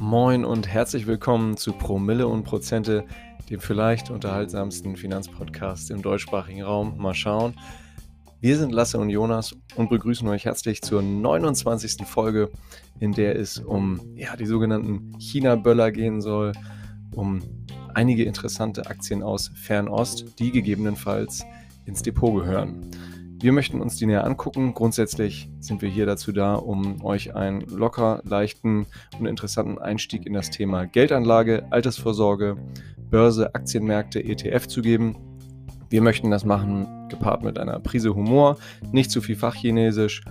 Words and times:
Moin 0.00 0.46
und 0.46 0.66
herzlich 0.66 1.06
willkommen 1.06 1.58
zu 1.58 1.72
Promille 1.72 2.26
und 2.26 2.44
Prozente, 2.44 3.04
dem 3.50 3.60
vielleicht 3.60 4.10
unterhaltsamsten 4.10 4.96
Finanzpodcast 4.96 5.90
im 5.90 6.00
deutschsprachigen 6.00 6.62
Raum. 6.62 6.96
Mal 6.96 7.12
schauen. 7.12 7.54
Wir 8.40 8.56
sind 8.56 8.72
Lasse 8.72 8.98
und 8.98 9.10
Jonas 9.10 9.54
und 9.76 9.90
begrüßen 9.90 10.26
euch 10.28 10.46
herzlich 10.46 10.80
zur 10.80 11.02
29. 11.02 12.06
Folge, 12.06 12.50
in 12.98 13.12
der 13.12 13.36
es 13.36 13.58
um 13.58 14.00
ja, 14.14 14.34
die 14.34 14.46
sogenannten 14.46 15.12
China-Böller 15.18 15.92
gehen 15.92 16.22
soll, 16.22 16.52
um 17.14 17.40
einige 17.92 18.24
interessante 18.24 18.86
Aktien 18.86 19.22
aus 19.22 19.50
Fernost, 19.54 20.38
die 20.38 20.52
gegebenenfalls 20.52 21.44
ins 21.84 22.02
Depot 22.02 22.34
gehören. 22.34 22.90
Wir 23.40 23.52
möchten 23.52 23.80
uns 23.80 23.94
die 23.94 24.06
näher 24.06 24.24
angucken. 24.24 24.74
Grundsätzlich 24.74 25.48
sind 25.60 25.80
wir 25.80 25.88
hier 25.88 26.06
dazu 26.06 26.32
da, 26.32 26.56
um 26.56 27.04
euch 27.04 27.36
einen 27.36 27.60
locker, 27.60 28.20
leichten 28.24 28.86
und 29.16 29.26
interessanten 29.26 29.78
Einstieg 29.78 30.26
in 30.26 30.32
das 30.32 30.50
Thema 30.50 30.86
Geldanlage, 30.86 31.64
Altersvorsorge, 31.70 32.56
Börse, 33.10 33.54
Aktienmärkte, 33.54 34.24
ETF 34.24 34.66
zu 34.66 34.82
geben. 34.82 35.16
Wir 35.88 36.02
möchten 36.02 36.32
das 36.32 36.44
machen, 36.44 36.88
gepaart 37.08 37.44
mit 37.44 37.60
einer 37.60 37.78
Prise 37.78 38.12
Humor, 38.12 38.56
nicht 38.90 39.12
zu 39.12 39.20
viel 39.20 39.36
Fachchinesisch 39.36 40.22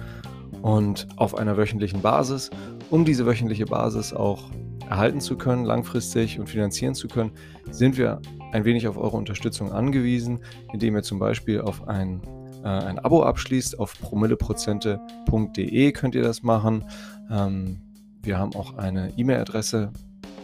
und 0.61 1.07
auf 1.15 1.37
einer 1.37 1.55
wöchentlichen 1.55 2.01
Basis. 2.01 2.49
Um 2.89 3.05
diese 3.05 3.25
wöchentliche 3.25 3.67
Basis 3.67 4.13
auch 4.13 4.51
erhalten 4.89 5.21
zu 5.21 5.37
können, 5.37 5.63
langfristig 5.63 6.41
und 6.41 6.49
finanzieren 6.49 6.93
zu 6.93 7.07
können, 7.07 7.31
sind 7.71 7.97
wir 7.97 8.21
ein 8.51 8.65
wenig 8.65 8.85
auf 8.87 8.97
eure 8.97 9.15
Unterstützung 9.15 9.71
angewiesen, 9.71 10.39
indem 10.73 10.95
ihr 10.95 11.03
zum 11.03 11.19
Beispiel 11.19 11.61
auf 11.61 11.87
ein, 11.87 12.21
äh, 12.63 12.67
ein 12.67 12.99
Abo 12.99 13.23
abschließt. 13.23 13.79
Auf 13.79 13.99
promilleprozente.de 13.99 15.91
könnt 15.91 16.15
ihr 16.15 16.23
das 16.23 16.43
machen. 16.43 16.85
Ähm, 17.31 17.81
wir 18.21 18.37
haben 18.37 18.55
auch 18.55 18.77
eine 18.77 19.11
E-Mail-Adresse. 19.17 19.91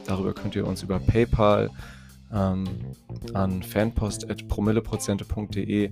Darüber 0.06 0.34
könnt 0.34 0.56
ihr 0.56 0.68
uns 0.68 0.84
über 0.84 1.00
PayPal 1.00 1.70
ähm, 2.34 2.66
an 3.34 3.64
fanpost.promilleprozente.de 3.64 5.92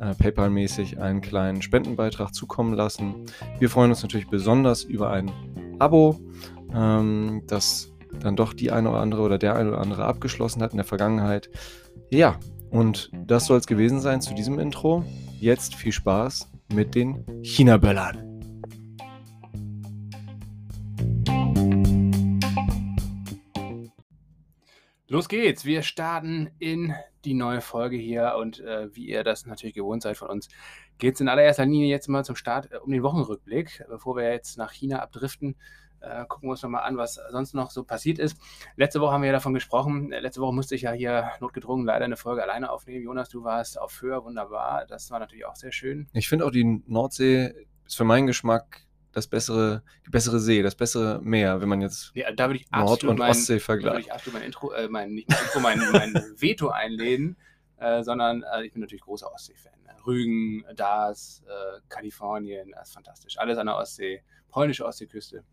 äh, 0.00 0.14
PayPal-mäßig 0.14 1.00
einen 1.00 1.20
kleinen 1.20 1.62
Spendenbeitrag 1.62 2.34
zukommen 2.34 2.74
lassen. 2.74 3.26
Wir 3.58 3.70
freuen 3.70 3.90
uns 3.90 4.02
natürlich 4.02 4.28
besonders 4.28 4.84
über 4.84 5.10
ein 5.10 5.30
Abo, 5.78 6.18
ähm, 6.74 7.42
das 7.46 7.92
dann 8.18 8.34
doch 8.36 8.52
die 8.52 8.72
eine 8.72 8.90
oder 8.90 9.00
andere 9.00 9.22
oder 9.22 9.38
der 9.38 9.56
eine 9.56 9.70
oder 9.70 9.80
andere 9.80 10.04
abgeschlossen 10.04 10.62
hat 10.62 10.72
in 10.72 10.78
der 10.78 10.86
Vergangenheit. 10.86 11.50
Ja, 12.10 12.38
und 12.70 13.10
das 13.26 13.46
soll 13.46 13.58
es 13.58 13.66
gewesen 13.66 14.00
sein 14.00 14.20
zu 14.20 14.34
diesem 14.34 14.58
Intro. 14.58 15.04
Jetzt 15.40 15.74
viel 15.74 15.90
Spaß 15.90 16.50
mit 16.74 16.94
den 16.94 17.24
China-Böllern. 17.42 18.42
Los 25.08 25.30
geht's. 25.30 25.64
Wir 25.64 25.80
starten 25.80 26.50
in 26.58 26.94
die 27.24 27.32
neue 27.32 27.62
Folge 27.62 27.96
hier 27.96 28.34
und 28.38 28.60
äh, 28.60 28.94
wie 28.94 29.08
ihr 29.08 29.24
das 29.24 29.46
natürlich 29.46 29.74
gewohnt 29.74 30.02
seid 30.02 30.18
von 30.18 30.28
uns, 30.28 30.48
geht 30.98 31.14
es 31.14 31.22
in 31.22 31.28
allererster 31.28 31.64
Linie 31.64 31.88
jetzt 31.88 32.08
mal 32.08 32.22
zum 32.22 32.36
Start 32.36 32.70
äh, 32.70 32.76
um 32.76 32.92
den 32.92 33.02
Wochenrückblick. 33.02 33.82
Bevor 33.88 34.16
wir 34.16 34.30
jetzt 34.30 34.58
nach 34.58 34.72
China 34.72 34.98
abdriften, 34.98 35.56
äh, 36.00 36.24
gucken 36.26 36.48
wir 36.48 36.52
uns 36.52 36.62
nochmal 36.62 36.82
an, 36.82 36.96
was 36.96 37.20
sonst 37.30 37.54
noch 37.54 37.70
so 37.70 37.84
passiert 37.84 38.18
ist. 38.18 38.36
Letzte 38.76 39.00
Woche 39.00 39.12
haben 39.12 39.22
wir 39.22 39.28
ja 39.28 39.32
davon 39.32 39.54
gesprochen. 39.54 40.12
Äh, 40.12 40.20
letzte 40.20 40.40
Woche 40.40 40.54
musste 40.54 40.74
ich 40.74 40.82
ja 40.82 40.92
hier 40.92 41.30
notgedrungen 41.40 41.86
leider 41.86 42.04
eine 42.04 42.16
Folge 42.16 42.42
alleine 42.42 42.70
aufnehmen. 42.70 43.04
Jonas, 43.04 43.28
du 43.28 43.44
warst 43.44 43.80
auf 43.80 44.00
Höhe, 44.00 44.24
wunderbar. 44.24 44.86
Das 44.86 45.10
war 45.10 45.18
natürlich 45.18 45.46
auch 45.46 45.56
sehr 45.56 45.72
schön. 45.72 46.08
Ich 46.12 46.28
finde 46.28 46.46
auch 46.46 46.50
die 46.50 46.82
Nordsee 46.86 47.54
ist 47.86 47.96
für 47.96 48.04
meinen 48.04 48.26
Geschmack 48.26 48.86
das 49.12 49.26
bessere, 49.26 49.82
die 50.06 50.10
bessere 50.10 50.38
See, 50.38 50.62
das 50.62 50.74
bessere 50.74 51.20
Meer, 51.22 51.60
wenn 51.60 51.68
man 51.68 51.80
jetzt 51.80 52.12
ja, 52.14 52.30
Nord- 52.30 53.04
und 53.04 53.18
mein, 53.18 53.30
Ostsee 53.30 53.54
Da 53.54 53.58
würde 53.58 53.64
vergleicht. 53.64 54.06
ich 54.06 54.12
absolut 54.12 54.38
mein 54.38 54.46
Intro, 54.46 54.72
äh, 54.72 54.88
mein, 54.88 55.14
nicht 55.14 55.28
mein 55.28 55.40
Intro, 55.42 55.60
mein, 55.60 55.78
mein 55.92 56.14
Veto 56.36 56.68
einlehnen, 56.68 57.36
äh, 57.78 58.02
sondern 58.02 58.44
äh, 58.44 58.64
ich 58.64 58.72
bin 58.72 58.80
natürlich 58.80 59.02
großer 59.02 59.32
Ostsee-Fan. 59.32 59.82
Ne? 59.82 59.96
Rügen, 60.06 60.64
Dars, 60.76 61.42
äh, 61.46 61.80
Kalifornien, 61.88 62.70
das 62.72 62.88
ist 62.88 62.94
fantastisch. 62.94 63.38
Alles 63.38 63.58
an 63.58 63.66
der 63.66 63.76
Ostsee, 63.76 64.22
polnische 64.50 64.84
Ostseeküste. 64.84 65.44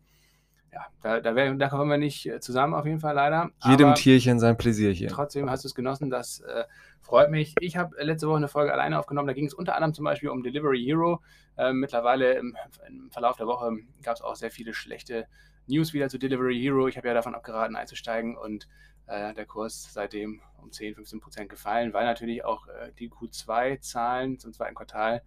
Ja, 0.72 0.86
da, 1.02 1.20
da, 1.20 1.34
wär, 1.34 1.54
da 1.54 1.68
kommen 1.68 1.90
wir 1.90 1.96
nicht 1.96 2.26
äh, 2.26 2.40
zusammen 2.40 2.74
auf 2.74 2.84
jeden 2.84 3.00
Fall 3.00 3.14
leider. 3.14 3.50
Jedem 3.64 3.88
aber 3.88 3.94
Tierchen 3.94 4.38
sein 4.38 4.56
Pläsierchen. 4.56 5.08
Trotzdem 5.08 5.50
hast 5.50 5.64
du 5.64 5.68
es 5.68 5.74
genossen, 5.74 6.10
das 6.10 6.40
äh, 6.40 6.64
freut 7.00 7.30
mich. 7.30 7.54
Ich 7.60 7.76
habe 7.76 7.96
letzte 8.02 8.28
Woche 8.28 8.36
eine 8.36 8.48
Folge 8.48 8.72
alleine 8.72 8.98
aufgenommen, 8.98 9.28
da 9.28 9.34
ging 9.34 9.46
es 9.46 9.54
unter 9.54 9.74
anderem 9.74 9.94
zum 9.94 10.04
Beispiel 10.04 10.28
um 10.28 10.42
Delivery 10.42 10.82
Hero. 10.84 11.22
Äh, 11.56 11.72
mittlerweile 11.72 12.34
im, 12.34 12.56
im 12.86 13.10
Verlauf 13.10 13.36
der 13.36 13.46
Woche 13.46 13.78
gab 14.02 14.16
es 14.16 14.22
auch 14.22 14.36
sehr 14.36 14.50
viele 14.50 14.74
schlechte 14.74 15.26
News 15.66 15.92
wieder 15.92 16.08
zu 16.08 16.18
Delivery 16.18 16.58
Hero. 16.60 16.86
Ich 16.88 16.96
habe 16.96 17.08
ja 17.08 17.14
davon 17.14 17.34
abgeraten 17.34 17.76
einzusteigen 17.76 18.36
und 18.36 18.68
äh, 19.06 19.32
der 19.34 19.46
Kurs 19.46 19.88
seitdem 19.92 20.40
um 20.62 20.70
10, 20.70 20.94
15 20.94 21.20
Prozent 21.20 21.48
gefallen, 21.48 21.92
weil 21.94 22.04
natürlich 22.04 22.44
auch 22.44 22.66
äh, 22.68 22.92
die 22.98 23.10
Q2-Zahlen 23.10 24.38
zum 24.38 24.52
zweiten 24.52 24.74
Quartal 24.74 25.22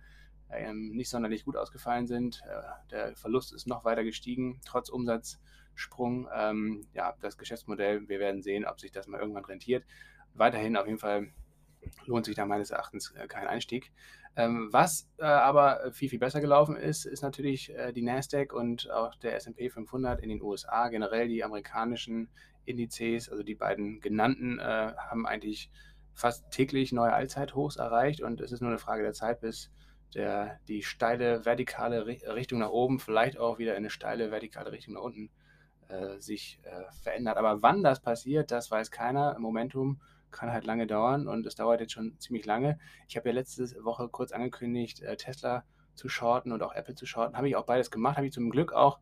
ähm, 0.53 0.91
nicht 0.91 1.09
sonderlich 1.09 1.45
gut 1.45 1.57
ausgefallen 1.57 2.07
sind. 2.07 2.41
Äh, 2.47 2.89
der 2.91 3.15
Verlust 3.15 3.53
ist 3.53 3.67
noch 3.67 3.83
weiter 3.83 4.03
gestiegen, 4.03 4.59
trotz 4.65 4.89
Umsatzsprung. 4.89 6.27
Ähm, 6.33 6.87
ja, 6.93 7.15
das 7.21 7.37
Geschäftsmodell, 7.37 8.07
wir 8.07 8.19
werden 8.19 8.41
sehen, 8.41 8.65
ob 8.65 8.79
sich 8.79 8.91
das 8.91 9.07
mal 9.07 9.19
irgendwann 9.19 9.45
rentiert. 9.45 9.85
Weiterhin 10.33 10.77
auf 10.77 10.87
jeden 10.87 10.99
Fall 10.99 11.31
lohnt 12.05 12.25
sich 12.25 12.35
da 12.35 12.45
meines 12.45 12.71
Erachtens 12.71 13.11
äh, 13.11 13.27
kein 13.27 13.47
Einstieg. 13.47 13.91
Ähm, 14.35 14.69
was 14.71 15.09
äh, 15.17 15.25
aber 15.25 15.91
viel, 15.91 16.09
viel 16.09 16.19
besser 16.19 16.39
gelaufen 16.39 16.75
ist, 16.75 17.05
ist 17.05 17.21
natürlich 17.21 17.73
äh, 17.75 17.91
die 17.91 18.01
Nasdaq 18.01 18.53
und 18.53 18.89
auch 18.89 19.15
der 19.15 19.35
SP 19.35 19.67
500 19.69 20.21
in 20.21 20.29
den 20.29 20.41
USA. 20.41 20.87
Generell 20.89 21.27
die 21.27 21.43
amerikanischen 21.43 22.29
Indizes, 22.63 23.29
also 23.29 23.43
die 23.43 23.55
beiden 23.55 23.99
genannten, 24.01 24.61
haben 24.61 25.25
eigentlich 25.25 25.71
fast 26.13 26.51
täglich 26.51 26.91
neue 26.91 27.11
Allzeithochs 27.11 27.77
erreicht 27.77 28.21
und 28.21 28.39
es 28.39 28.51
ist 28.51 28.61
nur 28.61 28.69
eine 28.69 28.77
Frage 28.77 29.01
der 29.01 29.13
Zeit, 29.13 29.41
bis 29.41 29.71
der, 30.13 30.59
die 30.67 30.83
steile 30.83 31.45
vertikale 31.45 32.05
Ri- 32.05 32.27
Richtung 32.33 32.59
nach 32.59 32.69
oben, 32.69 32.99
vielleicht 32.99 33.37
auch 33.37 33.57
wieder 33.59 33.71
in 33.73 33.77
eine 33.77 33.89
steile 33.89 34.31
vertikale 34.31 34.71
Richtung 34.71 34.95
nach 34.95 35.01
unten 35.01 35.29
äh, 35.87 36.19
sich 36.19 36.59
äh, 36.63 36.91
verändert. 37.03 37.37
Aber 37.37 37.61
wann 37.61 37.83
das 37.83 38.01
passiert, 38.01 38.51
das 38.51 38.71
weiß 38.71 38.91
keiner. 38.91 39.37
Momentum 39.39 40.01
kann 40.31 40.51
halt 40.51 40.65
lange 40.65 40.87
dauern 40.87 41.27
und 41.27 41.45
es 41.45 41.55
dauert 41.55 41.81
jetzt 41.81 41.93
schon 41.93 42.17
ziemlich 42.19 42.45
lange. 42.45 42.79
Ich 43.07 43.17
habe 43.17 43.29
ja 43.29 43.35
letzte 43.35 43.63
Woche 43.83 44.07
kurz 44.09 44.31
angekündigt, 44.31 45.01
äh, 45.01 45.17
Tesla 45.17 45.63
zu 45.93 46.07
shorten 46.07 46.51
und 46.51 46.63
auch 46.63 46.73
Apple 46.73 46.95
zu 46.95 47.05
shorten. 47.05 47.35
Habe 47.35 47.49
ich 47.49 47.55
auch 47.55 47.65
beides 47.65 47.91
gemacht, 47.91 48.17
habe 48.17 48.27
ich 48.27 48.33
zum 48.33 48.49
Glück 48.49 48.71
auch 48.73 48.99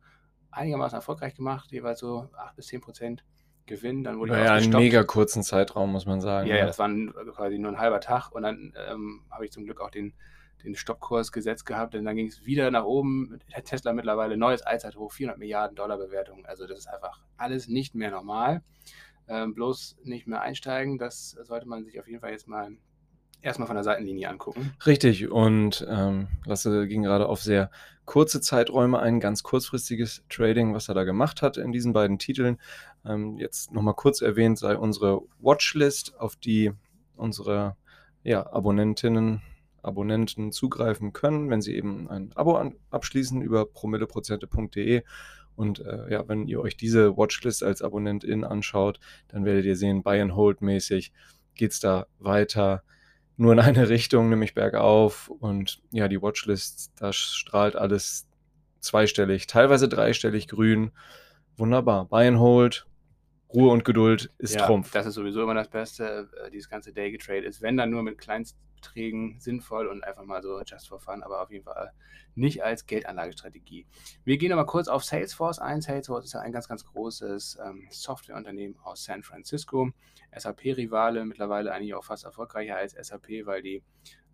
einigermaßen 0.50 0.96
erfolgreich 0.96 1.34
gemacht, 1.34 1.70
jeweils 1.70 2.00
so 2.00 2.28
8 2.36 2.56
bis 2.56 2.66
10 2.66 2.80
Prozent 2.80 3.24
Gewinn. 3.66 4.02
Dann 4.02 4.18
wurde 4.18 4.32
ich 4.32 4.38
Naja, 4.38 4.54
einen 4.54 4.70
mega 4.70 5.04
kurzen 5.04 5.44
Zeitraum, 5.44 5.92
muss 5.92 6.06
man 6.06 6.20
sagen. 6.20 6.48
Ja, 6.48 6.56
ja, 6.56 6.66
das 6.66 6.78
war 6.80 6.88
ein, 6.88 7.12
quasi 7.32 7.58
nur 7.58 7.70
ein 7.70 7.78
halber 7.78 8.00
Tag 8.00 8.30
und 8.32 8.42
dann 8.42 8.74
ähm, 8.88 9.22
habe 9.30 9.44
ich 9.44 9.52
zum 9.52 9.64
Glück 9.64 9.80
auch 9.80 9.90
den, 9.90 10.14
den 10.62 10.74
Stoppkurs 10.74 11.32
gesetzt 11.32 11.66
gehabt, 11.66 11.94
denn 11.94 12.04
dann 12.04 12.16
ging 12.16 12.26
es 12.26 12.44
wieder 12.44 12.70
nach 12.70 12.84
oben. 12.84 13.38
Tesla 13.64 13.92
mittlerweile 13.92 14.36
neues 14.36 14.62
Allzeithoch, 14.62 15.12
400 15.12 15.38
Milliarden 15.38 15.76
Dollar 15.76 15.98
Bewertung. 15.98 16.46
Also 16.46 16.66
das 16.66 16.80
ist 16.80 16.86
einfach 16.88 17.20
alles 17.36 17.68
nicht 17.68 17.94
mehr 17.94 18.10
normal. 18.10 18.62
Ähm, 19.28 19.54
bloß 19.54 19.98
nicht 20.02 20.26
mehr 20.26 20.40
einsteigen, 20.40 20.98
das 20.98 21.30
sollte 21.42 21.68
man 21.68 21.84
sich 21.84 22.00
auf 22.00 22.08
jeden 22.08 22.20
Fall 22.20 22.32
jetzt 22.32 22.48
mal 22.48 22.72
erstmal 23.42 23.66
von 23.66 23.76
der 23.76 23.84
Seitenlinie 23.84 24.28
angucken. 24.28 24.72
Richtig, 24.86 25.30
und 25.30 25.86
ähm, 25.88 26.28
Lasse 26.44 26.86
ging 26.86 27.02
gerade 27.02 27.28
auf 27.28 27.40
sehr 27.40 27.70
kurze 28.04 28.40
Zeiträume 28.40 28.98
ein, 28.98 29.20
ganz 29.20 29.42
kurzfristiges 29.42 30.24
Trading, 30.28 30.74
was 30.74 30.88
er 30.88 30.94
da 30.94 31.04
gemacht 31.04 31.42
hat 31.42 31.56
in 31.56 31.72
diesen 31.72 31.92
beiden 31.92 32.18
Titeln. 32.18 32.58
Ähm, 33.04 33.38
jetzt 33.38 33.72
nochmal 33.72 33.94
kurz 33.94 34.20
erwähnt 34.20 34.58
sei 34.58 34.76
unsere 34.76 35.22
Watchlist, 35.38 36.18
auf 36.18 36.36
die 36.36 36.72
unsere 37.16 37.76
ja, 38.22 38.52
Abonnentinnen, 38.52 39.42
Abonnenten 39.82 40.52
zugreifen 40.52 41.12
können, 41.12 41.50
wenn 41.50 41.62
sie 41.62 41.74
eben 41.74 42.08
ein 42.08 42.32
Abo 42.34 42.56
an, 42.56 42.74
abschließen 42.90 43.42
über 43.42 43.66
promilleprozente.de. 43.66 45.02
Und 45.56 45.80
äh, 45.80 46.10
ja, 46.10 46.26
wenn 46.28 46.46
ihr 46.46 46.60
euch 46.60 46.76
diese 46.76 47.16
Watchlist 47.16 47.62
als 47.62 47.82
Abonnentin 47.82 48.44
anschaut, 48.44 48.98
dann 49.28 49.44
werdet 49.44 49.64
ihr 49.64 49.76
sehen, 49.76 50.02
Buy 50.02 50.20
and 50.20 50.34
Hold 50.34 50.62
mäßig 50.62 51.12
geht 51.54 51.72
es 51.72 51.80
da 51.80 52.06
weiter 52.18 52.82
nur 53.40 53.54
in 53.54 53.58
eine 53.58 53.88
Richtung, 53.88 54.28
nämlich 54.28 54.54
bergauf. 54.54 55.28
Und 55.28 55.82
ja, 55.90 56.08
die 56.08 56.22
Watchlist, 56.22 56.92
da 56.96 57.12
strahlt 57.12 57.74
alles 57.74 58.26
zweistellig, 58.80 59.46
teilweise 59.46 59.88
dreistellig 59.88 60.46
grün. 60.46 60.92
Wunderbar. 61.56 62.06
Buy 62.06 62.28
and 62.28 62.38
Hold, 62.38 62.86
Ruhe 63.52 63.70
und 63.70 63.84
Geduld 63.84 64.30
ist 64.38 64.54
ja, 64.54 64.66
Trumpf. 64.66 64.92
Das 64.92 65.06
ist 65.06 65.14
sowieso 65.14 65.42
immer 65.42 65.54
das 65.54 65.68
Beste. 65.68 66.28
Äh, 66.44 66.50
Dieses 66.50 66.68
ganze 66.68 66.92
Day 66.92 67.16
Trade 67.18 67.44
ist, 67.44 67.62
wenn 67.62 67.76
dann 67.76 67.90
nur 67.90 68.02
mit 68.02 68.18
Kleinstbeträgen 68.80 69.38
sinnvoll 69.38 69.86
und 69.86 70.04
einfach 70.04 70.24
mal 70.24 70.42
so 70.42 70.60
just 70.62 70.88
for 70.88 70.98
fun, 70.98 71.22
aber 71.22 71.42
auf 71.42 71.50
jeden 71.50 71.64
Fall 71.64 71.92
nicht 72.34 72.62
als 72.62 72.86
Geldanlagestrategie. 72.86 73.86
Wir 74.24 74.38
gehen 74.38 74.52
aber 74.52 74.66
kurz 74.66 74.88
auf 74.88 75.04
Salesforce 75.04 75.58
ein. 75.58 75.80
Salesforce 75.80 76.24
ist 76.24 76.32
ja 76.34 76.40
ein 76.40 76.52
ganz, 76.52 76.68
ganz 76.68 76.84
großes 76.84 77.58
ähm, 77.64 77.86
Softwareunternehmen 77.90 78.78
aus 78.82 79.04
San 79.04 79.22
Francisco. 79.22 79.90
SAP-Rivale, 80.36 81.24
mittlerweile 81.24 81.72
eigentlich 81.72 81.94
auch 81.94 82.04
fast 82.04 82.24
erfolgreicher 82.24 82.76
als 82.76 82.92
SAP, 82.92 83.44
weil 83.44 83.62
die 83.62 83.82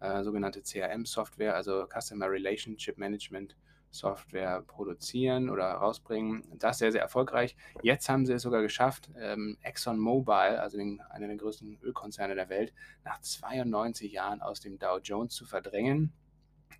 äh, 0.01 0.23
sogenannte 0.23 0.63
CRM-Software, 0.63 1.55
also 1.55 1.87
Customer 1.87 2.31
Relationship 2.31 2.99
Management 2.99 3.57
Software 3.91 4.63
produzieren 4.67 5.51
oder 5.51 5.67
rausbringen. 5.67 6.45
Das 6.59 6.79
sehr, 6.79 6.93
sehr 6.93 7.03
erfolgreich. 7.03 7.57
Jetzt 7.83 8.09
haben 8.09 8.27
sie 8.27 8.35
es 8.35 8.43
sogar 8.43 8.63
geschafft, 8.63 9.11
ähm, 9.19 9.57
ExxonMobil, 9.63 10.35
also 10.35 10.77
den, 10.77 11.01
einer 11.11 11.27
der 11.27 11.37
größten 11.37 11.79
Ölkonzerne 11.83 12.35
der 12.35 12.49
Welt, 12.49 12.73
nach 13.05 13.21
92 13.21 14.13
Jahren 14.13 14.43
aus 14.43 14.61
dem 14.61 14.79
Dow 14.79 14.99
Jones 15.03 15.35
zu 15.35 15.47
verdrängen. 15.47 16.13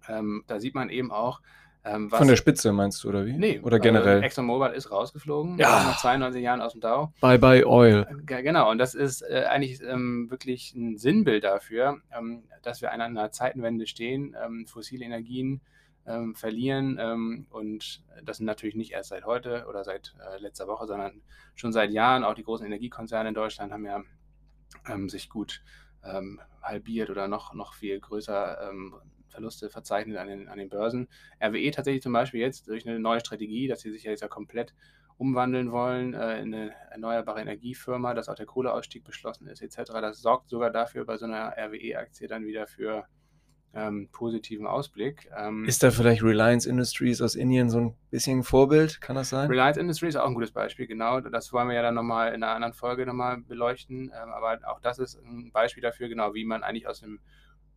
Ähm, 0.09 0.45
da 0.47 0.61
sieht 0.61 0.75
man 0.75 0.91
eben 0.91 1.11
auch, 1.11 1.41
ähm, 1.87 2.11
Von 2.11 2.27
der 2.27 2.37
Spitze 2.37 2.73
meinst 2.73 3.05
du, 3.05 3.09
oder 3.09 3.27
wie? 3.27 3.35
Nee, 3.35 3.61
oder 3.61 3.79
generell? 3.79 4.21
Äh, 4.21 4.27
ExxonMobil 4.27 4.73
ist 4.73 4.91
rausgeflogen, 4.91 5.57
ja. 5.57 5.85
nach 5.85 5.99
92 5.99 6.43
Jahren 6.43 6.61
aus 6.61 6.73
dem 6.73 6.81
Dow. 6.81 7.13
Bye 7.21 7.39
bye 7.39 7.65
Oil. 7.65 8.07
Äh, 8.27 8.43
genau, 8.43 8.71
und 8.71 8.79
das 8.79 8.95
ist 8.95 9.23
äh, 9.23 9.45
eigentlich 9.49 9.81
ähm, 9.83 10.29
wirklich 10.29 10.75
ein 10.75 10.99
Sinnbild 10.99 11.45
dafür, 11.45 11.99
ähm, 12.17 12.43
dass 12.63 12.83
wir 12.83 12.91
an 12.91 13.01
einer 13.01 13.31
Zeitenwende 13.31 13.87
stehen, 13.87 14.37
ähm, 14.45 14.67
fossile 14.67 15.05
Energien 15.05 15.61
ähm, 16.07 16.35
verlieren 16.35 16.99
ähm, 17.01 17.47
und 17.51 18.03
das 18.23 18.41
natürlich 18.41 18.77
nicht 18.77 18.93
erst 18.93 19.11
seit 19.11 19.25
heute 19.25 19.67
oder 19.69 19.85
seit 19.85 20.15
äh, 20.21 20.39
letzter 20.39 20.67
Woche, 20.67 20.87
sondern 20.87 21.23
schon 21.55 21.73
seit 21.73 21.91
Jahren. 21.91 22.25
Auch 22.25 22.35
die 22.35 22.45
großen 22.45 22.67
Energiekonzerne 22.67 23.29
in 23.29 23.35
Deutschland 23.35 23.73
haben 23.73 23.85
ja 23.85 24.03
sich 25.07 25.31
gut 25.31 25.63
halbiert 26.63 27.11
oder 27.11 27.27
noch, 27.27 27.53
noch 27.53 27.75
viel 27.75 27.99
größer 27.99 28.71
Verluste 29.29 29.71
verzeichnet 29.71 30.17
an 30.17 30.29
den, 30.29 30.49
an 30.49 30.59
den 30.59 30.69
Börsen. 30.69 31.09
RWE 31.43 31.71
tatsächlich 31.71 32.03
zum 32.03 32.13
Beispiel 32.13 32.41
jetzt 32.41 32.69
durch 32.69 32.87
eine 32.87 32.99
neue 32.99 33.21
Strategie, 33.21 33.69
dass 33.69 33.81
sie 33.81 33.91
sich 33.91 34.05
ja 34.05 34.11
jetzt 34.11 34.23
ja 34.23 34.29
komplett 34.29 34.75
umwandeln 35.19 35.73
wollen 35.73 36.15
äh, 36.15 36.41
in 36.41 36.55
eine 36.55 36.75
erneuerbare 36.91 37.41
Energiefirma, 37.41 38.15
dass 38.15 38.29
auch 38.29 38.35
der 38.35 38.47
Kohleausstieg 38.47 39.05
beschlossen 39.05 39.47
ist, 39.47 39.63
etc. 39.63 39.93
Das 39.93 40.21
sorgt 40.21 40.49
sogar 40.49 40.71
dafür 40.71 41.05
bei 41.05 41.17
so 41.17 41.25
einer 41.25 41.55
RWE-Aktie 41.57 42.29
dann 42.29 42.45
wieder 42.45 42.67
für 42.67 43.07
ähm, 43.77 44.09
positiven 44.11 44.67
Ausblick. 44.67 45.31
Ähm, 45.37 45.67
ist 45.67 45.83
da 45.83 45.91
vielleicht 45.91 46.23
Reliance 46.23 46.69
Industries 46.69 47.21
aus 47.21 47.35
Indien 47.35 47.69
so 47.69 47.79
ein 47.79 47.95
bisschen 48.11 48.39
ein 48.39 48.43
Vorbild? 48.43 49.03
Kann 49.03 49.17
das 49.17 49.29
sein? 49.29 49.49
Reliance 49.49 49.79
Industries 49.79 50.15
ist 50.15 50.21
auch 50.21 50.27
ein 50.27 50.35
gutes 50.35 50.51
Beispiel, 50.51 50.87
genau. 50.87 51.21
Das 51.21 51.53
wollen 51.53 51.69
wir 51.69 51.75
ja 51.75 51.83
dann 51.83 51.95
nochmal 51.95 52.29
in 52.29 52.43
einer 52.43 52.55
anderen 52.55 52.73
Folge 52.73 53.05
nochmal 53.05 53.37
beleuchten. 53.39 54.11
Ähm, 54.15 54.31
aber 54.31 54.59
auch 54.67 54.81
das 54.81 54.99
ist 54.99 55.23
ein 55.23 55.53
Beispiel 55.53 55.83
dafür, 55.83 56.09
genau, 56.09 56.33
wie 56.33 56.45
man 56.45 56.63
eigentlich 56.63 56.89
aus 56.89 57.01
dem 57.01 57.21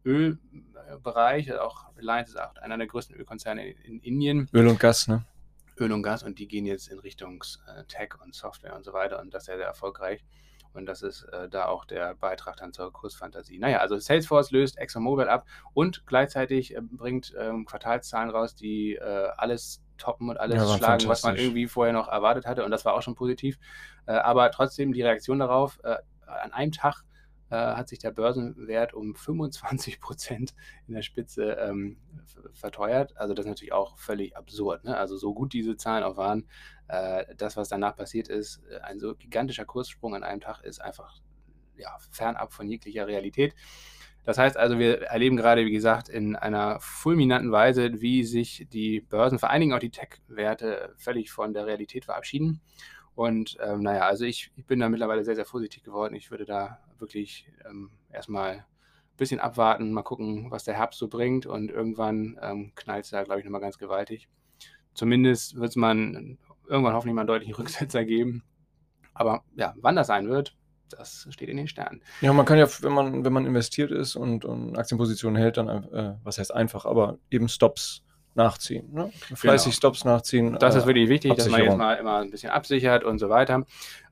Ölbereich, 0.05 1.53
auch 1.59 1.95
Reliance 1.97 2.31
ist 2.31 2.39
auch 2.39 2.55
einer 2.55 2.77
der 2.77 2.87
größten 2.87 3.15
Ölkonzerne 3.17 3.69
in 3.69 3.99
Indien. 3.99 4.49
Öl 4.53 4.67
und 4.67 4.79
Gas, 4.79 5.09
ne? 5.09 5.25
Öl 5.77 5.91
und 5.91 6.03
Gas 6.03 6.23
und 6.23 6.39
die 6.39 6.47
gehen 6.47 6.65
jetzt 6.65 6.87
in 6.87 6.99
Richtung 6.99 7.43
äh, 7.67 7.83
Tech 7.85 8.11
und 8.23 8.33
Software 8.33 8.75
und 8.75 8.85
so 8.85 8.93
weiter 8.93 9.19
und 9.19 9.33
das 9.33 9.45
sehr, 9.45 9.57
sehr 9.57 9.67
erfolgreich. 9.67 10.23
Und 10.74 10.86
das 10.86 11.01
ist 11.01 11.24
äh, 11.24 11.50
da 11.50 11.66
auch 11.66 11.86
der 11.86 12.16
Beitrag 12.16 12.57
dann 12.57 12.74
zur 12.74 12.94
Kursfantasie. 12.94 13.57
Naja, 13.57 13.80
also 13.80 13.98
Salesforce 13.98 14.51
löst 14.51 14.77
ExxonMobil 14.77 15.27
ab 15.27 15.45
und 15.74 16.06
gleichzeitig 16.06 16.75
äh, 16.75 16.81
bringt 16.81 17.33
ähm, 17.39 17.66
Quartalszahlen 17.66 18.30
raus, 18.30 18.56
die 18.56 18.95
äh, 18.95 19.30
alles 19.38 19.81
toppen 19.98 20.30
und 20.30 20.38
alles 20.38 20.56
ja, 20.56 20.77
schlagen, 20.77 21.07
was 21.07 21.24
man 21.24 21.36
irgendwie 21.36 21.68
vorher 21.68 21.94
noch 21.94 22.07
erwartet 22.07 22.45
hatte. 22.45 22.63
Und 22.63 22.71
das 22.71 22.86
war 22.86 22.94
auch 22.94 23.01
schon 23.01 23.16
positiv. 23.16 23.57
Äh, 24.06 24.13
aber 24.13 24.51
trotzdem 24.51 24.94
die 24.94 25.01
Reaktion 25.01 25.39
darauf, 25.39 25.80
äh, 25.83 25.98
an 26.25 26.54
einem 26.54 26.71
Tag 26.71 27.04
äh, 27.49 27.55
hat 27.55 27.89
sich 27.89 27.99
der 27.99 28.11
Börsenwert 28.11 28.93
um 28.93 29.15
25 29.15 29.99
Prozent 29.99 30.53
in 30.87 30.93
der 30.93 31.01
Spitze 31.01 31.53
ähm, 31.53 31.97
verteuert. 32.53 33.17
Also 33.17 33.33
das 33.33 33.45
ist 33.45 33.49
natürlich 33.49 33.73
auch 33.73 33.97
völlig 33.97 34.35
absurd. 34.37 34.83
Ne? 34.83 34.95
Also 34.95 35.17
so 35.17 35.33
gut 35.33 35.53
diese 35.53 35.77
Zahlen 35.77 36.03
auch 36.03 36.17
waren, 36.17 36.47
äh, 36.87 37.35
das, 37.35 37.57
was 37.57 37.69
danach 37.69 37.95
passiert 37.95 38.27
ist, 38.27 38.61
äh, 38.69 38.79
ein 38.79 38.99
so 38.99 39.15
gigantischer 39.15 39.65
Kurssprung 39.65 40.15
an 40.15 40.23
einem 40.23 40.41
Tag 40.41 40.61
ist 40.63 40.81
einfach 40.81 41.21
ja, 41.75 41.97
fernab 42.11 42.53
von 42.53 42.67
jeglicher 42.67 43.07
Realität. 43.07 43.55
Das 44.25 44.37
heißt 44.37 44.57
also, 44.57 44.77
wir 44.77 45.01
erleben 45.03 45.37
gerade, 45.37 45.65
wie 45.65 45.71
gesagt, 45.71 46.09
in 46.09 46.35
einer 46.35 46.79
fulminanten 46.81 47.51
Weise, 47.51 48.01
wie 48.01 48.23
sich 48.23 48.67
die 48.71 49.01
Börsen, 49.01 49.39
vor 49.39 49.49
allen 49.49 49.61
Dingen 49.61 49.73
auch 49.73 49.79
die 49.79 49.89
Tech-Werte, 49.89 50.93
völlig 50.97 51.31
von 51.31 51.53
der 51.53 51.65
Realität 51.65 52.05
verabschieden. 52.05 52.61
Und 53.19 53.57
ähm, 53.62 53.81
naja, 53.81 54.07
also 54.07 54.24
ich, 54.24 54.50
ich, 54.56 54.66
bin 54.66 54.80
da 54.80 54.88
mittlerweile 54.88 55.25
sehr, 55.25 55.36
sehr 55.36 55.44
vorsichtig 55.44 55.83
geworden. 55.83 56.16
Ich 56.16 56.31
würde 56.31 56.45
da 56.45 56.80
wirklich 57.00 57.51
ähm, 57.69 57.89
erstmal 58.13 58.50
ein 58.54 58.63
bisschen 59.18 59.42
abwarten, 59.42 59.92
mal 59.92 60.04
gucken, 60.04 60.50
was 60.51 60.63
der 60.63 60.75
Herbst 60.75 61.00
so 61.00 61.10
bringt. 61.10 61.45
Und 61.45 61.69
irgendwann 61.69 62.39
ähm, 62.42 62.71
knallt 62.75 63.04
es 63.04 63.12
da, 63.12 63.21
glaube 63.24 63.42
ich, 63.42 63.45
nochmal 63.45 63.60
ganz 63.60 63.77
gewaltig. 63.77 64.30
Zumindest 64.94 65.57
wird 65.57 65.71
es 65.71 65.75
man 65.75 66.38
irgendwann 66.69 66.94
hoffentlich 66.94 67.13
mal 67.13 67.24
einen 67.24 67.27
deutlichen 67.27 67.56
Rücksetzer 67.57 68.06
geben. 68.06 68.42
Aber 69.13 69.44
ja, 69.57 69.75
wann 69.81 69.98
das 69.98 70.07
sein 70.07 70.30
wird, 70.30 70.56
das 70.88 71.27
steht 71.30 71.50
in 71.50 71.57
den 71.57 71.68
Sternen. 71.68 72.01
Ja, 72.21 72.31
man 72.31 72.45
kann 72.45 72.57
ja, 72.57 72.69
wenn 72.83 72.94
man, 72.94 73.25
wenn 73.25 73.33
man 73.33 73.45
investiert 73.45 73.92
ist 73.92 74.16
und, 74.16 74.45
und 74.45 74.77
Aktienpositionen 74.77 75.36
hält, 75.36 75.57
dann, 75.57 75.68
äh, 75.68 76.16
was 76.24 76.38
heißt 76.38 76.56
einfach, 76.56 76.86
aber 76.86 77.19
eben 77.30 77.50
Stops 77.50 78.01
nachziehen. 78.39 78.91
Ne? 78.91 79.12
Fleißig 79.36 79.71
genau. 79.71 79.75
Stops 79.75 80.06
nachziehen. 80.06 80.57
Das 80.59 80.75
ist 80.75 80.83
äh, 80.83 80.88
wirklich 80.88 81.09
wichtig, 81.09 81.36
dass 81.36 81.50
man 81.50 81.62
jetzt 81.62 81.77
mal 81.77 81.94
immer 81.95 82.18
ein 82.18 82.31
bisschen 82.31 82.50
absichert 82.50 83.03
und 83.03 83.19
so 83.19 83.30
weiter. 83.30 83.65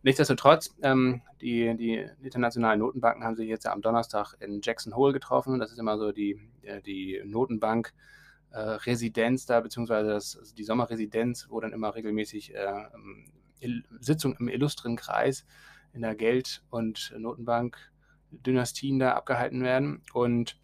Nichtsdestotrotz, 0.03 0.75
ähm, 0.83 1.21
die, 1.41 1.75
die 1.75 2.05
internationalen 2.21 2.79
Notenbanken 2.79 3.23
haben 3.23 3.35
sich 3.35 3.49
jetzt 3.49 3.65
am 3.65 3.81
Donnerstag 3.81 4.35
in 4.39 4.61
Jackson 4.61 4.95
Hole 4.95 5.13
getroffen. 5.13 5.59
Das 5.59 5.71
ist 5.71 5.79
immer 5.79 5.97
so 5.97 6.11
die, 6.11 6.39
äh, 6.61 6.81
die 6.81 7.21
Notenbank. 7.25 7.93
Äh, 8.51 8.59
Residenz 8.59 9.45
da, 9.45 9.59
beziehungsweise 9.59 10.09
das, 10.09 10.37
also 10.37 10.55
die 10.55 10.63
Sommerresidenz, 10.63 11.47
wo 11.49 11.59
dann 11.59 11.73
immer 11.73 11.93
regelmäßig 11.93 12.55
äh, 12.55 12.85
Sitzungen 13.99 14.37
im 14.39 14.47
illustren 14.47 14.95
Kreis 14.95 15.45
in 15.93 16.01
der 16.01 16.15
Geld- 16.15 16.63
und 16.69 17.13
Notenbank-Dynastien 17.17 18.99
da 18.99 19.13
abgehalten 19.13 19.63
werden. 19.63 20.01
Und 20.13 20.57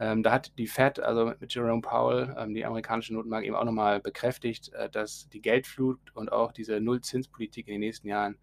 ähm, 0.00 0.22
da 0.22 0.32
hat 0.32 0.56
die 0.58 0.66
Fed, 0.66 0.98
also 0.98 1.26
mit 1.38 1.54
Jerome 1.54 1.82
Powell, 1.82 2.34
ähm, 2.38 2.54
die 2.54 2.64
amerikanische 2.64 3.12
Notenbank, 3.12 3.44
eben 3.44 3.54
auch 3.54 3.64
nochmal 3.64 4.00
bekräftigt, 4.00 4.72
äh, 4.72 4.88
dass 4.88 5.28
die 5.28 5.42
Geldflut 5.42 6.00
und 6.14 6.32
auch 6.32 6.52
diese 6.52 6.80
Nullzinspolitik 6.80 7.68
in 7.68 7.72
den 7.72 7.80
nächsten 7.80 8.08
Jahren 8.08 8.38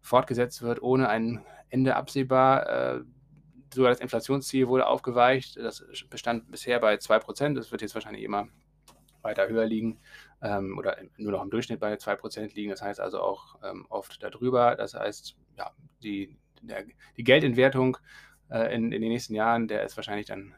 fortgesetzt 0.00 0.62
wird, 0.62 0.80
ohne 0.80 1.08
ein 1.08 1.44
Ende 1.70 1.96
absehbar. 1.96 2.68
Äh, 2.68 3.00
sogar 3.74 3.90
das 3.90 3.98
Inflationsziel 3.98 4.68
wurde 4.68 4.86
aufgeweicht. 4.86 5.56
Das 5.56 5.84
bestand 6.08 6.52
bisher 6.52 6.78
bei 6.78 6.94
2%. 6.94 7.54
Das 7.54 7.72
wird 7.72 7.82
jetzt 7.82 7.94
wahrscheinlich 7.94 8.22
immer 8.22 8.46
weiter 9.22 9.48
höher 9.48 9.66
liegen 9.66 9.98
ähm, 10.40 10.78
oder 10.78 10.98
nur 11.16 11.32
noch 11.32 11.42
im 11.42 11.50
Durchschnitt 11.50 11.80
bei 11.80 11.94
2% 11.94 12.54
liegen. 12.54 12.70
Das 12.70 12.80
heißt 12.80 13.00
also 13.00 13.20
auch 13.20 13.58
ähm, 13.64 13.86
oft 13.88 14.22
darüber. 14.22 14.76
Das 14.76 14.94
heißt, 14.94 15.36
ja, 15.58 15.72
die, 16.04 16.38
der, 16.62 16.84
die 17.16 17.24
Geldentwertung 17.24 17.96
äh, 18.50 18.72
in, 18.72 18.92
in 18.92 19.02
den 19.02 19.10
nächsten 19.10 19.34
Jahren, 19.34 19.66
der 19.66 19.82
ist 19.82 19.96
wahrscheinlich 19.96 20.26
dann 20.26 20.54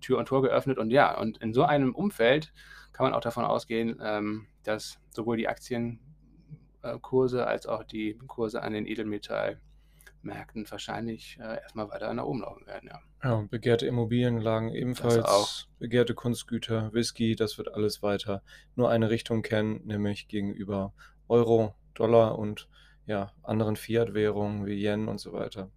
Tür 0.00 0.18
und 0.18 0.26
Tor 0.26 0.42
geöffnet. 0.42 0.78
Und 0.78 0.90
ja, 0.90 1.18
und 1.18 1.38
in 1.38 1.52
so 1.52 1.64
einem 1.64 1.94
Umfeld 1.94 2.52
kann 2.92 3.04
man 3.04 3.14
auch 3.14 3.20
davon 3.20 3.44
ausgehen, 3.44 4.00
ähm, 4.02 4.46
dass 4.64 4.98
sowohl 5.10 5.36
die 5.36 5.48
Aktienkurse 5.48 7.46
als 7.46 7.66
auch 7.66 7.84
die 7.84 8.18
Kurse 8.26 8.62
an 8.62 8.72
den 8.72 8.86
Edelmetallmärkten 8.86 10.70
wahrscheinlich 10.70 11.38
äh, 11.40 11.60
erstmal 11.62 11.88
weiter 11.90 12.12
nach 12.12 12.24
oben 12.24 12.40
laufen 12.40 12.66
werden. 12.66 12.90
Ja. 12.92 13.00
ja, 13.24 13.46
begehrte 13.50 13.86
Immobilienlagen 13.86 14.70
ebenfalls, 14.70 15.24
auch. 15.24 15.48
begehrte 15.78 16.14
Kunstgüter, 16.14 16.92
Whisky, 16.92 17.34
das 17.34 17.58
wird 17.58 17.74
alles 17.74 18.02
weiter 18.02 18.42
nur 18.76 18.90
eine 18.90 19.10
Richtung 19.10 19.42
kennen, 19.42 19.80
nämlich 19.84 20.28
gegenüber 20.28 20.92
Euro, 21.28 21.74
Dollar 21.94 22.38
und 22.38 22.68
ja, 23.06 23.32
anderen 23.42 23.76
Fiat-Währungen 23.76 24.66
wie 24.66 24.80
Yen 24.80 25.08
und 25.08 25.18
so 25.18 25.32
weiter. 25.32 25.70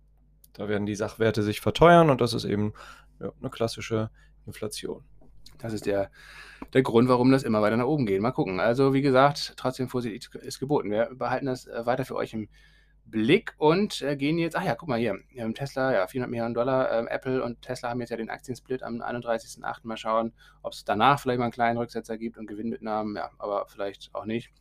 Da 0.53 0.69
werden 0.69 0.85
die 0.85 0.95
Sachwerte 0.95 1.43
sich 1.43 1.59
verteuern 1.59 2.09
und 2.09 2.21
das 2.21 2.33
ist 2.33 2.45
eben 2.45 2.73
ja, 3.19 3.31
eine 3.39 3.49
klassische 3.49 4.09
Inflation. 4.45 5.03
Das 5.57 5.73
ist 5.73 5.85
der, 5.85 6.11
der 6.73 6.81
Grund, 6.81 7.07
warum 7.09 7.31
das 7.31 7.43
immer 7.43 7.61
weiter 7.61 7.77
nach 7.77 7.85
oben 7.85 8.05
geht. 8.05 8.21
Mal 8.21 8.31
gucken. 8.31 8.59
Also, 8.59 8.93
wie 8.93 9.01
gesagt, 9.01 9.53
trotzdem 9.57 9.87
Vorsicht 9.87 10.33
ist 10.35 10.59
geboten. 10.59 10.91
Wir 10.91 11.09
behalten 11.13 11.45
das 11.45 11.65
äh, 11.67 11.85
weiter 11.85 12.05
für 12.05 12.15
euch 12.15 12.33
im 12.33 12.49
Blick 13.05 13.53
und 13.57 14.01
äh, 14.01 14.15
gehen 14.15 14.37
jetzt, 14.39 14.55
ach 14.55 14.63
ja, 14.63 14.75
guck 14.75 14.89
mal 14.89 14.99
hier, 14.99 15.17
Tesla, 15.53 15.93
ja, 15.93 16.07
400 16.07 16.29
Millionen 16.29 16.53
Dollar, 16.55 16.91
ähm, 16.91 17.07
Apple 17.07 17.43
und 17.43 17.61
Tesla 17.61 17.89
haben 17.89 18.01
jetzt 18.01 18.09
ja 18.09 18.17
den 18.17 18.31
Aktiensplit 18.31 18.81
am 18.81 19.01
31.08. 19.01 19.81
Mal 19.83 19.97
schauen, 19.97 20.33
ob 20.63 20.73
es 20.73 20.85
danach 20.85 21.19
vielleicht 21.19 21.37
mal 21.37 21.45
einen 21.45 21.53
kleinen 21.53 21.77
Rücksetzer 21.77 22.17
gibt 22.17 22.37
und 22.37 22.47
Gewinnmitnahmen, 22.47 23.15
ja, 23.15 23.29
aber 23.37 23.67
vielleicht 23.67 24.13
auch 24.15 24.25
nicht. 24.25 24.51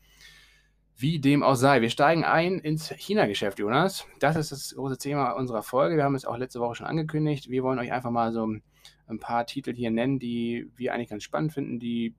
Wie 0.96 1.18
dem 1.18 1.42
auch 1.42 1.56
sei, 1.56 1.80
wir 1.80 1.90
steigen 1.90 2.24
ein 2.24 2.60
ins 2.60 2.88
China-Geschäft, 2.88 3.58
Jonas. 3.58 4.06
Das 4.20 4.36
ist 4.36 4.52
das 4.52 4.74
große 4.76 4.96
Thema 4.96 5.32
unserer 5.32 5.64
Folge. 5.64 5.96
Wir 5.96 6.04
haben 6.04 6.14
es 6.14 6.24
auch 6.24 6.36
letzte 6.36 6.60
Woche 6.60 6.76
schon 6.76 6.86
angekündigt. 6.86 7.50
Wir 7.50 7.64
wollen 7.64 7.80
euch 7.80 7.92
einfach 7.92 8.12
mal 8.12 8.32
so 8.32 8.46
ein 8.46 9.18
paar 9.18 9.44
Titel 9.44 9.74
hier 9.74 9.90
nennen, 9.90 10.20
die 10.20 10.70
wir 10.76 10.94
eigentlich 10.94 11.08
ganz 11.08 11.24
spannend 11.24 11.52
finden. 11.52 11.80
Die, 11.80 12.14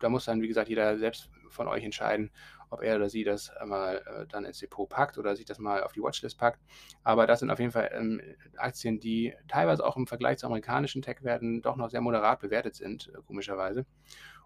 da 0.00 0.08
muss 0.08 0.24
dann, 0.24 0.42
wie 0.42 0.48
gesagt, 0.48 0.68
jeder 0.68 0.98
selbst 0.98 1.30
von 1.50 1.68
euch 1.68 1.84
entscheiden, 1.84 2.32
ob 2.68 2.82
er 2.82 2.96
oder 2.96 3.08
sie 3.08 3.22
das 3.22 3.52
mal 3.64 4.02
äh, 4.04 4.26
dann 4.26 4.44
ins 4.44 4.58
Depot 4.58 4.88
packt 4.88 5.16
oder 5.16 5.36
sich 5.36 5.44
das 5.44 5.60
mal 5.60 5.84
auf 5.84 5.92
die 5.92 6.02
Watchlist 6.02 6.36
packt. 6.36 6.60
Aber 7.04 7.28
das 7.28 7.38
sind 7.38 7.50
auf 7.50 7.60
jeden 7.60 7.72
Fall 7.72 7.90
ähm, 7.94 8.20
Aktien, 8.56 8.98
die 8.98 9.34
teilweise 9.46 9.86
auch 9.86 9.96
im 9.96 10.08
Vergleich 10.08 10.38
zu 10.38 10.46
amerikanischen 10.46 11.02
Tech-Werten 11.02 11.62
doch 11.62 11.76
noch 11.76 11.90
sehr 11.90 12.00
moderat 12.00 12.40
bewertet 12.40 12.74
sind, 12.74 13.08
äh, 13.14 13.18
komischerweise. 13.24 13.86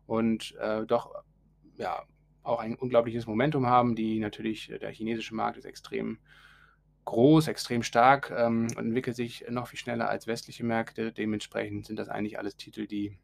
Und 0.07 0.55
äh, 0.61 0.85
doch, 0.85 1.15
ja, 1.77 2.03
auch 2.45 2.61
ein 2.61 2.77
unglaubliches 2.77 3.27
Momentum 3.27 3.67
haben. 3.67 3.97
Die 3.97 4.21
natürlich, 4.21 4.71
äh, 4.71 4.79
der 4.79 4.91
chinesische 4.91 5.35
Markt 5.35 5.57
ist 5.57 5.65
extrem 5.65 6.19
groß, 7.05 7.49
extrem 7.49 7.83
stark 7.83 8.33
ähm, 8.35 8.69
und 8.77 8.87
entwickelt 8.87 9.17
sich 9.17 9.45
noch 9.51 9.67
viel 9.67 9.79
schneller 9.79 10.09
als 10.09 10.27
westliche 10.27 10.65
Märkte. 10.65 11.13
Dementsprechend 11.13 11.87
sind 11.87 11.99
das 11.99 12.09
eigentlich 12.09 12.39
alles 12.39 12.57
Titel, 12.57 12.87
die 12.87 13.19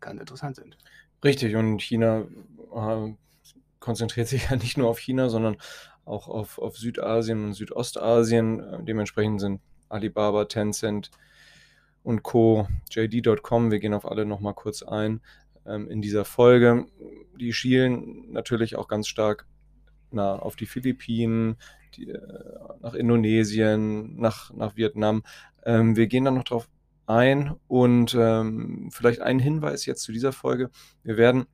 ganz 0.00 0.20
interessant 0.20 0.56
sind. 0.56 0.78
Richtig, 1.24 1.54
und 1.56 1.80
China 1.80 2.26
äh, 2.74 3.12
konzentriert 3.80 4.28
sich 4.28 4.44
ja 4.50 4.56
nicht 4.56 4.78
nur 4.78 4.88
auf 4.88 4.98
China, 4.98 5.28
sondern 5.28 5.56
auch 6.04 6.28
auf, 6.28 6.58
auf 6.58 6.76
Südasien 6.76 7.44
und 7.44 7.52
Südostasien. 7.54 8.60
Äh, 8.60 8.84
dementsprechend 8.84 9.40
sind 9.40 9.60
Alibaba, 9.88 10.46
Tencent 10.46 11.10
und 12.02 12.22
Co., 12.22 12.66
JD.com, 12.90 13.70
wir 13.70 13.78
gehen 13.78 13.94
auf 13.94 14.10
alle 14.10 14.24
nochmal 14.24 14.54
kurz 14.54 14.82
ein 14.82 15.20
ähm, 15.66 15.88
in 15.88 16.02
dieser 16.02 16.24
Folge. 16.24 16.86
Die 17.38 17.52
schielen 17.52 18.32
natürlich 18.32 18.76
auch 18.76 18.88
ganz 18.88 19.08
stark 19.08 19.46
na, 20.10 20.34
auf 20.36 20.56
die 20.56 20.66
Philippinen, 20.66 21.56
die, 21.94 22.10
äh, 22.10 22.20
nach 22.80 22.94
Indonesien, 22.94 24.16
nach, 24.18 24.52
nach 24.52 24.76
Vietnam. 24.76 25.22
Ähm, 25.64 25.96
wir 25.96 26.06
gehen 26.06 26.24
dann 26.24 26.34
noch 26.34 26.44
drauf 26.44 26.68
ein 27.06 27.54
und 27.68 28.14
ähm, 28.18 28.90
vielleicht 28.92 29.20
ein 29.20 29.38
Hinweis 29.38 29.86
jetzt 29.86 30.02
zu 30.02 30.12
dieser 30.12 30.32
Folge. 30.32 30.70
Wir 31.02 31.16
werden 31.16 31.46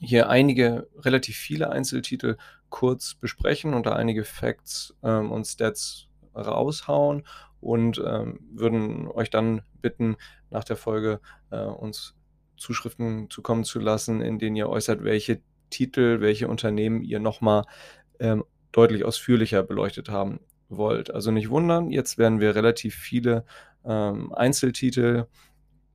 hier 0.00 0.28
einige, 0.28 0.88
relativ 0.96 1.36
viele 1.36 1.70
Einzeltitel 1.70 2.36
kurz 2.68 3.14
besprechen 3.14 3.74
und 3.74 3.86
da 3.86 3.94
einige 3.94 4.24
Facts 4.24 4.94
ähm, 5.02 5.32
und 5.32 5.46
Stats 5.46 6.08
raushauen 6.34 7.26
und 7.60 8.00
ähm, 8.04 8.40
würden 8.52 9.08
euch 9.08 9.30
dann 9.30 9.62
bitten, 9.80 10.16
nach 10.50 10.64
der 10.64 10.76
Folge 10.76 11.20
äh, 11.50 11.60
uns 11.60 12.14
Zuschriften 12.58 13.30
zukommen 13.30 13.64
zu 13.64 13.78
lassen, 13.78 14.20
in 14.20 14.38
denen 14.38 14.56
ihr 14.56 14.68
äußert, 14.68 15.04
welche 15.04 15.40
Titel, 15.70 16.20
welche 16.20 16.48
Unternehmen 16.48 17.02
ihr 17.02 17.20
nochmal 17.20 17.64
ähm, 18.20 18.44
deutlich 18.72 19.04
ausführlicher 19.04 19.62
beleuchtet 19.62 20.08
haben 20.08 20.40
wollt. 20.68 21.10
Also 21.10 21.30
nicht 21.30 21.50
wundern, 21.50 21.90
jetzt 21.90 22.18
werden 22.18 22.40
wir 22.40 22.54
relativ 22.54 22.94
viele 22.94 23.44
ähm, 23.84 24.32
Einzeltitel 24.32 25.26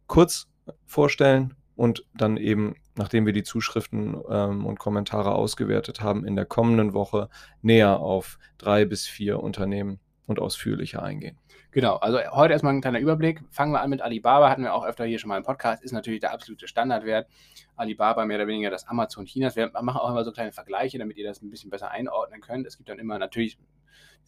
kurz 0.07 0.47
vorstellen 0.85 1.55
und 1.75 2.05
dann 2.15 2.37
eben, 2.37 2.75
nachdem 2.95 3.25
wir 3.25 3.33
die 3.33 3.43
Zuschriften 3.43 4.17
ähm, 4.29 4.65
und 4.65 4.79
Kommentare 4.79 5.33
ausgewertet 5.33 6.01
haben, 6.01 6.25
in 6.25 6.35
der 6.35 6.45
kommenden 6.45 6.93
Woche 6.93 7.29
näher 7.61 7.99
auf 7.99 8.37
drei 8.57 8.85
bis 8.85 9.07
vier 9.07 9.41
Unternehmen 9.41 9.99
und 10.25 10.39
ausführlicher 10.39 11.01
eingehen. 11.01 11.37
Genau, 11.73 11.95
also 11.95 12.19
heute 12.33 12.53
erstmal 12.53 12.71
ein 12.71 12.81
kleiner 12.81 12.99
Überblick. 12.99 13.41
Fangen 13.49 13.71
wir 13.71 13.81
an 13.81 13.89
mit 13.89 13.99
Alibaba, 13.99 14.47
hatten 14.47 14.61
wir 14.61 14.75
auch 14.75 14.85
öfter 14.85 15.05
hier 15.05 15.17
schon 15.17 15.29
mal 15.29 15.37
im 15.37 15.43
Podcast, 15.43 15.83
ist 15.83 15.91
natürlich 15.91 16.19
der 16.19 16.31
absolute 16.31 16.67
Standardwert. 16.67 17.27
Alibaba 17.75 18.27
mehr 18.27 18.37
oder 18.37 18.45
weniger 18.45 18.69
das 18.69 18.87
Amazon 18.87 19.25
Chinas. 19.25 19.55
Wir 19.55 19.71
machen 19.81 19.97
auch 19.97 20.11
immer 20.11 20.23
so 20.23 20.31
kleine 20.31 20.51
Vergleiche, 20.51 20.99
damit 20.99 21.17
ihr 21.17 21.27
das 21.27 21.41
ein 21.41 21.49
bisschen 21.49 21.71
besser 21.71 21.89
einordnen 21.89 22.41
könnt. 22.41 22.67
Es 22.67 22.77
gibt 22.77 22.89
dann 22.89 22.99
immer 22.99 23.17
natürlich, 23.17 23.57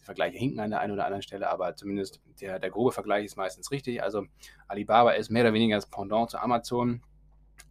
die 0.00 0.04
Vergleiche 0.04 0.36
hinken 0.36 0.58
an 0.58 0.70
der 0.70 0.80
einen 0.80 0.92
oder 0.92 1.04
anderen 1.04 1.22
Stelle, 1.22 1.48
aber 1.48 1.76
zumindest 1.76 2.20
der, 2.40 2.58
der 2.58 2.70
grobe 2.70 2.90
Vergleich 2.90 3.24
ist 3.24 3.36
meistens 3.36 3.70
richtig. 3.70 4.02
Also 4.02 4.26
Alibaba 4.66 5.12
ist 5.12 5.30
mehr 5.30 5.44
oder 5.44 5.52
weniger 5.52 5.76
das 5.76 5.88
Pendant 5.88 6.30
zu 6.30 6.38
Amazon, 6.38 7.00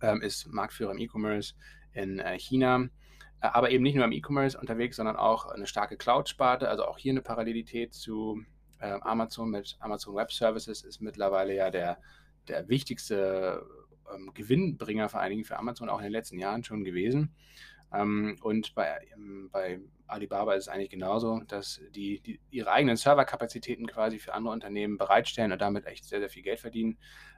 ähm, 0.02 0.22
ist 0.22 0.48
Marktführer 0.48 0.92
im 0.92 1.00
E-Commerce 1.00 1.54
in 1.92 2.20
äh, 2.20 2.40
China 2.40 2.84
äh, 3.42 3.48
aber 3.48 3.72
eben 3.72 3.84
nicht 3.84 3.96
nur 3.96 4.06
im 4.06 4.14
E-Commerce 4.14 4.58
unterwegs, 4.58 4.96
sondern 4.96 5.18
auch 5.18 5.48
eine 5.48 5.68
starke 5.68 5.98
Cloud-Sparte, 5.98 6.70
also 6.70 6.86
auch 6.86 6.98
hier 6.98 7.12
eine 7.12 7.22
Parallelität 7.22 7.94
zu 7.94 8.42
äh, 8.80 8.98
Amazon 9.02 9.50
mit 9.50 9.78
Amazon 9.80 10.16
Web 10.16 10.32
Services 10.32 10.84
ist 10.84 11.02
mittlerweile 11.02 11.56
ja 11.56 11.70
der, 11.70 12.00
der 12.48 12.68
wichtigste 12.68 13.66
ähm, 14.14 14.32
Gewinnbringer 14.34 15.10
vor 15.10 15.20
allen 15.20 15.32
Dingen 15.32 15.46
für 15.46 15.58
Amazon 15.58 15.90
auch 15.90 16.00
in 16.00 16.06
den 16.06 16.12
letzten 16.12 16.40
Jahren 16.40 16.64
schon 16.64 16.84
gewesen. 16.84 17.34
Ähm, 17.94 18.38
und 18.42 18.76
bei, 18.76 19.00
ähm, 19.14 19.50
bei 19.52 19.80
Alibaba 20.08 20.54
ist 20.54 20.64
es 20.64 20.68
eigentlich 20.68 20.90
genauso, 20.90 21.42
dass 21.48 21.82
die, 21.92 22.20
die, 22.22 22.40
ihre 22.50 22.72
eigenen 22.72 22.98
Serverkapazitäten 22.98 23.88
quasi 23.88 24.20
für 24.20 24.34
andere 24.34 24.54
Unternehmen 24.54 24.98
bereitstellen 24.98 25.52
und 25.52 25.62
damit 25.62 25.86
echt 25.86 26.06
sehr, 26.06 26.20
sehr 26.20 26.30
viel 26.30 26.44
Geld 26.44 26.60
verdienen. 26.60 26.98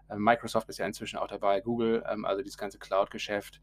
Ähm, 0.10 0.24
Microsoft 0.24 0.70
ist 0.70 0.80
ja 0.80 0.86
inzwischen 0.86 1.18
auch 1.18 1.28
dabei, 1.28 1.62
Google, 1.62 2.04
ähm, 2.10 2.26
also 2.26 2.42
dieses 2.42 2.58
ganze 2.58 2.80
Cloud-Geschäft 2.80 3.62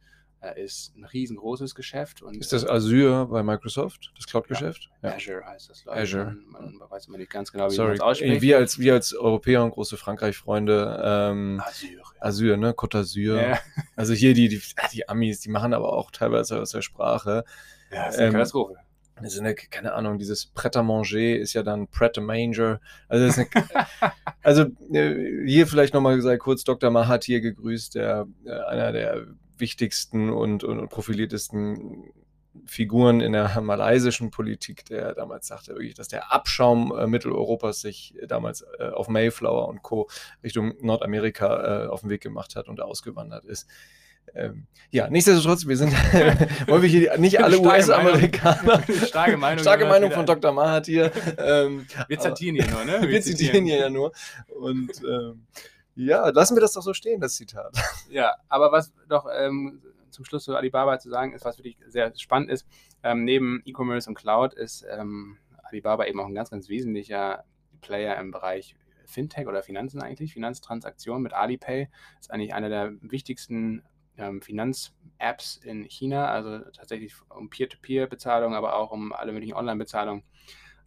ist 0.51 0.97
ein 0.97 1.05
riesengroßes 1.05 1.75
Geschäft. 1.75 2.23
Und, 2.23 2.37
ist 2.37 2.53
das 2.53 2.69
Azure 2.69 3.27
bei 3.27 3.43
Microsoft, 3.43 4.13
das 4.17 4.27
Cloud-Geschäft? 4.27 4.91
Ja. 5.03 5.11
Ja. 5.11 5.17
Azure 5.17 5.45
heißt 5.45 5.71
das, 5.71 5.83
glaube 5.83 6.01
Azure. 6.01 6.37
Man, 6.47 6.75
man, 6.77 6.91
weiß 6.91 7.07
immer 7.07 7.19
nicht 7.19 7.31
ganz 7.31 7.53
genau, 7.53 7.71
wie 7.71 7.75
Sorry. 7.75 7.89
man 7.89 7.97
es 7.97 8.01
ausspricht. 8.01 8.43
Wir 8.43 8.57
als, 8.59 8.79
wir 8.79 8.95
als 8.95 9.15
Europäer 9.15 9.65
und 9.65 9.71
große 9.71 9.97
Frankreich-Freunde, 9.97 11.03
ähm, 11.05 11.63
Azure. 11.65 12.03
Azure, 12.21 12.57
ne? 12.59 12.73
Côte 12.73 12.99
d'Azur. 12.99 13.41
Ja. 13.41 13.59
Also 13.97 14.13
hier 14.15 14.35
die, 14.35 14.49
die, 14.49 14.61
die 14.93 15.09
Amis, 15.09 15.41
die 15.41 15.51
machen 15.51 15.73
aber 15.73 15.93
auch 15.93 16.11
teilweise 16.11 16.61
aus 16.61 16.71
der 16.71 16.83
Sprache. 16.83 17.45
Ja, 17.91 18.07
das 18.07 18.15
ist 18.15 18.19
eine 18.19 18.29
Ähm, 18.29 18.33
Katastrophe. 18.33 18.75
Das 19.23 19.33
ist 19.33 19.41
eine, 19.41 19.55
keine 19.55 19.93
Ahnung, 19.95 20.19
dieses 20.19 20.47
Pret-à-Manger 20.47 21.37
ist 21.39 21.53
ja 21.53 21.63
dann 21.63 21.87
Pret-a-Manger. 21.87 22.81
Also, 23.09 23.27
das 23.27 23.39
eine, 23.39 23.49
also 24.43 24.63
äh, 24.93 25.47
hier 25.47 25.67
vielleicht 25.67 25.95
nochmal 25.95 26.21
kurz 26.39 26.65
Dr. 26.65 26.91
Mahathir 26.91 27.41
gegrüßt, 27.41 27.95
der, 27.95 28.27
äh, 28.45 28.51
einer 28.51 28.93
der 28.93 29.27
wichtigsten 29.59 30.31
und, 30.31 30.65
und 30.65 30.89
profiliertesten 30.89 32.13
Figuren 32.67 33.21
in 33.21 33.33
der 33.33 33.61
malaysischen 33.61 34.31
Politik, 34.31 34.85
der 34.87 35.15
damals 35.15 35.49
sagte 35.49 35.73
wirklich, 35.73 35.95
dass 35.95 36.09
der 36.09 36.33
Abschaum 36.33 36.97
äh, 36.97 37.07
Mitteleuropas 37.07 37.81
sich 37.81 38.15
damals 38.29 38.65
äh, 38.79 38.91
auf 38.91 39.09
Mayflower 39.09 39.69
und 39.69 39.83
Co. 39.83 40.09
Richtung 40.43 40.75
Nordamerika 40.81 41.85
äh, 41.85 41.89
auf 41.89 42.01
den 42.03 42.11
Weg 42.11 42.23
gemacht 42.23 42.55
hat 42.57 42.69
und 42.69 42.81
ausgewandert 42.81 43.45
ist. 43.45 43.69
Ähm, 44.35 44.67
ja, 44.91 45.09
nichtsdestotrotz, 45.11 45.67
wir 45.67 45.77
sind, 45.77 45.93
wollen 46.67 46.83
wir 46.83 46.89
hier 46.89 47.19
nicht 47.19 47.43
alle 47.43 47.59
US-Amerikaner. 47.59 48.83
Starke 49.07 49.37
Meinung. 49.37 49.61
Starke 49.61 49.87
Meinung 49.87 50.11
von 50.11 50.27
Dr. 50.27 50.53
Mahathir. 50.53 51.11
Ähm, 51.39 51.87
Wir 52.09 52.19
zitieren 52.19 52.57
hier 52.57 52.69
nur, 52.69 52.85
ne? 52.85 53.03
wir 53.09 53.21
zitieren 53.21 53.65
hier 53.65 53.79
ja 53.79 53.91
nur. 53.91 54.13
Und 54.59 54.91
ähm, 55.03 55.47
ja, 55.95 56.29
lassen 56.29 56.57
wir 56.57 56.61
das 56.61 56.73
doch 56.73 56.83
so 56.83 56.95
stehen, 56.95 57.21
das 57.21 57.37
Zitat. 57.37 57.77
Ja, 58.11 58.35
aber 58.49 58.73
was 58.73 58.93
doch 59.09 59.27
ähm, 59.33 59.83
zum 60.11 60.25
Schluss 60.25 60.45
zu 60.45 60.57
Alibaba 60.57 60.99
zu 60.99 61.11
sagen 61.11 61.33
ist, 61.33 61.45
was 61.45 61.59
wirklich 61.59 61.79
sehr 61.89 62.13
spannend 62.17 62.51
ist, 62.51 62.67
ähm, 63.03 63.25
neben 63.25 63.63
E-Commerce 63.65 64.09
und 64.09 64.15
Cloud 64.15 64.55
ist 64.55 64.85
ähm, 64.89 65.39
Alibaba 65.63 66.07
eben 66.07 66.21
auch 66.21 66.27
ein 66.27 66.35
ganz, 66.35 66.51
ganz 66.51 66.69
wesentlicher 66.69 67.45
Player 67.81 68.17
im 68.19 68.31
Bereich 68.31 68.77
Fintech 69.07 69.47
oder 69.47 69.63
Finanzen 69.63 70.01
eigentlich, 70.03 70.33
Finanztransaktionen 70.33 71.23
mit 71.23 71.35
Alipay. 71.35 71.89
Ist 72.21 72.31
eigentlich 72.31 72.55
einer 72.55 72.69
der 72.69 72.93
wichtigsten 73.03 73.83
ähm, 74.17 74.41
Finanz-Apps 74.41 75.57
in 75.57 75.85
China, 75.85 76.29
also 76.29 76.59
tatsächlich 76.71 77.15
um 77.29 77.51
Peer-to-Peer-Bezahlung, 77.51 78.55
aber 78.55 78.77
auch 78.77 78.91
um 78.91 79.13
alle 79.13 79.33
möglichen 79.33 79.55
Online-Bezahlungen 79.55 80.23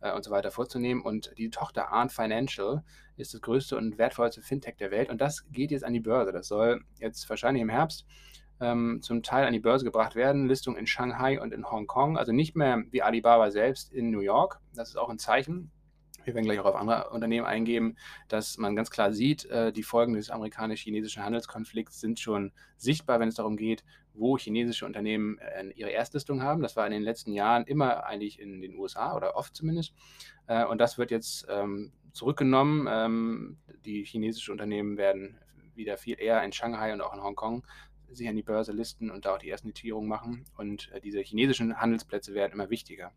äh, 0.02 0.14
und 0.14 0.24
so 0.24 0.32
weiter 0.32 0.52
vorzunehmen. 0.52 1.02
Und 1.02 1.34
die 1.38 1.50
Tochter 1.50 1.90
Arn 1.92 2.10
Financial 2.10 2.84
ist 3.16 3.34
das 3.34 3.42
größte 3.42 3.78
und 3.78 3.98
wertvollste 3.98 4.42
Fintech 4.42 4.78
der 4.78 4.92
Welt 4.92 5.10
und 5.10 5.20
das 5.22 5.50
geht 5.52 5.72
jetzt 5.72 5.84
an 5.84 5.94
die 5.94 6.00
Börse. 6.00 6.32
Das 6.32 6.48
soll 6.48 6.84
jetzt 7.00 7.30
wahrscheinlich 7.30 7.62
im 7.62 7.70
Herbst 7.70 8.06
ähm, 8.60 9.00
zum 9.02 9.24
Teil 9.24 9.46
an 9.46 9.54
die 9.54 9.60
Börse 9.60 9.86
gebracht 9.86 10.16
werden. 10.16 10.48
Listung 10.48 10.78
in 10.78 10.88
Shanghai 10.88 11.40
und 11.40 11.54
in 11.54 11.70
Hongkong, 11.70 12.18
also 12.18 12.32
nicht 12.32 12.56
mehr 12.56 12.84
wie 12.92 13.02
Alibaba 13.02 13.52
selbst 13.52 13.92
in 13.92 14.12
New 14.12 14.22
York. 14.22 14.60
Das 14.74 14.90
ist 14.90 14.98
auch 14.98 15.10
ein 15.10 15.20
Zeichen. 15.20 15.72
Wir 16.24 16.36
werden 16.36 16.46
gleich 16.46 16.60
auch 16.60 16.66
auf 16.66 16.76
andere 16.76 17.10
Unternehmen 17.12 17.46
eingeben, 17.46 17.96
dass 18.28 18.58
man 18.58 18.76
ganz 18.76 18.92
klar 18.92 19.14
sieht, 19.14 19.46
äh, 19.46 19.72
die 19.72 19.84
Folgen 19.84 20.14
des 20.14 20.30
amerikanisch-chinesischen 20.30 21.24
Handelskonflikts 21.24 22.02
sind 22.02 22.20
schon 22.20 22.52
sichtbar, 22.76 23.22
wenn 23.22 23.30
es 23.30 23.36
darum 23.36 23.56
geht, 23.56 23.86
wo 24.18 24.38
chinesische 24.38 24.86
Unternehmen 24.86 25.38
äh, 25.40 25.70
ihre 25.76 25.90
Erstlistung 25.90 26.42
haben. 26.42 26.62
Das 26.62 26.76
war 26.76 26.86
in 26.86 26.92
den 26.92 27.04
letzten 27.04 27.34
Jahren 27.34 27.66
immer 27.66 28.06
eigentlich 28.06 28.40
in 28.40 28.62
den 28.62 28.78
USA 28.78 29.16
oder 29.16 29.36
oft 29.36 29.56
zumindest. 29.56 29.94
Äh, 30.48 30.66
und 30.66 30.80
das 30.80 30.98
wird 30.98 31.12
jetzt 31.12 31.46
ähm, 31.50 31.92
zurückgenommen. 32.12 32.88
Ähm, 32.90 33.58
die 33.86 34.04
chinesischen 34.04 34.52
Unternehmen 34.52 34.98
werden 34.98 35.38
wieder 35.76 35.98
viel 35.98 36.20
eher 36.20 36.44
in 36.44 36.52
Shanghai 36.52 36.94
und 36.94 37.02
auch 37.02 37.14
in 37.14 37.22
Hongkong 37.22 37.66
sich 38.10 38.28
an 38.28 38.36
die 38.36 38.44
Börse 38.44 38.72
listen 38.72 39.12
und 39.12 39.26
da 39.26 39.36
auch 39.36 39.38
die 39.38 39.50
ersten 39.50 39.68
Notierungen 39.68 40.10
machen. 40.10 40.46
Und 40.58 40.92
äh, 40.94 41.02
diese 41.02 41.20
chinesischen 41.22 41.80
Handelsplätze 41.80 42.34
werden 42.34 42.54
immer 42.54 42.70
wichtiger. 42.70 43.12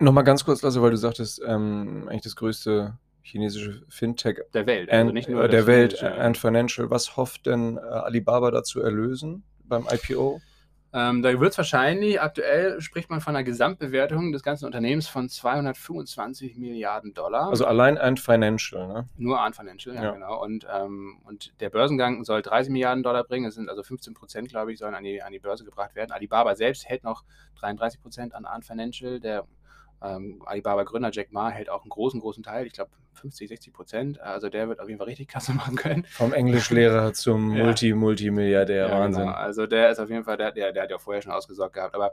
Nochmal 0.00 0.24
ganz 0.24 0.44
kurz, 0.44 0.62
also, 0.64 0.82
weil 0.82 0.90
du 0.90 0.96
sagtest, 0.96 1.40
ähm, 1.44 2.06
eigentlich 2.08 2.22
das 2.22 2.36
größte 2.36 2.98
chinesische 3.22 3.84
Fintech 3.88 4.38
Der 4.54 4.66
Welt, 4.66 4.90
and, 4.90 5.00
also 5.00 5.12
nicht 5.12 5.28
nur 5.28 5.48
der 5.48 5.66
Welt 5.66 6.02
and 6.02 6.36
Financial. 6.36 6.88
Was 6.90 7.16
hofft 7.16 7.46
denn 7.46 7.78
Alibaba 7.78 8.50
dazu 8.50 8.80
erlösen 8.80 9.44
beim 9.68 9.86
IPO? 9.90 10.40
Ähm, 10.90 11.20
da 11.20 11.38
wird 11.38 11.52
es 11.52 11.58
wahrscheinlich, 11.58 12.18
aktuell 12.18 12.80
spricht 12.80 13.10
man 13.10 13.20
von 13.20 13.36
einer 13.36 13.44
Gesamtbewertung 13.44 14.32
des 14.32 14.42
ganzen 14.42 14.64
Unternehmens 14.64 15.06
von 15.06 15.28
225 15.28 16.56
Milliarden 16.56 17.12
Dollar. 17.12 17.50
Also 17.50 17.66
allein 17.66 17.98
and 17.98 18.18
Financial, 18.18 18.88
ne? 18.88 19.06
Nur 19.18 19.38
an 19.38 19.52
Financial, 19.52 19.94
ja, 19.94 20.02
Ja. 20.04 20.10
genau. 20.12 20.42
Und, 20.42 20.66
ähm, 20.74 21.18
und 21.24 21.52
der 21.60 21.68
Börsengang 21.68 22.24
soll 22.24 22.40
30 22.40 22.72
Milliarden 22.72 23.02
Dollar 23.02 23.24
bringen. 23.24 23.44
Es 23.46 23.56
sind 23.56 23.68
also 23.68 23.82
15 23.82 24.14
Prozent, 24.14 24.48
glaube 24.48 24.72
ich, 24.72 24.78
sollen 24.78 24.94
an 24.94 25.04
die, 25.04 25.20
an 25.22 25.32
die 25.32 25.38
Börse 25.38 25.64
gebracht 25.64 25.94
werden. 25.94 26.10
Alibaba 26.10 26.54
selbst 26.54 26.88
hält 26.88 27.04
noch 27.04 27.22
33 27.60 28.00
Prozent 28.00 28.34
an 28.34 28.46
Ant 28.46 28.64
Financial. 28.64 29.20
Der 29.20 29.44
Ähm, 30.02 30.42
Alibaba-Gründer 30.44 31.10
Jack 31.12 31.32
Ma 31.32 31.50
hält 31.50 31.68
auch 31.70 31.82
einen 31.82 31.90
großen, 31.90 32.20
großen 32.20 32.42
Teil, 32.42 32.66
ich 32.66 32.72
glaube 32.72 32.90
50, 33.14 33.48
60 33.48 33.72
Prozent. 33.72 34.20
Also 34.20 34.48
der 34.48 34.68
wird 34.68 34.78
auf 34.80 34.88
jeden 34.88 34.98
Fall 34.98 35.08
richtig 35.08 35.28
Kasse 35.28 35.52
machen 35.54 35.76
können. 35.76 36.04
Vom 36.04 36.32
Englischlehrer 36.32 37.12
zum 37.14 37.54
Ja. 37.56 37.64
Multi-Multimilliardär, 37.64 38.88
Ja, 38.88 38.98
Wahnsinn. 39.00 39.24
Genau. 39.24 39.34
Also 39.36 39.66
der 39.66 39.90
ist 39.90 39.98
auf 39.98 40.08
jeden 40.08 40.24
Fall, 40.24 40.36
der, 40.36 40.52
der, 40.52 40.72
der 40.72 40.84
hat 40.84 40.90
ja 40.90 40.98
vorher 40.98 41.20
schon 41.22 41.32
ausgesorgt 41.32 41.74
gehabt, 41.74 41.94
aber 41.94 42.12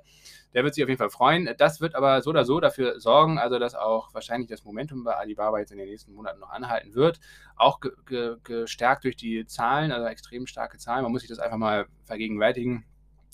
der 0.53 0.63
wird 0.63 0.73
sich 0.73 0.83
auf 0.83 0.89
jeden 0.89 0.97
Fall 0.97 1.09
freuen. 1.09 1.49
Das 1.57 1.81
wird 1.81 1.95
aber 1.95 2.21
so 2.21 2.31
oder 2.31 2.45
so 2.45 2.59
dafür 2.59 2.99
sorgen, 2.99 3.37
also 3.37 3.59
dass 3.59 3.75
auch 3.75 4.13
wahrscheinlich 4.13 4.49
das 4.49 4.63
Momentum 4.63 5.03
bei 5.03 5.13
Alibaba 5.15 5.59
jetzt 5.59 5.71
in 5.71 5.77
den 5.77 5.87
nächsten 5.87 6.13
Monaten 6.13 6.39
noch 6.39 6.49
anhalten 6.49 6.95
wird. 6.95 7.19
Auch 7.55 7.81
ge 7.81 7.91
ge 8.05 8.35
gestärkt 8.43 9.03
durch 9.03 9.15
die 9.15 9.45
Zahlen, 9.45 9.91
also 9.91 10.07
extrem 10.07 10.47
starke 10.47 10.77
Zahlen. 10.77 11.03
Man 11.03 11.11
muss 11.11 11.21
sich 11.21 11.29
das 11.29 11.39
einfach 11.39 11.57
mal 11.57 11.85
vergegenwärtigen. 12.05 12.85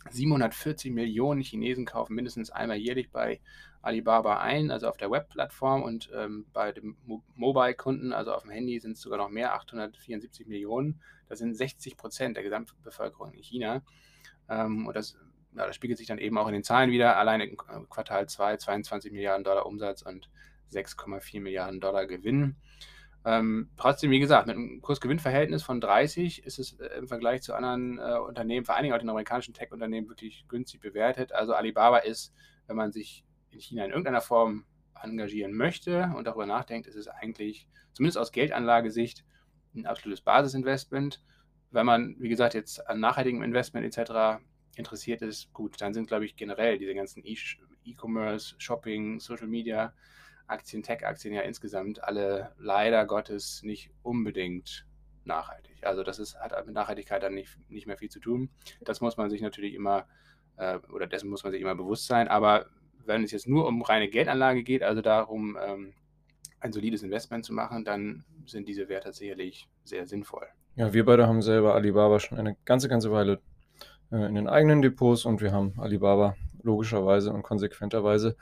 740 0.09 0.91
Millionen 0.91 1.41
Chinesen 1.41 1.85
kaufen 1.85 2.15
mindestens 2.15 2.49
einmal 2.49 2.77
jährlich 2.77 3.11
bei 3.11 3.39
Alibaba 3.81 4.39
ein, 4.39 4.71
also 4.71 4.87
auf 4.87 4.97
der 4.97 5.09
Webplattform 5.09 5.83
und 5.83 6.09
ähm, 6.13 6.45
bei 6.53 6.71
dem 6.71 6.97
Mo 7.05 7.23
Mobile-Kunden, 7.35 8.13
also 8.13 8.33
auf 8.33 8.43
dem 8.43 8.51
Handy, 8.51 8.79
sind 8.79 8.93
es 8.93 9.01
sogar 9.01 9.17
noch 9.17 9.29
mehr, 9.29 9.53
874 9.53 10.47
Millionen. 10.47 11.01
Das 11.29 11.39
sind 11.39 11.55
60 11.55 11.97
Prozent 11.97 12.37
der 12.37 12.43
Gesamtbevölkerung 12.43 13.33
in 13.33 13.41
China. 13.41 13.81
Ähm, 14.49 14.85
und 14.87 14.95
das, 14.95 15.17
ja, 15.55 15.65
das 15.65 15.75
spiegelt 15.75 15.97
sich 15.97 16.07
dann 16.07 16.19
eben 16.19 16.37
auch 16.37 16.47
in 16.47 16.53
den 16.53 16.63
Zahlen 16.63 16.91
wieder. 16.91 17.17
Alleine 17.17 17.45
im 17.45 17.57
Quartal 17.57 18.27
2 18.27 18.57
22 18.57 19.11
Milliarden 19.11 19.43
Dollar 19.43 19.65
Umsatz 19.65 20.03
und 20.03 20.29
6,4 20.71 21.41
Milliarden 21.41 21.79
Dollar 21.79 22.05
Gewinn. 22.05 22.55
Ähm, 23.23 23.69
trotzdem, 23.77 24.09
wie 24.09 24.19
gesagt, 24.19 24.47
mit 24.47 24.55
einem 24.55 24.81
Kurs-Gewinn-Verhältnis 24.81 25.61
von 25.61 25.79
30 25.79 26.43
ist 26.43 26.57
es 26.57 26.79
äh, 26.79 26.97
im 26.97 27.07
Vergleich 27.07 27.43
zu 27.43 27.53
anderen 27.53 27.99
äh, 27.99 28.17
Unternehmen, 28.17 28.65
vor 28.65 28.75
allen 28.75 28.83
Dingen 28.83 28.95
auch 28.95 28.99
den 28.99 29.09
amerikanischen 29.09 29.53
Tech-Unternehmen, 29.53 30.09
wirklich 30.09 30.45
günstig 30.47 30.81
bewertet. 30.81 31.31
Also 31.31 31.53
Alibaba 31.53 31.99
ist, 31.99 32.33
wenn 32.65 32.75
man 32.75 32.91
sich 32.91 33.23
in 33.51 33.59
China 33.59 33.85
in 33.85 33.91
irgendeiner 33.91 34.21
Form 34.21 34.65
engagieren 35.01 35.53
möchte 35.53 36.11
und 36.15 36.25
darüber 36.25 36.45
nachdenkt, 36.45 36.87
ist 36.87 36.95
es 36.95 37.07
eigentlich, 37.07 37.67
zumindest 37.93 38.17
aus 38.17 38.31
Geldanlagesicht, 38.31 39.25
ein 39.75 39.85
absolutes 39.85 40.21
Basisinvestment. 40.21 41.23
Wenn 41.71 41.85
man, 41.85 42.15
wie 42.19 42.29
gesagt, 42.29 42.53
jetzt 42.53 42.87
an 42.87 42.99
nachhaltigem 42.99 43.41
Investment 43.41 43.85
etc. 43.85 44.43
interessiert 44.75 45.21
ist, 45.21 45.53
gut, 45.53 45.79
dann 45.81 45.93
sind, 45.93 46.07
glaube 46.07 46.25
ich, 46.25 46.35
generell 46.35 46.77
diese 46.77 46.93
ganzen 46.93 47.23
E-Commerce, 47.25 48.55
Shopping, 48.57 49.19
Social 49.19 49.47
Media, 49.47 49.93
Aktien, 50.47 50.83
Tech-Aktien 50.83 51.33
ja 51.33 51.41
insgesamt 51.41 52.03
alle 52.03 52.53
leider 52.57 53.05
Gottes 53.05 53.63
nicht 53.63 53.89
unbedingt 54.03 54.85
nachhaltig. 55.23 55.85
Also 55.85 56.03
das 56.03 56.19
ist, 56.19 56.35
hat 56.39 56.65
mit 56.65 56.75
Nachhaltigkeit 56.75 57.23
dann 57.23 57.33
nicht, 57.33 57.57
nicht 57.69 57.87
mehr 57.87 57.97
viel 57.97 58.09
zu 58.09 58.19
tun. 58.19 58.49
Das 58.81 59.01
muss 59.01 59.17
man 59.17 59.29
sich 59.29 59.41
natürlich 59.41 59.73
immer, 59.73 60.07
äh, 60.57 60.77
oder 60.91 61.07
dessen 61.07 61.29
muss 61.29 61.43
man 61.43 61.53
sich 61.53 61.61
immer 61.61 61.75
bewusst 61.75 62.07
sein. 62.07 62.27
Aber 62.27 62.65
wenn 63.05 63.23
es 63.23 63.31
jetzt 63.31 63.47
nur 63.47 63.67
um 63.67 63.81
reine 63.81 64.09
Geldanlage 64.09 64.63
geht, 64.63 64.83
also 64.83 65.01
darum, 65.01 65.57
ähm, 65.63 65.93
ein 66.59 66.71
solides 66.71 67.03
Investment 67.03 67.45
zu 67.45 67.53
machen, 67.53 67.83
dann 67.83 68.23
sind 68.45 68.67
diese 68.67 68.87
Werte 68.87 69.13
sicherlich 69.13 69.67
sehr 69.83 70.05
sinnvoll. 70.05 70.47
Ja, 70.75 70.93
wir 70.93 71.05
beide 71.05 71.27
haben 71.27 71.41
selber 71.41 71.75
Alibaba 71.75 72.19
schon 72.19 72.37
eine 72.37 72.55
ganze, 72.65 72.87
ganze 72.87 73.11
Weile 73.11 73.39
äh, 74.11 74.25
in 74.27 74.35
den 74.35 74.47
eigenen 74.47 74.81
Depots 74.81 75.25
und 75.25 75.41
wir 75.41 75.51
haben 75.51 75.73
Alibaba 75.77 76.35
logischerweise 76.63 77.33
und 77.33 77.43
konsequenterweise 77.43 78.35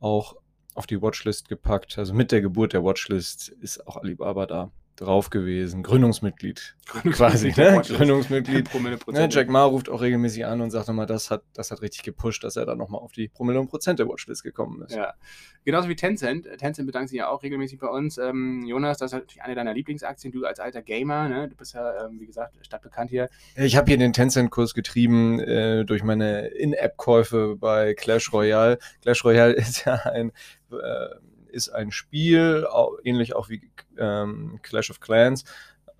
auch 0.00 0.36
auf 0.74 0.86
die 0.86 1.00
Watchlist 1.02 1.48
gepackt. 1.48 1.98
Also 1.98 2.14
mit 2.14 2.32
der 2.32 2.40
Geburt 2.40 2.72
der 2.72 2.84
Watchlist 2.84 3.48
ist 3.48 3.86
auch 3.86 3.96
Alibaba 3.96 4.46
da 4.46 4.70
drauf 5.00 5.30
gewesen. 5.30 5.82
Gründungsmitglied 5.82 6.76
quasi, 7.12 7.52
ne? 7.56 7.82
Gründungsmitglied. 7.86 8.68
Ne. 9.08 9.28
Jack 9.30 9.48
Ma 9.48 9.64
ruft 9.64 9.88
auch 9.88 10.00
regelmäßig 10.00 10.44
an 10.46 10.60
und 10.60 10.70
sagt 10.70 10.88
nochmal, 10.88 11.06
das 11.06 11.30
hat, 11.30 11.42
das 11.54 11.70
hat 11.70 11.82
richtig 11.82 12.02
gepusht, 12.02 12.44
dass 12.44 12.56
er 12.56 12.66
da 12.66 12.74
nochmal 12.74 13.00
auf 13.00 13.12
die 13.12 13.28
Promille 13.28 13.58
und 13.58 13.68
Prozent 13.68 13.98
der 13.98 14.08
Watchlist 14.08 14.42
gekommen 14.42 14.82
ist. 14.82 14.94
Ja, 14.94 15.14
genauso 15.64 15.88
wie 15.88 15.96
Tencent. 15.96 16.46
Tencent 16.58 16.86
bedankt 16.86 17.10
sich 17.10 17.18
ja 17.18 17.28
auch 17.28 17.42
regelmäßig 17.42 17.78
bei 17.78 17.88
uns. 17.88 18.18
Ähm, 18.18 18.64
Jonas, 18.66 18.98
das 18.98 19.12
ist 19.12 19.18
natürlich 19.18 19.42
eine 19.42 19.54
deiner 19.54 19.72
Lieblingsaktien. 19.72 20.32
Du 20.32 20.44
als 20.44 20.60
alter 20.60 20.82
Gamer, 20.82 21.28
ne? 21.28 21.48
du 21.48 21.56
bist 21.56 21.74
ja, 21.74 22.06
ähm, 22.06 22.20
wie 22.20 22.26
gesagt, 22.26 22.56
stadtbekannt 22.60 23.10
hier. 23.10 23.28
Ich 23.56 23.76
habe 23.76 23.88
hier 23.88 23.98
den 23.98 24.12
Tencent-Kurs 24.12 24.74
getrieben 24.74 25.40
äh, 25.40 25.84
durch 25.84 26.02
meine 26.02 26.48
In-App-Käufe 26.48 27.56
bei 27.56 27.94
Clash 27.94 28.32
Royale. 28.32 28.78
Clash 29.02 29.24
Royale 29.24 29.52
ist 29.54 29.84
ja 29.84 29.94
ein, 29.94 30.32
äh, 30.70 30.74
ist 31.58 31.68
ein 31.68 31.90
Spiel, 31.90 32.66
ähnlich 33.04 33.34
auch 33.34 33.48
wie 33.48 33.70
ähm, 33.98 34.60
Clash 34.62 34.90
of 34.90 35.00
Clans. 35.00 35.44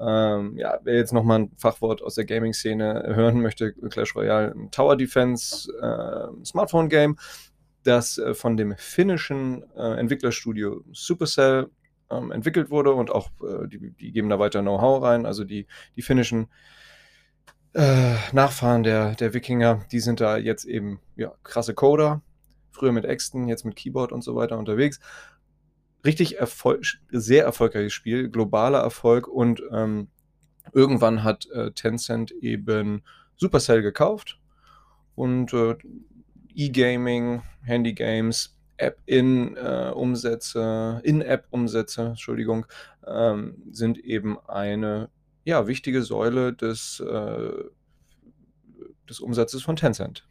Ähm, 0.01 0.57
ja, 0.57 0.79
wer 0.85 0.95
jetzt 0.95 1.13
nochmal 1.13 1.41
ein 1.41 1.51
Fachwort 1.57 2.03
aus 2.03 2.15
der 2.15 2.25
Gaming-Szene 2.25 3.13
hören 3.15 3.43
möchte, 3.43 3.73
Clash 3.73 4.15
Royale, 4.15 4.53
ein 4.53 4.71
Tower 4.71 4.97
Defense 4.97 5.69
äh, 5.73 6.45
Smartphone-Game, 6.45 7.17
das 7.83 8.19
äh, 8.19 8.35
von 8.35 8.57
dem 8.57 8.77
finnischen 8.77 9.65
äh, 9.77 9.99
Entwicklerstudio 9.99 10.85
Supercell 10.93 11.69
ähm, 12.11 12.31
entwickelt 12.31 12.71
wurde 12.71 12.93
und 12.93 13.11
auch 13.11 13.31
äh, 13.43 13.67
die, 13.67 13.91
die 13.91 14.13
geben 14.13 14.29
da 14.29 14.39
weiter 14.39 14.63
Know-how 14.63 15.03
rein. 15.03 15.27
Also 15.27 15.43
die, 15.43 15.67
die 15.97 16.03
finnischen 16.03 16.49
äh, 17.75 18.15
Nachfahren 18.33 18.83
der, 18.83 19.15
der 19.15 19.35
Wikinger, 19.35 19.85
die 19.91 20.01
sind 20.01 20.21
da 20.21 20.37
jetzt 20.37 20.65
eben 20.65 21.01
ja, 21.17 21.33
krasse 21.43 21.75
Coder. 21.75 22.23
Früher 22.71 22.93
mit 22.93 23.05
Exten, 23.05 23.49
jetzt 23.49 23.65
mit 23.65 23.75
Keyboard 23.75 24.13
und 24.13 24.23
so 24.23 24.37
weiter 24.37 24.59
unterwegs. 24.59 25.01
Richtig 26.05 26.39
erfol 26.39 26.81
sehr 27.11 27.45
erfolgreiches 27.45 27.93
Spiel, 27.93 28.29
globaler 28.29 28.81
Erfolg 28.81 29.29
und 29.29 29.63
ähm, 29.73 30.09
irgendwann 30.73 31.25
hat 31.25 31.51
äh, 31.51 31.73
Tencent 31.73 32.31
eben 32.31 33.03
Supercell 33.37 33.83
gekauft 33.83 34.39
und 35.15 35.53
äh, 35.53 35.77
E-Gaming, 36.55 37.43
Handy-Games, 37.63 38.57
App-In-Umsätze, 38.79 41.01
In-App-Umsätze, 41.05 42.03
Entschuldigung, 42.03 42.67
ähm, 43.07 43.63
sind 43.71 43.99
eben 43.99 44.39
eine 44.49 45.11
ja, 45.45 45.67
wichtige 45.67 46.03
Säule 46.03 46.53
des, 46.53 47.01
äh, 47.01 47.51
des 49.09 49.21
Umsatzes 49.21 49.63
von 49.63 49.77
Tencent. 49.77 50.27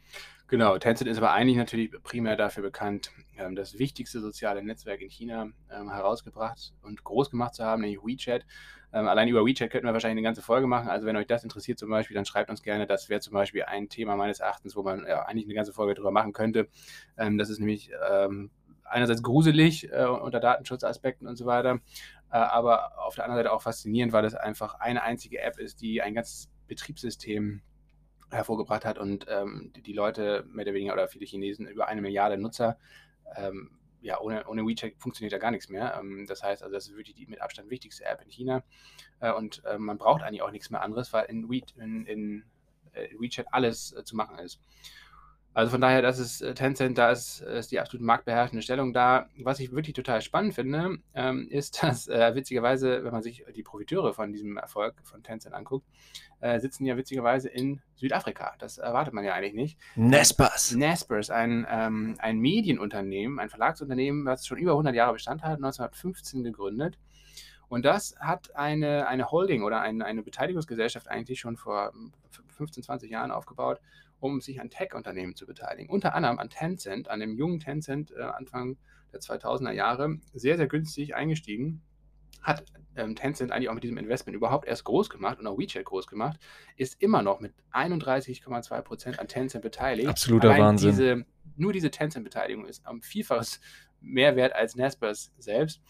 Genau, 0.47 0.77
Tencent 0.77 1.09
ist 1.09 1.17
aber 1.17 1.31
eigentlich 1.31 1.57
natürlich 1.57 1.91
primär 2.03 2.37
dafür 2.37 2.63
bekannt, 2.63 3.11
das 3.55 3.79
wichtigste 3.79 4.19
soziale 4.19 4.63
Netzwerk 4.63 5.01
in 5.01 5.09
China 5.09 5.49
ähm, 5.71 5.91
herausgebracht 5.91 6.73
und 6.81 7.03
groß 7.03 7.29
gemacht 7.29 7.55
zu 7.55 7.63
haben, 7.63 7.81
nämlich 7.81 7.99
WeChat. 8.03 8.45
Ähm, 8.93 9.07
allein 9.07 9.27
über 9.27 9.45
WeChat 9.45 9.69
könnten 9.69 9.87
wir 9.87 9.93
wahrscheinlich 9.93 10.17
eine 10.17 10.27
ganze 10.27 10.41
Folge 10.41 10.67
machen. 10.67 10.89
Also 10.89 11.05
wenn 11.05 11.17
euch 11.17 11.27
das 11.27 11.43
interessiert 11.43 11.77
zum 11.77 11.89
Beispiel, 11.89 12.15
dann 12.15 12.25
schreibt 12.25 12.49
uns 12.49 12.63
gerne. 12.63 12.87
Das 12.87 13.09
wäre 13.09 13.19
zum 13.19 13.33
Beispiel 13.33 13.63
ein 13.63 13.89
Thema 13.89 14.15
meines 14.15 14.39
Erachtens, 14.39 14.75
wo 14.75 14.83
man 14.83 15.05
ja, 15.07 15.23
eigentlich 15.23 15.45
eine 15.45 15.53
ganze 15.53 15.73
Folge 15.73 15.93
drüber 15.93 16.11
machen 16.11 16.33
könnte. 16.33 16.67
Ähm, 17.17 17.37
das 17.37 17.49
ist 17.49 17.59
nämlich 17.59 17.91
ähm, 18.09 18.51
einerseits 18.89 19.23
gruselig 19.23 19.91
äh, 19.91 20.05
unter 20.05 20.39
Datenschutzaspekten 20.39 21.27
und 21.27 21.35
so 21.35 21.45
weiter, 21.45 21.79
äh, 22.31 22.37
aber 22.37 22.97
auf 23.05 23.15
der 23.15 23.25
anderen 23.25 23.43
Seite 23.43 23.53
auch 23.53 23.61
faszinierend, 23.61 24.13
weil 24.13 24.25
es 24.25 24.35
einfach 24.35 24.75
eine 24.75 25.03
einzige 25.03 25.41
App 25.41 25.59
ist, 25.59 25.81
die 25.81 26.01
ein 26.01 26.13
ganzes 26.13 26.49
Betriebssystem 26.67 27.61
hervorgebracht 28.29 28.85
hat 28.85 28.97
und 28.97 29.25
ähm, 29.29 29.71
die, 29.75 29.81
die 29.81 29.93
Leute 29.93 30.45
mehr 30.49 30.65
oder 30.65 30.73
weniger 30.73 30.93
oder 30.93 31.07
viele 31.07 31.25
Chinesen 31.25 31.67
über 31.67 31.87
eine 31.87 32.01
Milliarde 32.01 32.37
Nutzer 32.37 32.77
ähm, 33.35 33.71
ja, 34.01 34.19
ohne, 34.21 34.45
ohne 34.47 34.65
WeChat 34.65 34.93
funktioniert 34.97 35.33
da 35.33 35.37
gar 35.37 35.51
nichts 35.51 35.69
mehr. 35.69 35.97
Ähm, 35.99 36.25
das 36.27 36.43
heißt, 36.43 36.63
also 36.63 36.73
das 36.73 36.87
ist 36.87 36.95
wirklich 36.95 37.15
die 37.15 37.25
mit 37.25 37.41
Abstand 37.41 37.69
wichtigste 37.69 38.05
App 38.05 38.21
in 38.21 38.29
China. 38.29 38.63
Äh, 39.19 39.33
und 39.33 39.63
äh, 39.65 39.77
man 39.77 39.97
braucht 39.97 40.21
eigentlich 40.23 40.41
auch 40.41 40.51
nichts 40.51 40.69
mehr 40.69 40.81
anderes, 40.81 41.13
weil 41.13 41.25
in, 41.25 41.49
We 41.49 41.61
in, 41.77 42.05
in 42.05 42.43
äh, 42.93 43.09
WeChat 43.17 43.47
alles 43.51 43.93
äh, 43.93 44.03
zu 44.03 44.15
machen 44.15 44.39
ist. 44.39 44.59
Also 45.57 45.71
von 45.71 45.81
daher, 45.81 46.03
das 46.03 46.19
ist 46.19 46.43
äh, 46.43 46.53
Tencent, 46.53 46.99
da 46.99 47.09
ist, 47.09 47.41
ist 47.41 47.71
die 47.71 47.79
absolut 47.79 48.05
marktbeherrschende 48.05 48.61
Stellung 48.61 48.93
da. 48.93 49.27
Was 49.39 49.59
ich 49.59 49.71
wirklich 49.71 49.95
total 49.95 50.21
spannend 50.21 50.53
finde, 50.53 50.99
ähm, 51.15 51.47
ist, 51.49 51.81
dass 51.83 52.07
äh, 52.07 52.35
witzigerweise, 52.35 53.03
wenn 53.03 53.11
man 53.11 53.23
sich 53.23 53.43
die 53.55 53.63
Profiteure 53.63 54.13
von 54.13 54.31
diesem 54.31 54.57
Erfolg 54.57 54.93
von 55.01 55.23
Tencent 55.23 55.55
anguckt, 55.55 55.87
äh, 56.41 56.59
sitzen 56.59 56.85
ja 56.85 56.95
witzigerweise 56.95 57.49
in 57.49 57.81
Südafrika. 57.95 58.53
Das 58.59 58.77
erwartet 58.77 59.15
man 59.15 59.25
ja 59.25 59.33
eigentlich 59.33 59.55
nicht. 59.55 59.79
Nespers. 59.95 60.75
Naspers, 60.75 61.31
ein, 61.31 61.65
ähm, 61.67 62.17
ein 62.19 62.37
Medienunternehmen, 62.37 63.39
ein 63.39 63.49
Verlagsunternehmen, 63.49 64.25
was 64.25 64.45
schon 64.45 64.59
über 64.59 64.73
100 64.73 64.93
Jahre 64.93 65.13
Bestand 65.13 65.41
hat, 65.41 65.55
1915 65.55 66.43
gegründet. 66.43 66.99
Und 67.67 67.83
das 67.83 68.15
hat 68.19 68.55
eine, 68.55 69.07
eine 69.07 69.31
Holding 69.31 69.63
oder 69.63 69.81
ein, 69.81 70.03
eine 70.03 70.21
Beteiligungsgesellschaft 70.21 71.07
eigentlich 71.07 71.39
schon 71.39 71.57
vor 71.57 71.93
15, 72.57 72.83
20 72.83 73.09
Jahren 73.09 73.31
aufgebaut, 73.31 73.81
um 74.19 74.41
sich 74.41 74.59
an 74.61 74.69
Tech-Unternehmen 74.69 75.35
zu 75.35 75.45
beteiligen. 75.45 75.89
Unter 75.89 76.15
anderem 76.15 76.39
an 76.39 76.49
Tencent, 76.49 77.09
an 77.09 77.19
dem 77.19 77.35
jungen 77.35 77.59
Tencent 77.59 78.11
äh, 78.11 78.21
Anfang 78.21 78.77
der 79.13 79.19
2000er 79.19 79.71
Jahre, 79.71 80.17
sehr, 80.33 80.57
sehr 80.57 80.67
günstig 80.67 81.15
eingestiegen. 81.15 81.81
Hat 82.41 82.63
ähm, 82.95 83.15
Tencent 83.15 83.51
eigentlich 83.51 83.69
auch 83.69 83.73
mit 83.73 83.83
diesem 83.83 83.97
Investment 83.97 84.35
überhaupt 84.35 84.67
erst 84.67 84.83
groß 84.83 85.09
gemacht 85.09 85.39
und 85.39 85.47
auch 85.47 85.57
WeChat 85.57 85.85
groß 85.85 86.07
gemacht, 86.07 86.39
ist 86.75 87.01
immer 87.01 87.21
noch 87.21 87.39
mit 87.39 87.53
31,2% 87.73 89.17
an 89.17 89.27
Tencent 89.27 89.63
beteiligt. 89.63 90.07
Absoluter 90.07 90.49
Allein 90.49 90.61
Wahnsinn. 90.61 90.89
Diese, 90.91 91.25
nur 91.55 91.73
diese 91.73 91.91
Tencent-Beteiligung 91.91 92.65
ist 92.65 92.85
am 92.85 93.01
Vielfaches 93.01 93.59
mehr 94.01 94.35
wert 94.35 94.53
als 94.53 94.75
Naspers 94.75 95.33
selbst. 95.37 95.81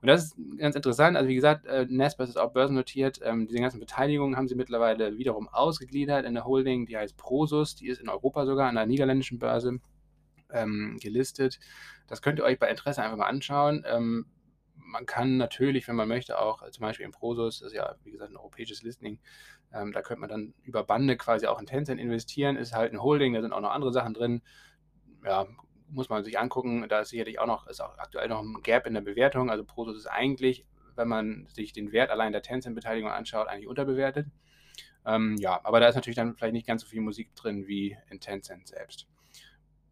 Und 0.00 0.08
das 0.08 0.24
ist 0.24 0.36
ganz 0.58 0.76
interessant. 0.76 1.16
Also 1.16 1.28
wie 1.28 1.34
gesagt, 1.34 1.66
äh, 1.66 1.86
Naspers 1.88 2.28
ist 2.28 2.36
auch 2.36 2.52
börsennotiert. 2.52 3.20
Ähm, 3.22 3.46
diese 3.46 3.60
ganzen 3.60 3.80
Beteiligungen 3.80 4.36
haben 4.36 4.48
sie 4.48 4.54
mittlerweile 4.54 5.16
wiederum 5.16 5.48
ausgegliedert 5.48 6.20
in 6.20 6.36
eine 6.36 6.44
Holding, 6.44 6.86
die 6.86 6.96
heißt 6.96 7.16
Prosus. 7.16 7.74
Die 7.76 7.88
ist 7.88 8.00
in 8.00 8.08
Europa 8.08 8.46
sogar 8.46 8.68
an 8.68 8.74
der 8.74 8.86
niederländischen 8.86 9.38
Börse 9.38 9.80
ähm, 10.52 10.98
gelistet. 11.00 11.58
Das 12.06 12.22
könnt 12.22 12.38
ihr 12.38 12.44
euch 12.44 12.58
bei 12.58 12.68
Interesse 12.68 13.02
einfach 13.02 13.16
mal 13.16 13.26
anschauen. 13.26 13.84
Ähm, 13.86 14.26
man 14.76 15.06
kann 15.06 15.36
natürlich, 15.36 15.88
wenn 15.88 15.96
man 15.96 16.08
möchte, 16.08 16.38
auch 16.38 16.68
zum 16.70 16.82
Beispiel 16.82 17.06
im 17.06 17.12
Prosus, 17.12 17.60
das 17.60 17.68
ist 17.68 17.74
ja 17.74 17.96
wie 18.04 18.12
gesagt 18.12 18.30
ein 18.30 18.36
europäisches 18.36 18.82
Listing, 18.82 19.18
ähm, 19.72 19.92
da 19.92 20.02
könnte 20.02 20.20
man 20.20 20.28
dann 20.28 20.54
über 20.62 20.84
Bande 20.84 21.16
quasi 21.16 21.46
auch 21.46 21.60
in 21.60 21.66
Tencent 21.66 22.00
investieren. 22.00 22.56
Ist 22.56 22.74
halt 22.74 22.92
ein 22.92 23.02
Holding, 23.02 23.34
da 23.34 23.42
sind 23.42 23.52
auch 23.52 23.60
noch 23.60 23.72
andere 23.72 23.92
Sachen 23.92 24.14
drin. 24.14 24.42
Ja, 25.24 25.46
muss 25.94 26.08
man 26.08 26.24
sich 26.24 26.38
angucken. 26.38 26.86
Da 26.88 27.00
ist 27.00 27.10
sicherlich 27.10 27.38
auch 27.38 27.46
noch, 27.46 27.66
ist 27.66 27.80
auch 27.80 27.96
aktuell 27.98 28.28
noch 28.28 28.42
ein 28.42 28.62
Gap 28.62 28.86
in 28.86 28.94
der 28.94 29.00
Bewertung. 29.00 29.50
Also 29.50 29.64
Prosus 29.64 29.96
ist 29.96 30.06
eigentlich, 30.06 30.66
wenn 30.96 31.08
man 31.08 31.46
sich 31.46 31.72
den 31.72 31.92
Wert 31.92 32.10
allein 32.10 32.32
der 32.32 32.42
Tencent-Beteiligung 32.42 33.10
anschaut, 33.10 33.48
eigentlich 33.48 33.68
unterbewertet. 33.68 34.26
Ähm, 35.06 35.36
ja, 35.38 35.60
aber 35.64 35.80
da 35.80 35.88
ist 35.88 35.94
natürlich 35.94 36.16
dann 36.16 36.34
vielleicht 36.34 36.54
nicht 36.54 36.66
ganz 36.66 36.82
so 36.82 36.88
viel 36.88 37.00
Musik 37.00 37.34
drin 37.34 37.66
wie 37.66 37.96
in 38.10 38.20
Tencent 38.20 38.68
selbst. 38.68 39.06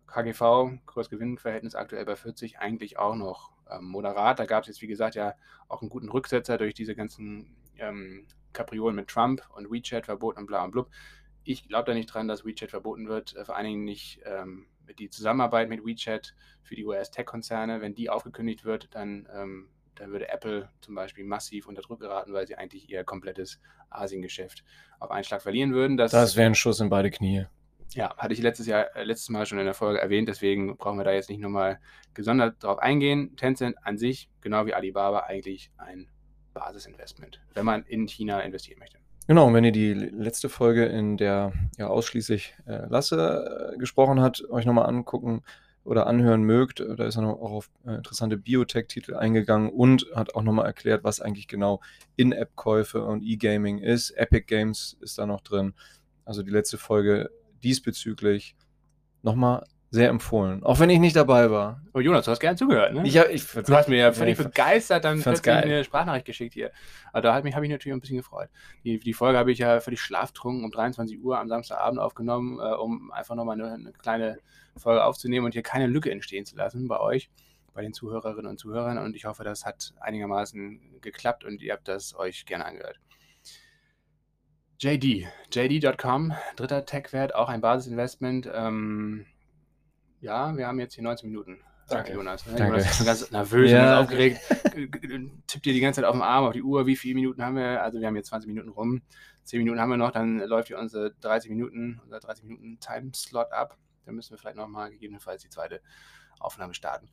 KGV, 0.07 0.79
Kursgewinnverhältnis 0.87 1.75
aktuell 1.75 2.05
bei 2.05 2.17
40, 2.17 2.59
eigentlich 2.59 2.99
auch 2.99 3.15
noch 3.15 3.53
ähm, 3.71 3.85
moderat. 3.85 4.38
Da 4.38 4.47
gab 4.47 4.62
es 4.62 4.69
jetzt, 4.69 4.83
wie 4.83 4.87
gesagt, 4.87 5.15
ja 5.15 5.35
auch 5.69 5.81
einen 5.81 5.91
guten 5.91 6.09
Rücksetzer 6.09 6.59
durch 6.59 6.75
diese 6.75 6.95
ganzen 6.95 7.57
ähm, 7.79 8.27
Kapriolen 8.53 8.97
mit 8.97 9.09
Trump 9.09 9.43
und 9.55 9.71
WeChat 9.71 10.07
verboten 10.07 10.41
und 10.41 10.47
bla 10.47 10.65
und 10.65 10.73
blub. 10.73 10.91
Ich 11.45 11.69
glaube 11.69 11.91
da 11.91 11.95
nicht 11.95 12.07
dran, 12.07 12.29
dass 12.29 12.45
WeChat 12.45 12.71
verboten 12.71 13.09
wird, 13.09 13.35
äh, 13.37 13.45
vor 13.45 13.57
allen 13.57 13.67
Dingen 13.67 13.85
nicht 13.85 14.21
ähm, 14.25 14.67
die 14.99 15.11
Zusammenarbeit 15.11 15.68
mit 15.68 15.85
WeChat 15.85 16.35
für 16.62 16.75
die 16.75 16.85
US-Tech-Konzerne. 16.85 17.81
Wenn 17.81 17.95
die 17.95 18.11
aufgekündigt 18.11 18.64
wird, 18.64 18.88
dann, 18.95 19.29
ähm, 19.35 19.68
dann 19.95 20.11
würde 20.11 20.29
Apple 20.29 20.71
zum 20.81 20.95
Beispiel 20.95 21.25
massiv 21.25 21.66
unter 21.66 21.83
Druck 21.83 22.01
geraten, 22.01 22.33
weil 22.33 22.47
sie 22.47 22.57
eigentlich 22.57 22.88
ihr 22.88 23.05
komplettes 23.05 23.61
Asiengeschäft 23.90 24.64
auf 24.99 25.11
einen 25.11 25.25
Schlag 25.25 25.42
verlieren 25.42 25.73
würden. 25.73 25.97
Das, 25.97 26.12
das 26.12 26.37
wäre 26.37 26.47
ein 26.47 26.55
Schuss 26.55 26.81
in 26.81 26.88
beide 26.88 27.11
Knie. 27.11 27.47
Ja, 27.95 28.16
hatte 28.16 28.33
ich 28.33 28.40
letztes 28.40 28.66
Jahr, 28.66 28.97
äh, 28.97 29.05
letztes 29.05 29.29
Mal 29.29 29.45
schon 29.45 29.59
in 29.59 29.66
der 29.66 29.75
Folge 29.75 30.01
erwähnt, 30.01 30.29
deswegen 30.29 30.77
brauchen 30.79 30.99
wir 30.99 31.05
da 31.05 31.12
jetzt 31.12 31.29
nicht 31.29 31.40
nochmal 31.40 31.79
gesondert 32.14 32.62
drauf 32.62 32.79
eingehen. 32.79 33.37
Tencent 33.37 33.77
an 33.83 33.99
sich, 33.99 34.31
genau 34.40 34.64
wie 34.64 34.73
Alibaba, 34.73 35.21
eigentlich 35.21 35.71
ein 35.77 36.09
Basisinvestment, 36.55 37.42
wenn 37.55 37.64
man 37.64 37.83
in 37.85 38.07
China 38.09 38.40
investieren 38.40 38.79
möchte. 38.79 39.02
Genau, 39.29 39.47
und 39.47 39.55
wenn 39.55 39.65
ihr 39.65 39.73
die 39.73 39.95
letzte 39.95 40.49
Folge, 40.49 40.85
in 40.87 41.17
der 41.17 41.53
ja 41.79 41.87
ausschließlich 41.87 42.55
äh, 42.67 42.87
Lasse 42.89 43.73
äh, 43.75 43.79
gesprochen 43.79 44.21
hat, 44.21 44.43
euch 44.51 44.67
nochmal 44.67 44.87
angucken 44.87 45.43
oder 45.85 46.07
anhören 46.09 46.43
mögt, 46.43 46.81
äh, 46.81 46.97
da 46.97 47.07
ist 47.07 47.17
er 47.17 47.23
noch 47.23 47.41
auch 47.41 47.53
auf 47.53 47.71
äh, 47.87 47.95
interessante 47.95 48.37
Biotech-Titel 48.37 49.15
eingegangen 49.15 49.71
und 49.71 50.07
hat 50.15 50.35
auch 50.35 50.43
nochmal 50.43 50.67
erklärt, 50.67 51.05
was 51.05 51.21
eigentlich 51.21 51.47
genau 51.47 51.81
In-App-Käufe 52.17 53.05
und 53.05 53.23
E-Gaming 53.23 53.79
ist. 53.79 54.11
Epic 54.11 54.47
Games 54.47 54.97
ist 55.01 55.19
da 55.19 55.27
noch 55.27 55.41
drin. 55.41 55.75
Also 56.25 56.43
die 56.43 56.51
letzte 56.51 56.79
Folge 56.79 57.31
diesbezüglich 57.63 58.57
nochmal 59.23 59.65
sehr 59.92 60.09
empfohlen. 60.09 60.62
Auch 60.64 60.81
wenn 60.81 60.88
ich 60.88 60.98
nicht 60.98 61.14
dabei 61.14 61.50
war. 61.50 61.83
Oh, 61.92 62.00
Jonas, 62.00 62.24
du 62.24 62.31
hast 62.31 62.40
gerne 62.40 62.57
zugehört, 62.57 62.94
ne? 62.94 63.07
Ich, 63.07 63.14
ich, 63.14 63.46
du 63.46 63.76
hast 63.76 63.90
mir 63.90 63.98
ja 63.98 64.12
völlig 64.12 64.38
ja, 64.38 64.44
begeistert 64.44 65.05
dann 65.05 65.20
plötzlich 65.20 65.42
geil. 65.42 65.64
eine 65.64 65.85
Sprachnachricht 65.85 66.24
geschickt 66.24 66.55
hier. 66.55 66.72
Also 67.12 67.28
da 67.28 67.35
habe 67.35 67.46
ich, 67.46 67.55
hab 67.55 67.62
ich 67.62 67.68
natürlich 67.68 67.94
ein 67.94 68.00
bisschen 68.00 68.16
gefreut. 68.16 68.48
Die, 68.85 68.98
die 68.98 69.12
Folge 69.12 69.38
habe 69.38 69.52
ich 69.52 69.59
ja 69.59 69.81
völlig 69.81 70.00
schlaftrunken 70.00 70.64
um 70.64 70.70
23 70.70 71.22
Uhr 71.22 71.38
am 71.38 71.46
Samstagabend 71.50 72.00
aufgenommen, 72.00 72.59
äh, 72.59 72.72
um 72.74 73.12
einfach 73.12 73.35
nochmal 73.35 73.61
eine, 73.61 73.70
eine 73.70 73.92
kleine 73.92 74.38
Folge 74.78 75.05
aufzunehmen 75.05 75.44
und 75.44 75.52
hier 75.52 75.62
keine 75.62 75.87
Lücke 75.87 76.11
entstehen 76.11 76.46
zu 76.46 76.57
lassen 76.57 76.88
bei 76.88 76.98
euch, 76.98 77.28
bei 77.74 77.83
den 77.83 77.92
Zuhörerinnen 77.92 78.50
und 78.50 78.57
Zuhörern. 78.57 78.96
Und 78.96 79.14
ich 79.14 79.26
hoffe, 79.26 79.44
das 79.44 79.66
hat 79.66 79.92
einigermaßen 80.00 81.02
geklappt 81.02 81.44
und 81.44 81.61
ihr 81.61 81.74
habt 81.74 81.87
das 81.87 82.14
euch 82.14 82.46
gerne 82.46 82.64
angehört. 82.64 82.98
JD, 84.81 85.28
JD.com, 85.52 86.33
dritter 86.57 86.87
Tech-Wert, 86.87 87.35
auch 87.35 87.50
ein 87.50 87.61
Basisinvestment. 87.61 88.50
Ähm, 88.52 89.26
ja, 90.23 90.57
wir 90.57 90.67
haben 90.67 90.81
jetzt 90.81 90.95
hier 90.95 91.05
19 91.05 91.29
Minuten. 91.29 91.59
Danke, 91.89 92.15
Jonas. 92.15 92.47
Ne? 92.47 92.55
Danke. 92.57 92.79
Jonas 92.79 93.01
ist 93.01 93.05
ganz 93.05 93.31
nervös 93.31 93.71
ja. 93.71 93.99
und 93.99 94.05
aufgeregt. 94.05 94.41
Tippt 95.47 95.67
dir 95.67 95.73
die 95.73 95.81
ganze 95.81 96.01
Zeit 96.01 96.09
auf 96.09 96.15
den 96.15 96.23
Arm, 96.23 96.45
auf 96.45 96.53
die 96.53 96.63
Uhr, 96.63 96.87
wie 96.87 96.97
viele 96.97 97.17
Minuten 97.17 97.43
haben 97.43 97.57
wir? 97.57 97.83
Also 97.83 98.01
wir 98.01 98.07
haben 98.07 98.17
jetzt 98.17 98.29
20 98.29 98.49
Minuten 98.49 98.71
rum. 98.71 99.03
10 99.45 99.59
Minuten 99.59 99.81
haben 99.81 99.91
wir 99.91 99.97
noch, 99.97 100.13
dann 100.13 100.39
läuft 100.39 100.69
hier 100.69 100.79
unsere 100.79 101.13
30 101.21 101.51
Minuten, 101.51 102.01
unser 102.05 102.21
30 102.21 102.45
Minuten 102.45 102.79
Timeslot 102.79 103.53
ab. 103.53 103.77
Dann 104.07 104.15
müssen 104.15 104.31
wir 104.31 104.39
vielleicht 104.39 104.57
nochmal 104.57 104.91
gegebenenfalls 104.91 105.43
die 105.43 105.49
zweite 105.49 105.81
Aufnahme 106.39 106.75
starten. 106.75 107.09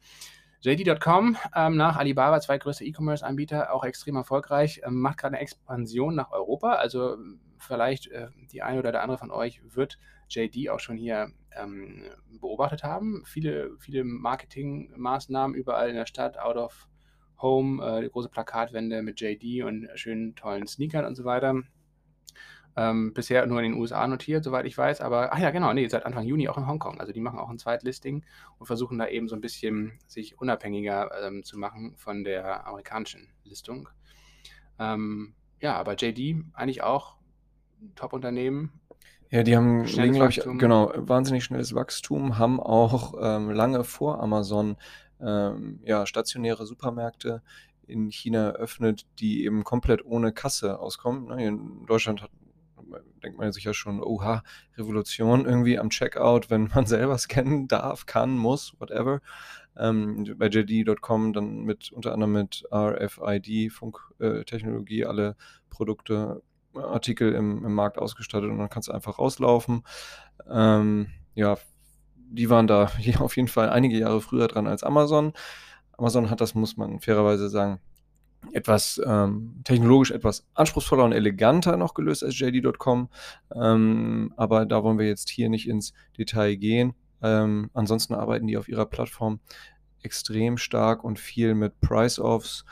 JD.com, 0.62 1.38
ähm, 1.56 1.78
nach 1.78 1.95
Alibaba, 1.95 2.41
zweitgrößter 2.41 2.84
E-Commerce-Anbieter, 2.84 3.74
auch 3.74 3.86
extrem 3.86 4.17
erfolgreich, 4.17 4.82
ähm, 4.84 5.00
macht 5.00 5.17
gerade 5.17 5.36
eine 5.36 5.41
Expansion 5.41 6.15
nach 6.15 6.32
Europa. 6.32 6.74
Also 6.74 7.15
vielleicht 7.58 8.08
äh, 8.08 8.28
die 8.52 8.62
eine 8.62 8.80
oder 8.80 8.91
der 8.91 9.02
andere 9.02 9.17
von 9.17 9.32
euch 9.32 9.62
wird 9.63 9.98
JD 10.30 10.69
auch 10.69 10.80
schon 10.80 10.98
hier 10.98 11.32
ähm, 11.56 12.04
beobachtet 12.41 12.84
haben. 12.84 13.24
Viele, 13.26 13.72
viele 13.80 14.04
Marketingmaßnahmen 14.04 15.56
überall 15.56 15.89
in 15.89 15.95
der 15.95 16.06
Stadt, 16.06 16.38
out 16.38 16.58
of 16.58 16.89
home, 17.41 17.82
äh, 17.82 18.10
große 18.10 18.30
Plakatwände 18.30 19.02
mit 19.02 19.22
JD 19.22 19.63
und 19.63 19.88
schönen 19.95 20.36
tollen 20.36 20.67
Sneakern 20.67 21.06
und 21.06 21.15
so 21.15 21.24
weiter. 21.24 21.56
Ähm, 22.79 23.13
bisher 23.13 23.45
nur 23.45 23.61
in 23.61 23.73
den 23.73 23.81
USA 23.81 24.07
notiert, 24.07 24.43
soweit 24.43 24.65
ich 24.65 24.77
weiß, 24.77 25.01
aber, 25.01 25.33
ach 25.33 25.39
ja, 25.39 25.51
genau, 25.51 25.73
nee, 25.73 25.85
seit 25.87 26.05
Anfang 26.05 26.25
Juni 26.25 26.47
auch 26.47 26.57
in 26.57 26.65
Hongkong. 26.65 27.01
Also 27.01 27.11
die 27.11 27.19
machen 27.19 27.37
auch 27.37 27.49
ein 27.49 27.57
Zweitlisting 27.57 28.23
und 28.57 28.67
versuchen 28.67 28.97
da 28.97 29.07
eben 29.07 29.27
so 29.27 29.35
ein 29.35 29.41
bisschen 29.41 29.99
sich 30.07 30.39
unabhängiger 30.39 31.09
ähm, 31.21 31.43
zu 31.43 31.57
machen 31.57 31.95
von 31.97 32.23
der 32.23 32.65
amerikanischen 32.65 33.27
Listung. 33.43 33.89
Ähm, 34.79 35.33
ja, 35.59 35.75
aber 35.75 35.95
JD 35.95 36.45
eigentlich 36.53 36.81
auch 36.81 37.17
Top-Unternehmen, 37.95 38.71
ja, 39.31 39.43
die 39.43 39.55
haben, 39.55 39.83
glaube 39.83 40.29
ich, 40.29 40.41
genau, 40.57 40.91
wahnsinnig 40.95 41.43
schnelles 41.43 41.75
Wachstum, 41.75 42.39
haben 42.39 42.59
auch 42.59 43.13
ähm, 43.21 43.51
lange 43.51 43.83
vor 43.83 44.23
Amazon 44.23 44.75
ähm, 45.21 45.81
ja, 45.83 46.07
stationäre 46.07 46.65
Supermärkte 46.65 47.43
in 47.85 48.09
China 48.11 48.51
eröffnet, 48.51 49.05
die 49.19 49.43
eben 49.43 49.63
komplett 49.63 50.03
ohne 50.03 50.31
Kasse 50.31 50.79
auskommen. 50.79 51.27
Ne? 51.27 51.45
In 51.45 51.85
Deutschland 51.85 52.21
hat, 52.21 52.31
denkt 53.23 53.37
man 53.37 53.51
sich 53.51 53.63
ja 53.63 53.73
schon, 53.73 54.01
oha, 54.01 54.43
Revolution 54.77 55.45
irgendwie 55.45 55.79
am 55.79 55.89
Checkout, 55.89 56.49
wenn 56.49 56.69
man 56.73 56.85
selber 56.87 57.17
scannen 57.17 57.67
darf, 57.67 58.05
kann, 58.05 58.37
muss, 58.37 58.75
whatever. 58.79 59.19
Ähm, 59.77 60.35
bei 60.37 60.47
JD.com 60.47 61.33
dann 61.33 61.63
mit 61.63 61.91
unter 61.91 62.13
anderem 62.13 62.31
mit 62.33 62.63
RFID-Funktechnologie 62.71 65.05
alle 65.05 65.35
Produkte 65.69 66.41
Artikel 66.75 67.33
im, 67.33 67.65
im 67.65 67.73
Markt 67.73 67.97
ausgestattet 67.97 68.49
und 68.49 68.57
dann 68.57 68.69
kannst 68.69 68.89
du 68.89 68.91
einfach 68.91 69.19
rauslaufen. 69.19 69.83
Ähm, 70.49 71.07
ja, 71.35 71.57
die 72.15 72.49
waren 72.49 72.67
da 72.67 72.91
auf 73.19 73.35
jeden 73.35 73.47
Fall 73.47 73.69
einige 73.69 73.97
Jahre 73.97 74.21
früher 74.21 74.47
dran 74.47 74.67
als 74.67 74.83
Amazon. 74.83 75.33
Amazon 75.97 76.29
hat 76.29 76.41
das, 76.41 76.55
muss 76.55 76.77
man 76.77 76.99
fairerweise 76.99 77.49
sagen, 77.49 77.79
etwas 78.52 79.02
ähm, 79.06 79.62
technologisch 79.63 80.12
etwas 80.12 80.47
anspruchsvoller 80.54 81.04
und 81.04 81.12
eleganter 81.12 81.78
noch 81.78 81.93
gelöst 81.93 82.23
als 82.23 82.39
JD.com. 82.39 83.10
Ähm, 83.56 84.34
aber 84.38 84.65
da 84.65 84.84
wollen 84.84 84.97
wir 84.97 85.08
jetzt 85.08 85.30
hier 85.30 85.49
nicht 85.49 85.67
ins 85.67 85.93
Detail 86.17 86.56
gehen. 86.56 86.93
Ähm, 87.21 87.69
ansonsten 87.73 88.13
arbeiten 88.13 88.47
die 88.47 88.58
auf 88.58 88.69
ihrer 88.69 88.86
Plattform 88.86 89.39
extrem 90.02 90.58
stark 90.58 91.04
und 91.04 91.19
viel 91.19 91.56
mit 91.56 91.80
Price-Offs, 91.82 92.65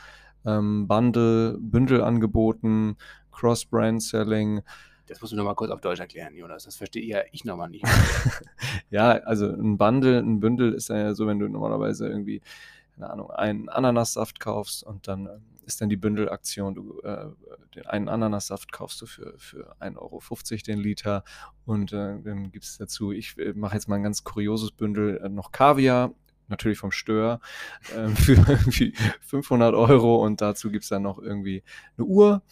ähm, 0.46 0.88
Bundle, 0.88 1.58
Bündelangeboten, 1.60 2.96
Cross-Brand-Selling. 3.30 4.62
Das 5.06 5.20
musst 5.20 5.32
du 5.32 5.36
nochmal 5.36 5.54
kurz 5.54 5.70
auf 5.70 5.80
Deutsch 5.80 6.00
erklären, 6.00 6.34
Jonas. 6.34 6.64
Das 6.64 6.76
verstehe 6.76 7.04
ja 7.04 7.20
ich 7.32 7.44
nochmal 7.44 7.70
nicht. 7.70 7.84
ja, 8.90 9.12
also 9.12 9.46
ein 9.46 9.78
Bundle, 9.78 10.18
ein 10.18 10.40
Bündel 10.40 10.74
ist 10.74 10.88
ja 10.88 11.14
so, 11.14 11.26
wenn 11.26 11.38
du 11.38 11.48
normalerweise 11.48 12.08
irgendwie, 12.08 12.42
keine 12.98 13.12
Ahnung, 13.12 13.30
einen 13.30 13.68
Ananassaft 13.68 14.40
kaufst 14.40 14.82
und 14.82 15.06
dann 15.08 15.26
ähm, 15.26 15.42
ist 15.64 15.80
dann 15.80 15.88
die 15.88 15.96
Bündelaktion, 15.96 16.74
du 16.74 17.00
äh, 17.02 17.26
den 17.74 17.86
einen 17.86 18.08
Ananassaft 18.08 18.72
kaufst 18.72 19.00
du 19.02 19.06
für, 19.06 19.34
für 19.38 19.76
1,50 19.80 19.96
Euro 19.98 20.20
den 20.66 20.78
Liter 20.78 21.24
und 21.64 21.92
äh, 21.92 22.20
dann 22.22 22.50
gibt 22.50 22.64
es 22.64 22.78
dazu, 22.78 23.12
ich 23.12 23.38
äh, 23.38 23.52
mache 23.52 23.74
jetzt 23.74 23.88
mal 23.88 23.96
ein 23.96 24.02
ganz 24.02 24.24
kurioses 24.24 24.72
Bündel, 24.72 25.18
äh, 25.18 25.28
noch 25.28 25.52
Kaviar 25.52 26.12
natürlich 26.48 26.78
vom 26.78 26.90
Stör, 26.90 27.40
äh, 27.94 28.08
für 28.08 28.32
irgendwie 28.32 28.94
500 29.20 29.74
Euro 29.74 30.24
und 30.24 30.40
dazu 30.40 30.70
gibt 30.70 30.84
es 30.84 30.88
dann 30.88 31.02
noch 31.02 31.18
irgendwie 31.18 31.62
eine 31.96 32.06
Uhr 32.06 32.42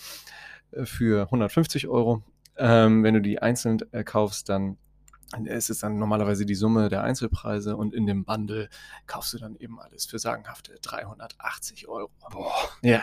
für 0.84 1.24
150 1.24 1.88
Euro. 1.88 2.22
Ähm, 2.58 3.02
wenn 3.02 3.14
du 3.14 3.20
die 3.20 3.40
einzeln 3.40 3.80
äh, 3.92 4.04
kaufst, 4.04 4.48
dann 4.48 4.78
ist 5.44 5.70
es 5.70 5.80
dann 5.80 5.98
normalerweise 5.98 6.46
die 6.46 6.54
Summe 6.54 6.88
der 6.88 7.02
Einzelpreise 7.02 7.76
und 7.76 7.94
in 7.94 8.06
dem 8.06 8.24
Bundle 8.24 8.68
kaufst 9.06 9.34
du 9.34 9.38
dann 9.38 9.56
eben 9.56 9.80
alles 9.80 10.06
für 10.06 10.18
sagenhafte 10.18 10.78
380 10.80 11.88
Euro. 11.88 12.10
Boah. 12.30 12.52
Ja. 12.82 13.02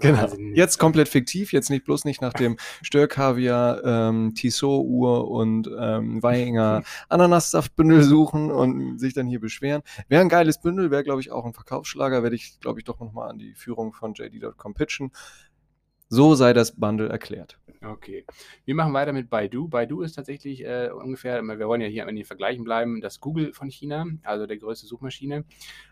Genau. 0.00 0.26
Jetzt 0.54 0.78
komplett 0.78 1.08
fiktiv, 1.08 1.52
jetzt 1.52 1.68
nicht 1.68 1.84
bloß 1.84 2.06
nicht 2.06 2.22
nach 2.22 2.32
dem 2.32 2.56
Störkaviar, 2.82 3.84
ähm, 3.84 4.34
Tissot-Uhr 4.34 5.30
und 5.30 5.70
ähm, 5.78 6.22
Weihinger 6.22 6.82
Ananassaftbündel 7.10 8.02
suchen 8.02 8.50
und 8.50 8.98
sich 8.98 9.12
dann 9.12 9.26
hier 9.26 9.40
beschweren. 9.40 9.82
Wäre 10.08 10.22
ein 10.22 10.30
geiles 10.30 10.60
Bündel, 10.60 10.90
wäre, 10.90 11.04
glaube 11.04 11.20
ich, 11.20 11.30
auch 11.30 11.44
ein 11.44 11.52
Verkaufsschlager, 11.52 12.22
werde 12.22 12.34
ich, 12.34 12.58
glaube 12.60 12.80
ich, 12.80 12.84
doch 12.84 12.98
nochmal 12.98 13.28
an 13.28 13.38
die 13.38 13.54
Führung 13.54 13.92
von 13.92 14.14
JD.com 14.14 14.72
pitchen. 14.72 15.12
So 16.08 16.34
sei 16.34 16.54
das 16.54 16.72
Bundle 16.72 17.08
erklärt. 17.08 17.59
Okay. 17.82 18.26
Wir 18.66 18.74
machen 18.74 18.92
weiter 18.92 19.14
mit 19.14 19.30
Baidu. 19.30 19.66
Baidu 19.66 20.02
ist 20.02 20.12
tatsächlich 20.12 20.62
äh, 20.66 20.90
ungefähr, 20.90 21.42
wir 21.42 21.66
wollen 21.66 21.80
ja 21.80 21.86
hier 21.86 22.06
in 22.06 22.14
den 22.14 22.26
Vergleichen 22.26 22.62
bleiben, 22.62 23.00
das 23.00 23.20
Google 23.20 23.54
von 23.54 23.70
China, 23.70 24.04
also 24.22 24.46
der 24.46 24.58
größte 24.58 24.86
Suchmaschine, 24.86 25.46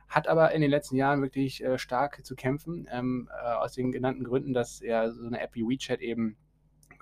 hat 0.07 0.29
aber 0.29 0.53
in 0.53 0.61
den 0.61 0.71
letzten 0.71 0.97
Jahren 0.97 1.23
wirklich 1.23 1.65
äh, 1.65 1.79
stark 1.79 2.27
zu 2.27 2.37
kämpfen, 2.37 2.87
ähm, 2.93 3.31
äh, 3.33 3.55
aus 3.55 3.73
den 3.73 3.91
genannten 3.91 4.25
Gründen, 4.25 4.53
dass 4.53 4.83
er 4.83 5.13
so 5.13 5.27
eine 5.27 5.41
App 5.41 5.55
wie 5.55 5.63
WeChat 5.63 6.01
eben 6.01 6.37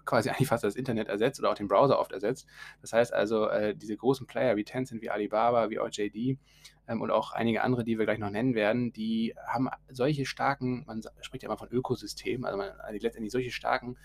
quasi 0.04 0.30
eigentlich 0.30 0.46
fast 0.46 0.62
das 0.62 0.76
Internet 0.76 1.08
ersetzt 1.08 1.40
oder 1.40 1.50
auch 1.50 1.56
den 1.56 1.66
Browser 1.66 1.98
oft 1.98 2.12
ersetzt. 2.12 2.46
Das 2.80 2.92
heißt 2.92 3.12
also, 3.12 3.48
äh, 3.48 3.74
diese 3.74 3.96
großen 3.96 4.28
Player 4.28 4.54
wie 4.54 4.62
Tencent, 4.62 5.02
wie 5.02 5.10
Alibaba, 5.10 5.68
wie 5.68 5.80
OJD 5.80 6.38
ähm, 6.86 7.00
und 7.00 7.10
auch 7.10 7.32
einige 7.32 7.62
andere, 7.62 7.82
die 7.82 7.98
wir 7.98 8.04
gleich 8.04 8.20
noch 8.20 8.30
nennen 8.30 8.54
werden, 8.54 8.92
die 8.92 9.34
haben 9.48 9.68
solche 9.88 10.26
starken, 10.26 10.84
man 10.86 11.02
spricht 11.22 11.42
ja 11.42 11.48
immer 11.48 11.58
von 11.58 11.70
Ökosystemen, 11.70 12.44
also, 12.44 12.56
man, 12.56 12.70
also 12.78 12.98
letztendlich 13.02 13.32
solche 13.32 13.50
starken 13.50 13.96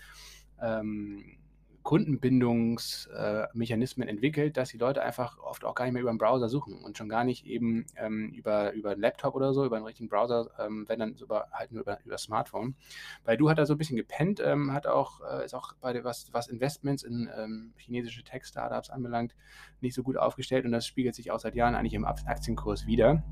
ähm, 0.62 1.38
Kundenbindungsmechanismen 1.82 4.06
äh, 4.06 4.10
entwickelt, 4.10 4.56
dass 4.56 4.68
die 4.70 4.78
Leute 4.78 5.02
einfach 5.02 5.38
oft 5.38 5.64
auch 5.64 5.74
gar 5.74 5.84
nicht 5.84 5.94
mehr 5.94 6.02
über 6.02 6.12
den 6.12 6.18
Browser 6.18 6.48
suchen 6.48 6.80
und 6.82 6.96
schon 6.96 7.08
gar 7.08 7.24
nicht 7.24 7.44
eben 7.44 7.86
ähm, 7.96 8.28
über, 8.30 8.72
über 8.72 8.92
einen 8.92 9.00
Laptop 9.00 9.34
oder 9.34 9.52
so, 9.52 9.64
über 9.64 9.74
einen 9.76 9.86
richtigen 9.86 10.08
Browser, 10.08 10.48
ähm, 10.58 10.84
wenn 10.88 11.00
dann 11.00 11.14
über, 11.14 11.48
halt 11.52 11.72
nur 11.72 11.82
über, 11.82 11.98
über 12.04 12.18
Smartphone. 12.18 12.76
Baidu 13.24 13.50
hat 13.50 13.58
da 13.58 13.66
so 13.66 13.74
ein 13.74 13.78
bisschen 13.78 13.96
gepennt, 13.96 14.38
ähm, 14.40 14.72
hat 14.72 14.86
auch, 14.86 15.22
äh, 15.22 15.44
ist 15.44 15.54
auch 15.54 15.72
bei 15.80 16.04
was, 16.04 16.32
was 16.32 16.46
Investments 16.48 17.02
in 17.02 17.28
ähm, 17.36 17.74
chinesische 17.76 18.22
Tech-Startups 18.22 18.90
anbelangt, 18.90 19.34
nicht 19.80 19.94
so 19.94 20.04
gut 20.04 20.16
aufgestellt 20.16 20.64
und 20.64 20.70
das 20.72 20.86
spiegelt 20.86 21.16
sich 21.16 21.32
auch 21.32 21.40
seit 21.40 21.56
Jahren 21.56 21.74
eigentlich 21.74 21.94
im 21.94 22.04
Aktienkurs 22.04 22.86
wieder. 22.86 23.24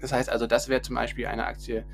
Das 0.00 0.12
heißt 0.12 0.30
also, 0.30 0.46
das 0.46 0.68
wäre 0.68 0.80
zum 0.80 0.94
Beispiel 0.94 1.26
eine 1.26 1.44
Aktie, 1.44 1.84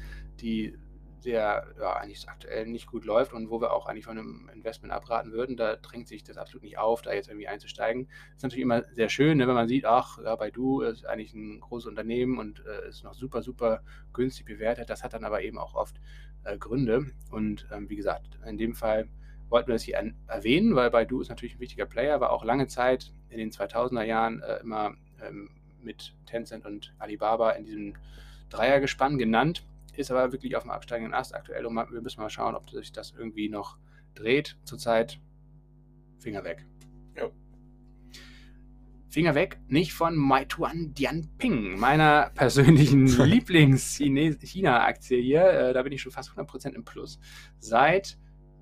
die 0.40 0.76
der 1.24 1.66
ja, 1.78 1.94
eigentlich 1.94 2.28
aktuell 2.28 2.66
nicht 2.66 2.86
gut 2.86 3.04
läuft 3.04 3.32
und 3.32 3.50
wo 3.50 3.60
wir 3.60 3.72
auch 3.72 3.86
eigentlich 3.86 4.04
von 4.04 4.18
einem 4.18 4.50
Investment 4.54 4.92
abraten 4.92 5.32
würden. 5.32 5.56
Da 5.56 5.76
drängt 5.76 6.08
sich 6.08 6.22
das 6.22 6.36
absolut 6.36 6.62
nicht 6.62 6.78
auf, 6.78 7.02
da 7.02 7.12
jetzt 7.12 7.28
irgendwie 7.28 7.48
einzusteigen. 7.48 8.08
Ist 8.34 8.42
natürlich 8.42 8.62
immer 8.62 8.84
sehr 8.92 9.08
schön, 9.08 9.38
ne, 9.38 9.48
wenn 9.48 9.54
man 9.54 9.68
sieht, 9.68 9.84
ach, 9.84 10.18
ja, 10.22 10.36
Baidu 10.36 10.82
ist 10.82 11.06
eigentlich 11.06 11.34
ein 11.34 11.60
großes 11.60 11.88
Unternehmen 11.88 12.38
und 12.38 12.64
äh, 12.66 12.88
ist 12.88 13.04
noch 13.04 13.14
super, 13.14 13.42
super 13.42 13.82
günstig 14.12 14.46
bewertet. 14.46 14.90
Das 14.90 15.02
hat 15.02 15.14
dann 15.14 15.24
aber 15.24 15.42
eben 15.42 15.58
auch 15.58 15.74
oft 15.74 16.00
äh, 16.44 16.58
Gründe. 16.58 17.06
Und 17.30 17.66
ähm, 17.72 17.88
wie 17.88 17.96
gesagt, 17.96 18.38
in 18.46 18.56
dem 18.56 18.74
Fall 18.74 19.08
wollten 19.48 19.68
wir 19.68 19.74
das 19.74 19.82
hier 19.82 20.12
erwähnen, 20.26 20.74
weil 20.74 20.90
Baidu 20.90 21.20
ist 21.20 21.28
natürlich 21.28 21.56
ein 21.56 21.60
wichtiger 21.60 21.86
Player, 21.86 22.20
war 22.20 22.30
auch 22.30 22.44
lange 22.44 22.66
Zeit 22.66 23.12
in 23.28 23.38
den 23.38 23.50
2000er 23.50 24.02
Jahren 24.02 24.42
äh, 24.42 24.58
immer 24.60 24.94
ähm, 25.22 25.50
mit 25.80 26.14
Tencent 26.26 26.66
und 26.66 26.94
Alibaba 26.98 27.52
in 27.52 27.64
diesem 27.64 27.94
Dreiergespann 28.50 29.18
genannt 29.18 29.64
ist 29.98 30.10
aber 30.10 30.32
wirklich 30.32 30.56
auf 30.56 30.62
dem 30.62 30.70
absteigenden 30.70 31.14
Ast 31.14 31.34
aktuell 31.34 31.66
und 31.66 31.74
wir 31.74 32.00
müssen 32.00 32.20
mal 32.20 32.30
schauen, 32.30 32.54
ob 32.54 32.70
sich 32.70 32.92
das 32.92 33.12
irgendwie 33.16 33.48
noch 33.48 33.78
dreht. 34.14 34.58
Zurzeit 34.64 35.20
Finger 36.18 36.44
weg. 36.44 36.66
Jo. 37.16 37.32
Finger 39.08 39.34
weg, 39.34 39.58
nicht 39.68 39.92
von 39.94 40.16
Meituan 40.16 40.92
Dianping, 40.92 41.78
meiner 41.78 42.30
persönlichen 42.34 43.06
Lieblings-China-Aktie 43.24 45.20
hier. 45.20 45.44
Äh, 45.44 45.72
da 45.72 45.82
bin 45.82 45.92
ich 45.92 46.02
schon 46.02 46.12
fast 46.12 46.30
100% 46.30 46.74
im 46.74 46.84
Plus. 46.84 47.18
Seit 47.58 48.18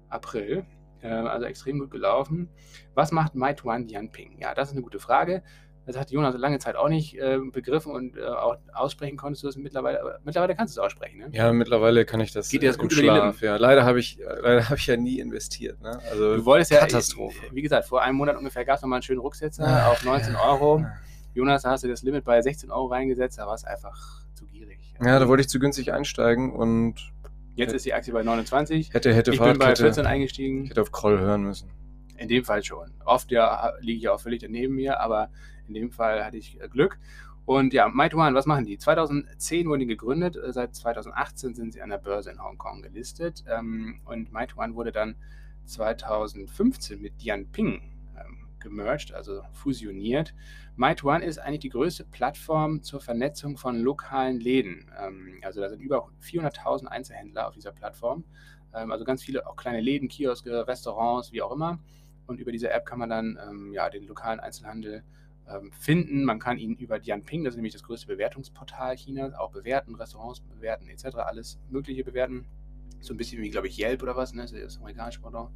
April, 0.08 0.66
äh, 1.00 1.08
also 1.08 1.46
extrem 1.46 1.78
gut 1.80 1.90
gelaufen. 1.90 2.50
Was 2.94 3.10
macht 3.12 3.34
Meituan 3.34 3.86
Dianping? 3.86 4.38
Ja, 4.38 4.54
das 4.54 4.68
ist 4.68 4.74
eine 4.74 4.82
gute 4.82 4.98
Frage. 4.98 5.42
Das 5.86 5.98
hat 5.98 6.10
Jonas 6.10 6.34
lange 6.38 6.58
Zeit 6.58 6.76
auch 6.76 6.88
nicht 6.88 7.18
äh, 7.18 7.38
begriffen 7.52 7.92
und 7.92 8.16
äh, 8.16 8.24
auch 8.24 8.56
aussprechen 8.72 9.18
konntest 9.18 9.44
du 9.44 9.48
es 9.48 9.56
mittlerweile. 9.56 10.00
Aber 10.00 10.18
mittlerweile 10.24 10.54
kannst 10.54 10.74
du 10.74 10.80
es 10.80 10.84
aussprechen, 10.84 11.18
ne? 11.18 11.28
Ja, 11.32 11.52
mittlerweile 11.52 12.06
kann 12.06 12.20
ich 12.20 12.32
das. 12.32 12.48
Geht 12.48 12.62
dir 12.62 12.68
das 12.70 12.78
gut 12.78 12.92
im 12.92 12.98
Schlaf, 12.98 13.42
ja. 13.42 13.56
Leider 13.56 13.84
habe 13.84 14.00
ich, 14.00 14.18
leider 14.40 14.74
ich 14.74 14.86
ja 14.86 14.96
nie 14.96 15.18
investiert. 15.18 15.80
Ne? 15.82 15.98
Also 16.10 16.36
du 16.36 16.44
wolltest 16.46 16.70
Katastrophe. 16.70 17.36
ja, 17.46 17.54
wie 17.54 17.62
gesagt, 17.62 17.86
vor 17.86 18.02
einem 18.02 18.16
Monat 18.16 18.36
ungefähr 18.36 18.64
gab 18.64 18.76
es 18.76 18.82
nochmal 18.82 18.98
einen 18.98 19.02
schönen 19.02 19.20
Rücksetzer 19.20 19.66
ah, 19.66 19.90
auf 19.90 20.02
19 20.04 20.36
Euro. 20.36 20.84
Jonas, 21.34 21.62
da 21.62 21.70
hast 21.70 21.84
du 21.84 21.88
das 21.88 22.02
Limit 22.02 22.24
bei 22.24 22.40
16 22.40 22.70
Euro 22.70 22.86
reingesetzt, 22.86 23.38
da 23.38 23.46
war 23.46 23.54
es 23.54 23.64
einfach 23.64 24.24
zu 24.34 24.46
gierig. 24.46 24.78
Ja, 25.04 25.18
da 25.18 25.28
wollte 25.28 25.42
ich 25.42 25.48
zu 25.48 25.58
günstig 25.58 25.92
einsteigen 25.92 26.52
und. 26.52 27.12
Jetzt 27.56 27.72
ist 27.72 27.84
die 27.84 27.92
Aktie 27.92 28.12
bei 28.12 28.22
29. 28.22 28.94
Hätte, 28.94 29.14
hätte 29.14 29.32
ich 29.32 29.40
bin 29.40 29.58
bei 29.58 29.76
14 29.76 30.06
eingestiegen. 30.06 30.64
Ich 30.64 30.70
hätte 30.70 30.82
auf 30.82 30.90
Kroll 30.90 31.20
hören 31.20 31.42
müssen. 31.42 31.70
In 32.16 32.28
dem 32.28 32.44
Fall 32.44 32.64
schon. 32.64 32.90
Oft 33.04 33.30
ja 33.30 33.72
liege 33.80 33.98
ich 33.98 34.08
auch 34.08 34.20
völlig 34.20 34.40
daneben 34.40 34.74
mir, 34.74 35.00
aber 35.00 35.30
in 35.68 35.74
dem 35.74 35.90
Fall 35.90 36.24
hatte 36.24 36.36
ich 36.36 36.60
äh, 36.60 36.68
Glück. 36.68 36.98
Und 37.46 37.74
ja, 37.74 37.88
Meituan, 37.88 38.34
was 38.34 38.46
machen 38.46 38.64
die? 38.64 38.78
2010 38.78 39.68
wurden 39.68 39.80
die 39.80 39.86
gegründet, 39.86 40.36
äh, 40.36 40.52
seit 40.52 40.74
2018 40.74 41.54
sind 41.54 41.72
sie 41.74 41.82
an 41.82 41.90
der 41.90 41.98
Börse 41.98 42.30
in 42.30 42.42
Hongkong 42.42 42.82
gelistet. 42.82 43.44
Ähm, 43.46 44.00
und 44.06 44.32
Meituan 44.32 44.74
wurde 44.74 44.92
dann 44.92 45.16
2015 45.66 47.00
mit 47.00 47.22
Dianping 47.22 47.82
ähm, 48.18 48.48
gemerged, 48.60 49.12
also 49.12 49.42
fusioniert. 49.52 50.34
Meituan 50.76 51.20
ist 51.20 51.38
eigentlich 51.38 51.60
die 51.60 51.68
größte 51.68 52.04
Plattform 52.04 52.82
zur 52.82 53.00
Vernetzung 53.00 53.58
von 53.58 53.78
lokalen 53.78 54.40
Läden. 54.40 54.90
Ähm, 54.98 55.40
also 55.42 55.60
da 55.60 55.68
sind 55.68 55.80
über 55.80 56.08
400.000 56.22 56.86
Einzelhändler 56.86 57.46
auf 57.48 57.54
dieser 57.54 57.72
Plattform. 57.72 58.24
Also 58.72 59.04
ganz 59.04 59.22
viele 59.22 59.46
auch 59.46 59.54
kleine 59.54 59.80
Läden, 59.80 60.08
Kioske, 60.08 60.66
Restaurants, 60.66 61.30
wie 61.30 61.42
auch 61.42 61.52
immer. 61.52 61.78
Und 62.26 62.40
über 62.40 62.50
diese 62.50 62.70
App 62.70 62.84
kann 62.86 62.98
man 62.98 63.08
dann 63.08 63.70
ja, 63.72 63.88
den 63.88 64.08
lokalen 64.08 64.40
Einzelhandel 64.40 65.04
finden. 65.72 66.24
Man 66.24 66.38
kann 66.38 66.58
ihn 66.58 66.74
über 66.74 66.98
Dianping, 66.98 67.44
das 67.44 67.54
ist 67.54 67.56
nämlich 67.56 67.72
das 67.72 67.82
größte 67.82 68.06
Bewertungsportal 68.06 68.96
Chinas, 68.96 69.34
auch 69.34 69.50
bewerten, 69.50 69.94
Restaurants 69.94 70.40
bewerten, 70.40 70.88
etc. 70.88 71.16
Alles 71.16 71.60
Mögliche 71.70 72.04
bewerten. 72.04 72.46
So 73.00 73.12
ein 73.12 73.16
bisschen 73.16 73.42
wie, 73.42 73.50
glaube 73.50 73.68
ich, 73.68 73.78
Yelp 73.78 74.02
oder 74.02 74.16
was, 74.16 74.32
ne? 74.32 74.42
das 74.42 74.52
ist 74.52 74.64
das 74.64 74.78
amerikanische 74.78 75.20
Pendant. 75.20 75.50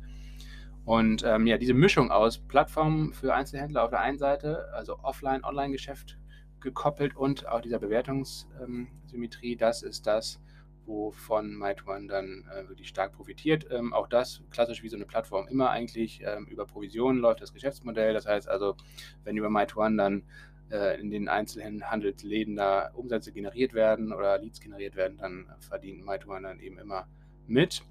Und 0.84 1.22
ähm, 1.24 1.46
ja, 1.46 1.58
diese 1.58 1.74
Mischung 1.74 2.10
aus 2.10 2.38
Plattformen 2.38 3.12
für 3.12 3.34
Einzelhändler 3.34 3.84
auf 3.84 3.90
der 3.90 4.00
einen 4.00 4.18
Seite, 4.18 4.72
also 4.72 4.98
Offline-Online-Geschäft 5.00 6.18
gekoppelt 6.60 7.16
und 7.16 7.46
auch 7.46 7.60
dieser 7.60 7.78
Bewertungssymmetrie, 7.78 9.56
das 9.56 9.82
ist 9.82 10.06
das, 10.06 10.40
wovon 10.88 11.54
Meituan 11.54 12.08
dann 12.08 12.44
äh, 12.50 12.68
wirklich 12.68 12.88
stark 12.88 13.12
profitiert. 13.12 13.66
Ähm, 13.70 13.92
auch 13.92 14.08
das, 14.08 14.42
klassisch 14.50 14.82
wie 14.82 14.88
so 14.88 14.96
eine 14.96 15.04
Plattform, 15.04 15.46
immer 15.46 15.70
eigentlich 15.70 16.22
ähm, 16.24 16.46
über 16.46 16.66
Provisionen 16.66 17.20
läuft 17.20 17.42
das 17.42 17.52
Geschäftsmodell. 17.52 18.14
Das 18.14 18.26
heißt 18.26 18.48
also, 18.48 18.74
wenn 19.22 19.36
über 19.36 19.50
Meituan 19.50 19.96
dann 19.96 20.24
äh, 20.70 21.00
in 21.00 21.10
den 21.10 21.28
Einzelhandelsläden 21.28 22.56
da 22.56 22.90
Umsätze 22.94 23.32
generiert 23.32 23.74
werden 23.74 24.12
oder 24.12 24.38
Leads 24.38 24.60
generiert 24.60 24.96
werden, 24.96 25.18
dann 25.18 25.46
verdient 25.60 26.04
Meituan 26.04 26.42
dann 26.42 26.58
eben 26.58 26.78
immer 26.78 27.06
mit. 27.46 27.82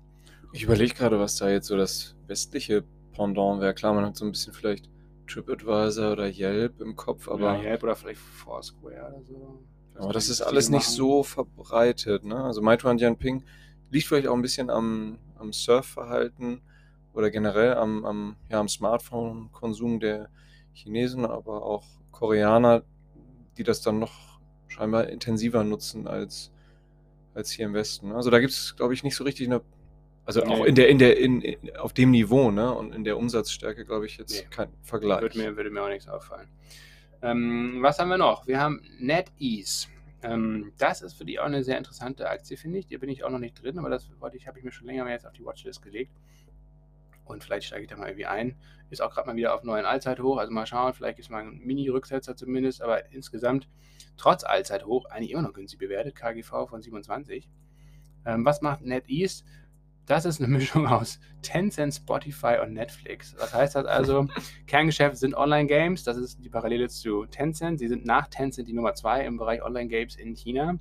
Ich 0.51 0.63
überlege 0.63 0.93
gerade, 0.93 1.19
was 1.19 1.37
da 1.37 1.49
jetzt 1.49 1.67
so 1.67 1.77
das 1.77 2.15
westliche 2.27 2.83
Pendant 3.13 3.61
wäre. 3.61 3.73
Klar, 3.73 3.93
man 3.93 4.05
hat 4.05 4.15
so 4.15 4.25
ein 4.25 4.31
bisschen 4.31 4.53
vielleicht 4.53 4.89
TripAdvisor 5.27 6.13
oder 6.13 6.27
Yelp 6.27 6.81
im 6.81 6.95
Kopf, 6.95 7.27
aber. 7.27 7.57
Ja, 7.57 7.71
Yelp 7.71 7.83
oder 7.83 7.95
vielleicht 7.95 8.19
Foursquare 8.19 9.09
oder 9.09 9.23
so. 9.23 9.59
Aber 9.99 10.13
das 10.13 10.29
ist 10.29 10.41
alles 10.41 10.69
nicht 10.69 10.85
so 10.85 11.23
verbreitet. 11.23 12.23
Ne? 12.23 12.43
Also 12.43 12.61
Meituan 12.61 12.97
Dianping 12.97 13.43
liegt 13.89 14.07
vielleicht 14.07 14.27
auch 14.27 14.35
ein 14.35 14.41
bisschen 14.41 14.69
am, 14.69 15.19
am 15.37 15.53
Surfverhalten 15.53 16.61
oder 17.13 17.31
generell 17.31 17.75
am, 17.75 18.05
am, 18.05 18.35
ja, 18.49 18.59
am 18.59 18.67
Smartphone-Konsum 18.67 19.99
der 19.99 20.29
Chinesen, 20.73 21.25
aber 21.25 21.63
auch 21.63 21.85
Koreaner, 22.11 22.83
die 23.57 23.63
das 23.63 23.81
dann 23.81 23.99
noch 23.99 24.39
scheinbar 24.67 25.07
intensiver 25.07 25.63
nutzen 25.63 26.07
als, 26.07 26.51
als 27.33 27.51
hier 27.51 27.65
im 27.65 27.73
Westen. 27.73 28.11
Also 28.11 28.29
da 28.29 28.39
gibt 28.39 28.53
es, 28.53 28.75
glaube 28.75 28.93
ich, 28.93 29.03
nicht 29.03 29.15
so 29.15 29.23
richtig 29.23 29.47
eine, 29.47 29.61
also 30.25 30.41
nee. 30.41 30.53
auch 30.53 30.65
in 30.65 30.75
der, 30.75 30.89
in 30.89 30.99
der, 30.99 31.17
in, 31.17 31.41
in, 31.41 31.75
auf 31.77 31.93
dem 31.93 32.11
Niveau, 32.11 32.51
ne? 32.51 32.73
Und 32.73 32.93
in 32.93 33.03
der 33.03 33.17
Umsatzstärke, 33.17 33.85
glaube 33.85 34.05
ich, 34.05 34.17
jetzt 34.17 34.33
nee. 34.33 34.47
kein 34.49 34.69
Vergleich. 34.83 35.21
Würde 35.21 35.37
mir, 35.37 35.55
würde 35.55 35.71
mir 35.71 35.81
auch 35.81 35.89
nichts 35.89 36.07
auffallen. 36.07 36.49
Ähm, 37.21 37.79
was 37.81 37.99
haben 37.99 38.09
wir 38.09 38.17
noch? 38.17 38.47
Wir 38.47 38.59
haben 38.59 38.81
NetEase. 38.99 39.87
Ähm, 40.23 40.73
das 40.77 41.01
ist 41.01 41.13
für 41.13 41.25
die 41.25 41.39
auch 41.39 41.45
eine 41.45 41.63
sehr 41.63 41.77
interessante 41.77 42.29
Aktie, 42.29 42.57
finde 42.57 42.79
ich. 42.79 42.87
Da 42.87 42.97
bin 42.97 43.09
ich 43.09 43.23
auch 43.23 43.29
noch 43.29 43.39
nicht 43.39 43.61
drin, 43.61 43.77
aber 43.79 43.89
das 43.89 44.09
wollte 44.19 44.37
ich, 44.37 44.47
habe 44.47 44.59
ich 44.59 44.65
mir 44.65 44.71
schon 44.71 44.87
länger 44.87 45.03
mal 45.03 45.11
jetzt 45.11 45.25
auf 45.25 45.33
die 45.33 45.45
Watchlist 45.45 45.81
gelegt. 45.81 46.11
Und 47.25 47.43
vielleicht 47.43 47.67
steige 47.67 47.83
ich 47.83 47.89
da 47.89 47.97
mal 47.97 48.07
irgendwie 48.07 48.25
ein. 48.25 48.55
Ist 48.89 49.01
auch 49.01 49.13
gerade 49.13 49.27
mal 49.27 49.35
wieder 49.35 49.53
auf 49.53 49.63
neuen 49.63 49.85
Allzeithoch. 49.85 50.37
Also 50.37 50.51
mal 50.51 50.65
schauen, 50.65 50.93
vielleicht 50.93 51.19
ist 51.19 51.29
mal 51.29 51.43
ein 51.43 51.59
Mini-Rücksetzer 51.59 52.35
zumindest, 52.35 52.81
aber 52.81 53.11
insgesamt 53.11 53.67
trotz 54.15 54.43
Allzeithoch 54.43 55.05
eigentlich 55.05 55.31
immer 55.31 55.41
noch 55.41 55.53
günstig 55.53 55.79
bewertet. 55.79 56.15
KGV 56.15 56.67
von 56.69 56.81
27. 56.81 57.49
Ähm, 58.25 58.45
was 58.45 58.61
macht 58.61 58.81
NetEase? 58.81 59.43
Das 60.07 60.25
ist 60.25 60.41
eine 60.41 60.47
Mischung 60.57 60.87
aus 60.87 61.19
Tencent, 61.43 61.93
Spotify 61.93 62.57
und 62.63 62.73
Netflix. 62.73 63.35
Was 63.37 63.53
heißt 63.53 63.75
das 63.75 63.85
also? 63.85 64.27
Kerngeschäft 64.67 65.17
sind 65.17 65.35
Online-Games. 65.35 66.03
Das 66.03 66.17
ist 66.17 66.43
die 66.43 66.49
Parallele 66.49 66.87
zu 66.87 67.25
Tencent. 67.25 67.79
Sie 67.79 67.87
sind 67.87 68.05
nach 68.05 68.27
Tencent 68.29 68.67
die 68.67 68.73
Nummer 68.73 68.95
zwei 68.95 69.25
im 69.25 69.37
Bereich 69.37 69.61
Online-Games 69.61 70.15
in 70.15 70.33
China. 70.33 70.79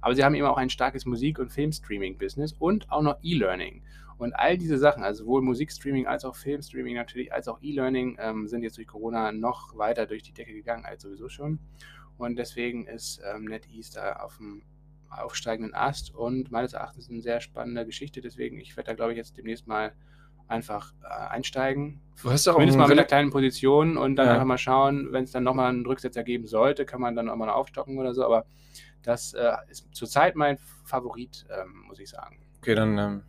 Aber 0.00 0.14
sie 0.14 0.24
haben 0.24 0.34
eben 0.34 0.46
auch 0.46 0.58
ein 0.58 0.70
starkes 0.70 1.06
Musik- 1.06 1.38
und 1.38 1.50
Filmstreaming-Business 1.50 2.52
und 2.52 2.90
auch 2.90 3.00
noch 3.00 3.16
E-Learning. 3.22 3.82
Und 4.18 4.32
all 4.34 4.58
diese 4.58 4.78
Sachen, 4.78 5.02
also 5.02 5.24
sowohl 5.24 5.42
Musikstreaming 5.42 6.06
als 6.06 6.24
auch 6.24 6.36
Filmstreaming 6.36 6.94
natürlich, 6.94 7.32
als 7.32 7.48
auch 7.48 7.60
E-Learning, 7.62 8.16
ähm, 8.20 8.48
sind 8.48 8.62
jetzt 8.62 8.76
durch 8.76 8.86
Corona 8.86 9.32
noch 9.32 9.76
weiter 9.76 10.06
durch 10.06 10.22
die 10.22 10.32
Decke 10.32 10.52
gegangen 10.52 10.84
als 10.84 11.02
sowieso 11.02 11.28
schon. 11.28 11.58
Und 12.16 12.36
deswegen 12.36 12.86
ist 12.86 13.20
ähm, 13.24 13.44
NetEase 13.44 13.94
da 13.94 14.12
auf 14.16 14.36
dem 14.36 14.62
aufsteigenden 15.22 15.74
Ast 15.74 16.14
und 16.14 16.50
meines 16.50 16.72
Erachtens 16.72 17.08
eine 17.10 17.20
sehr 17.22 17.40
spannende 17.40 17.84
Geschichte. 17.86 18.20
Deswegen, 18.20 18.60
ich 18.60 18.76
werde 18.76 18.88
da, 18.88 18.94
glaube 18.94 19.12
ich, 19.12 19.16
jetzt 19.18 19.36
demnächst 19.36 19.66
mal 19.66 19.92
einfach 20.46 20.92
äh, 21.02 21.06
einsteigen. 21.06 22.00
Du 22.22 22.30
hast 22.30 22.46
auch 22.48 22.54
Zumindest 22.54 22.78
mal 22.78 22.88
mit 22.88 22.98
einer 22.98 23.06
kleinen 23.06 23.30
Position 23.30 23.96
und 23.96 24.16
dann 24.16 24.26
Ja. 24.26 24.32
einfach 24.34 24.46
mal 24.46 24.58
schauen, 24.58 25.08
wenn 25.12 25.24
es 25.24 25.32
dann 25.32 25.42
nochmal 25.44 25.70
einen 25.70 25.86
Rücksetzer 25.86 26.22
geben 26.22 26.46
sollte, 26.46 26.84
kann 26.84 27.00
man 27.00 27.16
dann 27.16 27.28
auch 27.30 27.36
mal 27.36 27.48
aufstocken 27.48 27.98
oder 27.98 28.12
so. 28.14 28.24
Aber 28.24 28.46
das 29.02 29.32
äh, 29.34 29.52
ist 29.68 29.88
zurzeit 29.92 30.36
mein 30.36 30.58
Favorit, 30.84 31.46
ähm, 31.50 31.84
muss 31.88 31.98
ich 31.98 32.10
sagen. 32.10 32.38
Okay, 32.58 32.74
dann 32.74 32.98
ähm, 32.98 33.22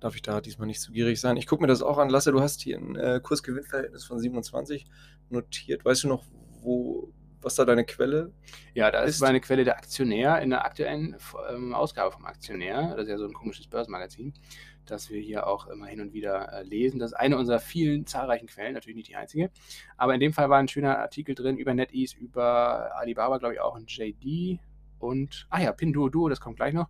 darf 0.00 0.14
ich 0.14 0.22
da 0.22 0.40
diesmal 0.40 0.66
nicht 0.66 0.80
zu 0.80 0.92
gierig 0.92 1.20
sein. 1.20 1.36
Ich 1.36 1.46
gucke 1.46 1.62
mir 1.62 1.68
das 1.68 1.82
auch 1.82 1.98
an. 1.98 2.10
Lasse, 2.10 2.32
du 2.32 2.40
hast 2.40 2.60
hier 2.60 2.78
ein 2.78 2.96
äh, 2.96 3.20
Kursgewinnverhältnis 3.22 4.04
von 4.04 4.18
27 4.18 4.86
notiert. 5.30 5.84
Weißt 5.84 6.04
du 6.04 6.08
noch, 6.08 6.24
wo, 6.62 7.12
was 7.40 7.54
da 7.54 7.64
deine 7.64 7.84
Quelle? 7.84 8.32
Ja, 8.74 8.90
da 8.90 9.02
ist 9.02 9.16
Ist- 9.16 9.20
meine 9.22 9.40
Quelle 9.40 9.64
der 9.64 9.76
Aktionär 9.76 10.40
in 10.42 10.50
der 10.50 10.64
aktuellen 10.64 11.16
ähm, 11.50 11.74
Ausgabe 11.74 12.12
vom 12.12 12.24
Aktionär. 12.26 12.94
Das 12.96 13.04
ist 13.04 13.10
ja 13.10 13.18
so 13.18 13.24
ein 13.26 13.32
komisches 13.32 13.66
Börsenmagazin, 13.68 14.34
das 14.86 15.10
wir 15.10 15.20
hier 15.20 15.46
auch 15.46 15.66
immer 15.68 15.86
hin 15.86 16.00
und 16.00 16.12
wieder 16.12 16.52
äh, 16.52 16.62
lesen. 16.62 16.98
Das 16.98 17.12
ist 17.12 17.16
eine 17.16 17.36
unserer 17.36 17.60
vielen 17.60 18.06
zahlreichen 18.06 18.46
Quellen, 18.48 18.74
natürlich 18.74 18.96
nicht 18.96 19.08
die 19.08 19.16
einzige. 19.16 19.50
Aber 19.96 20.14
in 20.14 20.20
dem 20.20 20.32
Fall 20.32 20.50
war 20.50 20.58
ein 20.58 20.68
schöner 20.68 20.98
Artikel 20.98 21.34
drin 21.34 21.56
über 21.58 21.74
NetEase, 21.74 22.16
über 22.16 22.96
Alibaba, 22.96 23.38
glaube 23.38 23.54
ich, 23.54 23.60
auch 23.60 23.76
ein 23.76 23.86
JD 23.86 24.60
und, 24.98 25.46
ah 25.50 25.60
ja, 25.60 25.72
Pinduoduo, 25.72 26.28
das 26.28 26.40
kommt 26.40 26.56
gleich 26.56 26.74
noch. 26.74 26.88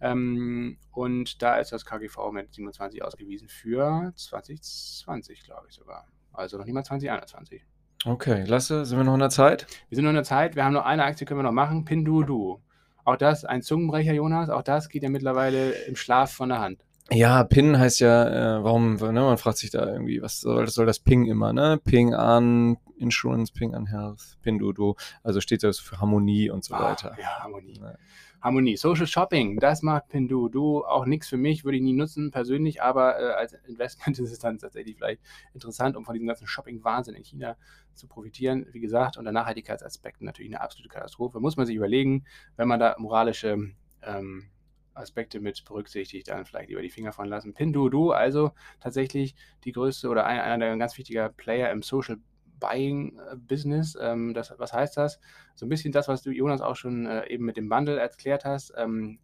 Ähm, 0.00 0.76
und 0.90 1.40
da 1.40 1.56
ist 1.58 1.70
das 1.72 1.84
KGV 1.84 2.32
mit 2.32 2.52
27 2.52 3.02
ausgewiesen 3.02 3.48
für 3.48 4.12
2020, 4.16 5.44
glaube 5.44 5.66
ich 5.68 5.74
sogar. 5.76 6.08
Also 6.32 6.58
noch 6.58 6.64
nicht 6.64 6.74
mal 6.74 6.82
2021. 6.84 7.64
Okay, 8.06 8.44
Lasse, 8.44 8.84
sind 8.84 8.98
wir 8.98 9.04
noch 9.04 9.14
in 9.14 9.20
der 9.20 9.30
Zeit? 9.30 9.66
Wir 9.88 9.96
sind 9.96 10.04
noch 10.04 10.10
in 10.10 10.16
der 10.16 10.24
Zeit, 10.24 10.56
wir 10.56 10.64
haben 10.64 10.74
noch 10.74 10.84
eine 10.84 11.04
Aktie, 11.04 11.26
können 11.26 11.38
wir 11.38 11.44
noch 11.44 11.52
machen, 11.52 11.86
Pinduoduo. 11.86 12.60
Auch 13.02 13.16
das, 13.16 13.46
ein 13.46 13.62
Zungenbrecher, 13.62 14.12
Jonas, 14.12 14.50
auch 14.50 14.62
das 14.62 14.90
geht 14.90 15.02
ja 15.02 15.08
mittlerweile 15.08 15.70
im 15.86 15.96
Schlaf 15.96 16.30
von 16.30 16.50
der 16.50 16.60
Hand. 16.60 16.84
Ja, 17.10 17.44
PIN 17.44 17.78
heißt 17.78 18.00
ja, 18.00 18.58
äh, 18.58 18.64
warum, 18.64 18.96
ne, 18.96 19.12
man 19.12 19.38
fragt 19.38 19.56
sich 19.56 19.70
da 19.70 19.86
irgendwie, 19.86 20.20
was 20.20 20.40
soll, 20.40 20.68
soll 20.68 20.84
das 20.84 20.98
Ping 20.98 21.24
immer, 21.24 21.54
ne? 21.54 21.80
Ping 21.82 22.14
an 22.14 22.76
Insurance, 22.98 23.52
Ping 23.52 23.74
an 23.74 23.86
Health, 23.86 24.36
Pinduoduo, 24.42 24.96
also 25.22 25.40
steht 25.40 25.62
das 25.62 25.78
für 25.78 25.98
Harmonie 25.98 26.50
und 26.50 26.62
so 26.62 26.74
weiter. 26.74 27.12
Ah, 27.14 27.20
ja, 27.20 27.42
Harmonie. 27.42 27.78
Ja. 27.80 27.94
Harmonie. 28.44 28.76
Social 28.76 29.06
Shopping, 29.06 29.58
das 29.58 29.80
macht 29.80 30.08
Pinduoduo. 30.08 30.84
Auch 30.84 31.06
nichts 31.06 31.28
für 31.28 31.38
mich, 31.38 31.64
würde 31.64 31.78
ich 31.78 31.82
nie 31.82 31.94
nutzen 31.94 32.30
persönlich, 32.30 32.82
aber 32.82 33.18
äh, 33.18 33.32
als 33.32 33.54
Investment 33.66 34.18
ist 34.18 34.30
es 34.30 34.38
dann 34.38 34.58
tatsächlich 34.58 34.96
vielleicht 34.96 35.22
interessant, 35.54 35.96
um 35.96 36.04
von 36.04 36.12
diesem 36.12 36.28
ganzen 36.28 36.46
Shopping-Wahnsinn 36.46 37.14
in 37.14 37.24
China 37.24 37.56
zu 37.94 38.06
profitieren. 38.06 38.66
Wie 38.72 38.80
gesagt, 38.80 39.16
unter 39.16 39.32
Nachhaltigkeitsaspekten 39.32 40.26
natürlich 40.26 40.52
eine 40.52 40.60
absolute 40.60 40.90
Katastrophe. 40.90 41.40
Muss 41.40 41.56
man 41.56 41.64
sich 41.64 41.74
überlegen, 41.74 42.26
wenn 42.56 42.68
man 42.68 42.78
da 42.78 42.94
moralische 42.98 43.72
ähm, 44.02 44.50
Aspekte 44.92 45.40
mit 45.40 45.64
berücksichtigt, 45.64 46.28
dann 46.28 46.44
vielleicht 46.44 46.68
lieber 46.68 46.82
die 46.82 46.90
Finger 46.90 47.12
von 47.12 47.26
lassen. 47.26 47.54
Pinduoduo, 47.54 48.10
also 48.10 48.52
tatsächlich 48.78 49.34
die 49.64 49.72
größte 49.72 50.10
oder 50.10 50.26
ein, 50.26 50.40
einer 50.40 50.66
der 50.66 50.76
ganz 50.76 50.98
wichtiger 50.98 51.30
Player 51.30 51.70
im 51.70 51.80
Social 51.80 52.18
Buying 52.64 53.18
äh, 53.18 53.36
Business. 53.36 53.96
Ähm, 54.00 54.34
das, 54.34 54.52
was 54.58 54.72
heißt 54.72 54.96
das? 54.96 55.20
So 55.54 55.66
ein 55.66 55.68
bisschen 55.68 55.92
das, 55.92 56.08
was 56.08 56.22
du, 56.22 56.30
Jonas, 56.30 56.60
auch 56.60 56.76
schon 56.76 57.06
äh, 57.06 57.28
eben 57.28 57.44
mit 57.44 57.56
dem 57.56 57.68
Bundle 57.68 57.98
erklärt 57.98 58.44
hast. 58.44 58.72
Ähm, 58.76 59.18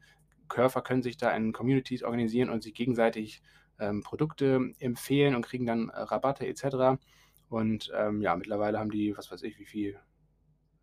Körper 0.49 0.83
können 0.83 1.03
sich 1.03 1.17
da 1.17 1.31
in 1.31 1.53
Communities 1.53 2.03
organisieren 2.03 2.51
und 2.51 2.63
sich 2.63 2.75
gegenseitig 2.75 3.43
ähm, 3.79 4.03
Produkte 4.03 4.73
empfehlen 4.79 5.35
und 5.35 5.47
kriegen 5.47 5.67
dann 5.67 5.89
äh, 5.89 6.01
Rabatte 6.01 6.47
etc. 6.47 7.01
Und 7.49 7.91
ähm, 7.97 8.21
ja, 8.21 8.37
mittlerweile 8.37 8.79
haben 8.79 8.91
die, 8.91 9.17
was 9.17 9.31
weiß 9.31 9.43
ich, 9.43 9.59
wie 9.59 9.65
viel 9.65 9.99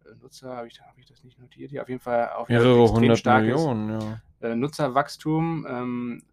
äh, 0.05 0.15
Nutzer, 0.21 0.55
habe 0.55 0.67
ich, 0.67 0.81
hab 0.81 0.97
ich 0.97 1.05
das 1.05 1.23
nicht 1.23 1.39
notiert 1.39 1.71
hier? 1.71 1.81
Auf 1.81 1.89
jeden 1.89 2.01
Fall 2.01 2.29
auf 2.29 2.49
Mehrere 2.49 2.91
hundert 2.91 3.19
starkes, 3.19 3.55
Millionen, 3.55 4.01
ja. 4.01 4.21
äh, 4.41 4.55
Nutzerwachstum 4.55 5.67
ähm, 5.69 6.23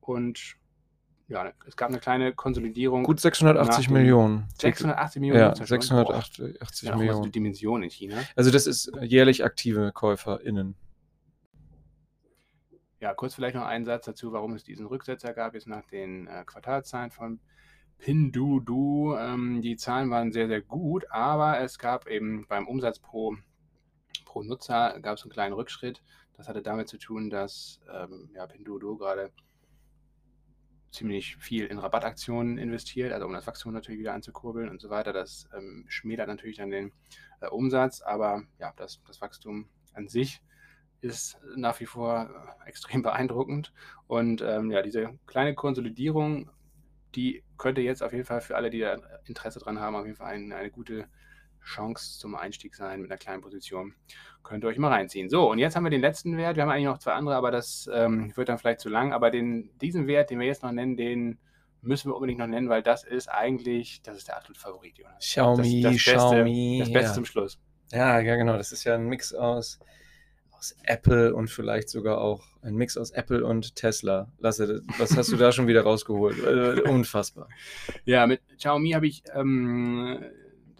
und 0.00 0.56
ja, 1.28 1.52
es 1.66 1.76
gab 1.76 1.88
eine 1.88 2.00
kleine 2.00 2.34
Konsolidierung. 2.34 3.02
Gut 3.02 3.20
680 3.20 3.68
Nach 3.68 3.84
dem 3.84 3.92
Millionen. 3.94 4.48
680 4.58 5.20
Millionen 5.20 5.40
Ja, 5.40 5.48
Nutzer 5.48 5.66
schon. 5.66 5.80
680 5.80 6.88
Boah, 6.90 6.96
Millionen. 6.96 7.22
die 7.22 7.30
Dimension 7.30 7.82
in 7.82 7.90
China. 7.90 8.22
Also 8.36 8.50
das 8.50 8.66
ist 8.66 8.92
jährlich 9.00 9.44
aktive 9.44 9.92
KäuferInnen. 9.94 10.76
Ja, 13.00 13.14
kurz 13.14 13.34
vielleicht 13.34 13.54
noch 13.56 13.64
einen 13.66 13.84
Satz 13.84 14.06
dazu, 14.06 14.32
warum 14.32 14.54
es 14.54 14.64
diesen 14.64 14.86
Rücksetzer 14.86 15.32
gab, 15.34 15.54
jetzt 15.54 15.66
nach 15.66 15.84
den 15.86 16.26
äh, 16.26 16.44
Quartalzahlen 16.46 17.10
von 17.10 17.40
Pinduoduo. 17.98 19.16
Ähm, 19.18 19.60
die 19.62 19.76
Zahlen 19.76 20.10
waren 20.10 20.32
sehr, 20.32 20.48
sehr 20.48 20.60
gut, 20.62 21.04
aber 21.10 21.60
es 21.60 21.78
gab 21.78 22.06
eben 22.06 22.46
beim 22.48 22.66
Umsatz 22.66 22.98
pro, 22.98 23.36
pro 24.24 24.42
Nutzer 24.42 24.98
gab 25.00 25.16
es 25.16 25.22
einen 25.22 25.32
kleinen 25.32 25.54
Rückschritt. 25.54 26.02
Das 26.36 26.48
hatte 26.48 26.62
damit 26.62 26.88
zu 26.88 26.98
tun, 26.98 27.30
dass 27.30 27.80
ähm, 27.94 28.30
ja, 28.34 28.46
Pinduoduo 28.46 28.96
gerade 28.96 29.30
ziemlich 30.94 31.36
viel 31.36 31.66
in 31.66 31.78
Rabattaktionen 31.78 32.56
investiert, 32.56 33.12
also 33.12 33.26
um 33.26 33.32
das 33.32 33.46
Wachstum 33.46 33.72
natürlich 33.72 34.00
wieder 34.00 34.14
anzukurbeln 34.14 34.68
und 34.68 34.80
so 34.80 34.90
weiter. 34.90 35.12
Das 35.12 35.48
ähm, 35.54 35.84
schmälert 35.88 36.28
natürlich 36.28 36.56
dann 36.56 36.70
den 36.70 36.92
äh, 37.40 37.48
Umsatz, 37.48 38.00
aber 38.00 38.44
ja, 38.58 38.72
das, 38.76 39.02
das 39.06 39.20
Wachstum 39.20 39.68
an 39.92 40.08
sich 40.08 40.40
ist 41.00 41.38
nach 41.56 41.78
wie 41.80 41.86
vor 41.86 42.30
äh, 42.64 42.68
extrem 42.68 43.02
beeindruckend. 43.02 43.72
Und 44.06 44.40
ähm, 44.40 44.70
ja, 44.70 44.82
diese 44.82 45.18
kleine 45.26 45.54
Konsolidierung, 45.54 46.50
die 47.14 47.44
könnte 47.58 47.80
jetzt 47.80 48.02
auf 48.02 48.12
jeden 48.12 48.24
Fall 48.24 48.40
für 48.40 48.56
alle, 48.56 48.70
die 48.70 48.80
da 48.80 48.96
Interesse 49.24 49.58
dran 49.58 49.80
haben, 49.80 49.96
auf 49.96 50.06
jeden 50.06 50.16
Fall 50.16 50.34
ein, 50.34 50.52
eine 50.52 50.70
gute 50.70 51.06
Chance 51.64 52.18
zum 52.18 52.34
Einstieg 52.34 52.74
sein 52.74 53.00
mit 53.00 53.10
einer 53.10 53.18
kleinen 53.18 53.42
Position. 53.42 53.94
Könnt 54.42 54.64
ihr 54.64 54.68
euch 54.68 54.78
mal 54.78 54.92
reinziehen. 54.92 55.28
So, 55.28 55.50
und 55.50 55.58
jetzt 55.58 55.74
haben 55.74 55.84
wir 55.84 55.90
den 55.90 56.00
letzten 56.00 56.36
Wert. 56.36 56.56
Wir 56.56 56.62
haben 56.62 56.70
eigentlich 56.70 56.84
noch 56.84 56.98
zwei 56.98 57.12
andere, 57.12 57.36
aber 57.36 57.50
das 57.50 57.88
ähm, 57.92 58.36
wird 58.36 58.48
dann 58.48 58.58
vielleicht 58.58 58.80
zu 58.80 58.88
lang. 58.88 59.12
Aber 59.12 59.30
den, 59.30 59.70
diesen 59.78 60.06
Wert, 60.06 60.30
den 60.30 60.38
wir 60.38 60.46
jetzt 60.46 60.62
noch 60.62 60.72
nennen, 60.72 60.96
den 60.96 61.38
müssen 61.80 62.10
wir 62.10 62.14
unbedingt 62.14 62.38
noch 62.38 62.46
nennen, 62.46 62.68
weil 62.68 62.82
das 62.82 63.04
ist 63.04 63.28
eigentlich, 63.28 64.02
das 64.02 64.16
ist 64.16 64.28
der 64.28 64.36
absolute 64.36 64.60
Favorit, 64.60 64.98
Jonas. 64.98 65.18
Xiaomi, 65.20 65.82
das, 65.82 65.92
das 65.94 66.04
Beste, 66.04 66.12
Xiaomi. 66.12 66.76
Das 66.80 66.92
Beste 66.92 67.08
ja. 67.08 67.14
zum 67.14 67.24
Schluss. 67.24 67.58
Ja, 67.92 68.20
ja, 68.20 68.36
genau. 68.36 68.56
Das 68.56 68.72
ist 68.72 68.84
ja 68.84 68.94
ein 68.94 69.06
Mix 69.06 69.32
aus, 69.34 69.78
aus 70.52 70.76
Apple 70.84 71.34
und 71.34 71.48
vielleicht 71.48 71.88
sogar 71.88 72.18
auch 72.18 72.42
ein 72.62 72.74
Mix 72.74 72.96
aus 72.96 73.10
Apple 73.10 73.44
und 73.44 73.76
Tesla. 73.76 74.30
Lasse, 74.38 74.82
was 74.98 75.16
hast 75.16 75.30
du 75.30 75.36
da 75.36 75.52
schon 75.52 75.66
wieder 75.66 75.82
rausgeholt? 75.82 76.38
Äh, 76.42 76.82
Unfassbar. 76.90 77.48
Ja, 78.04 78.26
mit 78.26 78.40
Xiaomi 78.56 78.90
habe 78.90 79.06
ich 79.06 79.22
ähm, 79.34 80.24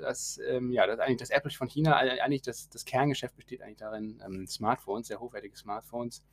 das, 0.05 0.39
ähm, 0.47 0.71
ja, 0.71 0.87
das 0.87 0.97
ist 0.97 1.01
eigentlich 1.01 1.19
das 1.19 1.31
Apple 1.31 1.51
von 1.51 1.69
China. 1.69 1.97
Eigentlich 1.97 2.43
das, 2.43 2.69
das 2.69 2.85
Kerngeschäft 2.85 3.37
besteht 3.37 3.63
eigentlich 3.63 3.79
darin, 3.79 4.23
ähm, 4.25 4.47
Smartphones, 4.47 5.09
sehr 5.09 5.21
hochwertige 5.21 5.57
Smartphones 5.57 6.25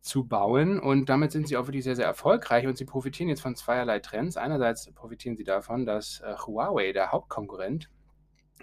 zu 0.00 0.24
bauen. 0.24 0.80
Und 0.80 1.08
damit 1.08 1.32
sind 1.32 1.48
sie 1.48 1.56
auch 1.56 1.66
wirklich 1.66 1.84
sehr, 1.84 1.96
sehr 1.96 2.06
erfolgreich 2.06 2.66
und 2.66 2.76
sie 2.76 2.84
profitieren 2.84 3.28
jetzt 3.28 3.40
von 3.40 3.54
zweierlei 3.54 4.00
Trends. 4.00 4.36
Einerseits 4.36 4.90
profitieren 4.92 5.36
sie 5.36 5.44
davon, 5.44 5.86
dass 5.86 6.20
äh, 6.20 6.34
Huawei, 6.46 6.92
der 6.92 7.12
Hauptkonkurrent 7.12 7.88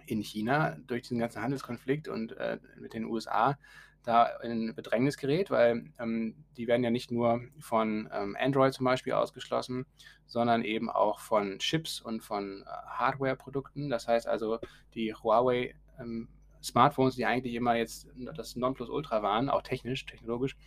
in 0.05 0.21
China, 0.21 0.77
durch 0.87 1.03
diesen 1.03 1.19
ganzen 1.19 1.41
Handelskonflikt 1.41 2.07
und 2.07 2.35
äh, 2.37 2.59
mit 2.77 2.93
den 2.93 3.05
USA 3.05 3.57
da 4.03 4.25
in 4.41 4.73
Bedrängnis 4.75 5.17
gerät, 5.17 5.51
weil 5.51 5.91
ähm, 5.99 6.35
die 6.57 6.67
werden 6.67 6.83
ja 6.83 6.89
nicht 6.89 7.11
nur 7.11 7.41
von 7.59 8.09
ähm, 8.13 8.35
Android 8.39 8.73
zum 8.73 8.85
Beispiel 8.85 9.13
ausgeschlossen, 9.13 9.85
sondern 10.25 10.63
eben 10.63 10.89
auch 10.89 11.19
von 11.19 11.59
Chips 11.59 12.01
und 12.01 12.21
von 12.21 12.63
äh, 12.63 12.65
Hardware-Produkten. 12.65 13.89
Das 13.89 14.07
heißt 14.07 14.27
also, 14.27 14.59
die 14.93 15.13
Huawei 15.13 15.75
ähm, 15.99 16.29
Smartphones, 16.61 17.15
die 17.15 17.25
eigentlich 17.25 17.55
immer 17.55 17.75
jetzt 17.75 18.07
das 18.35 18.55
Nonplusultra 18.55 19.21
waren, 19.21 19.49
auch 19.49 19.61
technisch, 19.61 20.05
technologisch, 20.05 20.57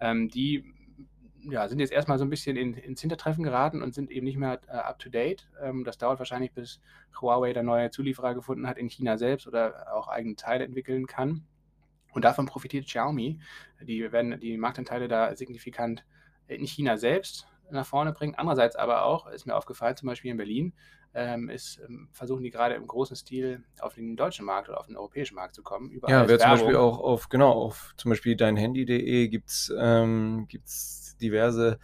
ähm, 0.00 0.28
die 0.28 0.64
ja, 1.50 1.68
sind 1.68 1.78
jetzt 1.78 1.92
erstmal 1.92 2.18
so 2.18 2.24
ein 2.24 2.30
bisschen 2.30 2.56
in, 2.56 2.74
ins 2.74 3.00
Hintertreffen 3.00 3.44
geraten 3.44 3.82
und 3.82 3.94
sind 3.94 4.10
eben 4.10 4.24
nicht 4.24 4.38
mehr 4.38 4.60
äh, 4.66 4.72
up 4.72 4.98
to 4.98 5.10
date. 5.10 5.48
Ähm, 5.60 5.84
das 5.84 5.98
dauert 5.98 6.18
wahrscheinlich, 6.18 6.52
bis 6.52 6.80
Huawei 7.20 7.52
da 7.52 7.62
neue 7.62 7.90
Zulieferer 7.90 8.34
gefunden 8.34 8.66
hat 8.66 8.78
in 8.78 8.88
China 8.88 9.18
selbst 9.18 9.46
oder 9.46 9.94
auch 9.94 10.08
eigene 10.08 10.36
Teile 10.36 10.64
entwickeln 10.64 11.06
kann. 11.06 11.46
Und 12.14 12.24
davon 12.24 12.46
profitiert 12.46 12.86
Xiaomi. 12.86 13.38
Die 13.82 14.10
werden 14.12 14.38
die 14.40 14.56
Marktanteile 14.56 15.08
da 15.08 15.34
signifikant 15.36 16.04
in 16.46 16.66
China 16.66 16.96
selbst 16.96 17.46
nach 17.70 17.86
vorne 17.86 18.12
bringen. 18.12 18.34
Andererseits 18.36 18.76
aber 18.76 19.04
auch, 19.04 19.26
ist 19.26 19.46
mir 19.46 19.56
aufgefallen, 19.56 19.96
zum 19.96 20.08
Beispiel 20.08 20.30
in 20.30 20.36
Berlin, 20.36 20.72
ähm, 21.14 21.48
ist, 21.48 21.80
ähm, 21.86 22.08
versuchen 22.12 22.42
die 22.42 22.50
gerade 22.50 22.74
im 22.74 22.86
großen 22.86 23.16
Stil 23.16 23.62
auf 23.80 23.94
den 23.94 24.16
deutschen 24.16 24.44
Markt 24.44 24.68
oder 24.68 24.80
auf 24.80 24.86
den 24.86 24.96
europäischen 24.96 25.36
Markt 25.36 25.54
zu 25.54 25.62
kommen. 25.62 25.90
Überall 25.90 26.12
Ja, 26.12 26.28
wer 26.28 26.38
zum. 26.38 26.50
Beispiel 26.50 26.76
auch 26.76 26.98
auf, 26.98 27.28
genau, 27.28 27.52
auf 27.52 27.94
zum 27.96 28.10
Beispiel 28.10 28.36
deinhandy.de 28.36 29.28
gibt 29.28 29.48
es 29.48 29.72
ähm, 29.78 30.46
gibt's 30.48 31.16
diverse 31.20 31.78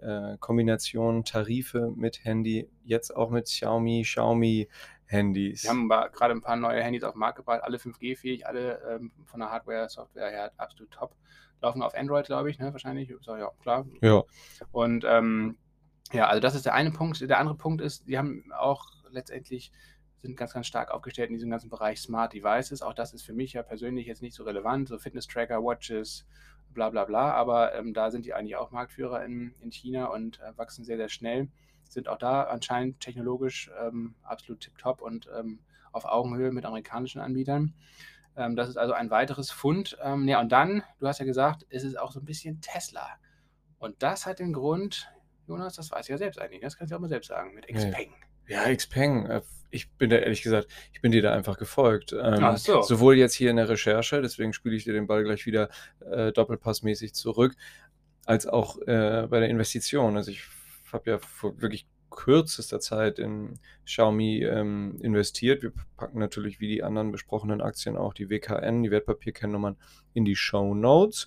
äh, 0.00 0.36
Kombinationen, 0.38 1.24
Tarife 1.24 1.92
mit 1.94 2.24
Handy, 2.24 2.68
jetzt 2.84 3.14
auch 3.14 3.30
mit 3.30 3.46
Xiaomi, 3.46 4.68
Xiaomi-Handys. 5.14 5.64
Wir 5.64 5.70
haben 5.70 5.88
gerade 5.88 6.34
ein 6.34 6.40
paar 6.40 6.56
neue 6.56 6.82
Handys 6.82 7.04
auf 7.04 7.14
den 7.14 7.20
Markt 7.20 7.36
gebracht, 7.36 7.62
alle 7.62 7.78
5G-fähig, 7.78 8.46
alle 8.46 8.80
ähm, 8.88 9.12
von 9.24 9.40
der 9.40 9.50
Hardware, 9.50 9.88
Software 9.88 10.30
her 10.30 10.52
absolut 10.56 10.90
top. 10.90 11.14
Laufen 11.60 11.82
auf 11.82 11.94
Android, 11.94 12.26
glaube 12.26 12.50
ich, 12.50 12.58
ne, 12.58 12.72
wahrscheinlich. 12.72 13.14
Auch, 13.14 13.38
ja, 13.38 13.50
klar. 13.62 13.86
Ja. 14.02 14.22
Und 14.72 15.04
ähm, 15.08 15.56
ja, 16.12 16.26
also 16.26 16.40
das 16.40 16.54
ist 16.54 16.66
der 16.66 16.74
eine 16.74 16.90
Punkt. 16.90 17.20
Der 17.20 17.38
andere 17.38 17.56
Punkt 17.56 17.80
ist, 17.80 18.06
die 18.06 18.18
haben 18.18 18.44
auch 18.52 18.86
letztendlich 19.10 19.72
sind 20.20 20.36
ganz, 20.36 20.54
ganz 20.54 20.66
stark 20.66 20.90
aufgestellt 20.90 21.28
in 21.28 21.34
diesem 21.34 21.50
ganzen 21.50 21.70
Bereich 21.70 22.00
Smart 22.00 22.32
Devices. 22.32 22.82
Auch 22.82 22.94
das 22.94 23.12
ist 23.12 23.22
für 23.22 23.34
mich 23.34 23.52
ja 23.52 23.62
persönlich 23.62 24.06
jetzt 24.06 24.22
nicht 24.22 24.34
so 24.34 24.44
relevant, 24.44 24.88
so 24.88 24.98
Fitness-Tracker, 24.98 25.62
Watches, 25.62 26.26
bla 26.72 26.90
bla 26.90 27.04
bla, 27.04 27.32
aber 27.32 27.74
ähm, 27.74 27.92
da 27.92 28.10
sind 28.10 28.24
die 28.24 28.32
eigentlich 28.32 28.56
auch 28.56 28.70
Marktführer 28.70 29.24
in, 29.24 29.54
in 29.60 29.70
China 29.70 30.06
und 30.06 30.40
äh, 30.40 30.56
wachsen 30.56 30.84
sehr, 30.84 30.96
sehr 30.96 31.10
schnell. 31.10 31.48
Sind 31.88 32.08
auch 32.08 32.18
da 32.18 32.44
anscheinend 32.44 33.00
technologisch 33.00 33.70
ähm, 33.80 34.14
absolut 34.22 34.60
tiptop 34.60 35.00
und 35.00 35.28
ähm, 35.36 35.60
auf 35.92 36.04
Augenhöhe 36.04 36.52
mit 36.52 36.64
amerikanischen 36.64 37.20
Anbietern. 37.20 37.74
Ähm, 38.36 38.56
das 38.56 38.68
ist 38.68 38.76
also 38.76 38.92
ein 38.92 39.10
weiteres 39.10 39.50
Fund. 39.50 39.96
Ähm, 40.02 40.26
ja, 40.28 40.40
und 40.40 40.50
dann, 40.50 40.82
du 40.98 41.06
hast 41.06 41.20
ja 41.20 41.24
gesagt, 41.24 41.62
ist 41.64 41.84
es 41.84 41.96
auch 41.96 42.12
so 42.12 42.20
ein 42.20 42.24
bisschen 42.24 42.60
Tesla. 42.60 43.08
Und 43.78 44.02
das 44.02 44.26
hat 44.26 44.38
den 44.38 44.52
Grund, 44.52 45.08
Jonas, 45.46 45.74
das 45.74 45.90
weiß 45.90 46.06
ich 46.06 46.10
ja 46.10 46.18
selbst 46.18 46.40
eigentlich, 46.40 46.60
das 46.60 46.76
kannst 46.76 46.92
du 46.92 46.96
auch 46.96 47.00
mal 47.00 47.08
selbst 47.08 47.28
sagen, 47.28 47.54
mit 47.54 47.66
Xpeng. 47.66 48.12
Ja, 48.46 48.74
Xpeng. 48.74 49.26
Äh, 49.26 49.42
ich 49.70 49.90
bin 49.92 50.10
da 50.10 50.16
ehrlich 50.16 50.42
gesagt, 50.42 50.68
ich 50.92 51.00
bin 51.00 51.10
dir 51.10 51.22
da 51.22 51.32
einfach 51.32 51.58
gefolgt. 51.58 52.12
Ähm, 52.12 52.38
Ach 52.40 52.56
so. 52.56 52.82
Sowohl 52.82 53.16
jetzt 53.16 53.34
hier 53.34 53.50
in 53.50 53.56
der 53.56 53.68
Recherche, 53.68 54.22
deswegen 54.22 54.52
spiele 54.52 54.76
ich 54.76 54.84
dir 54.84 54.92
den 54.92 55.06
Ball 55.06 55.24
gleich 55.24 55.46
wieder 55.46 55.68
äh, 56.00 56.32
doppelpassmäßig 56.32 57.12
zurück, 57.14 57.54
als 58.24 58.46
auch 58.46 58.78
äh, 58.82 59.26
bei 59.28 59.40
der 59.40 59.48
Investition. 59.48 60.16
Also 60.16 60.30
ich 60.30 60.44
habe 60.94 61.10
ja 61.10 61.18
vor 61.18 61.60
wirklich 61.60 61.86
kürzester 62.10 62.80
Zeit 62.80 63.18
in 63.18 63.58
Xiaomi 63.84 64.42
ähm, 64.44 64.98
investiert. 65.02 65.62
Wir 65.62 65.72
packen 65.96 66.20
natürlich 66.20 66.60
wie 66.60 66.68
die 66.68 66.82
anderen 66.82 67.10
besprochenen 67.10 67.60
Aktien 67.60 67.96
auch 67.96 68.14
die 68.14 68.30
WKN, 68.30 68.84
die 68.84 68.90
Wertpapierkennnummern 68.90 69.76
in 70.14 70.24
die 70.24 70.36
Show 70.36 70.74
Notes. 70.74 71.26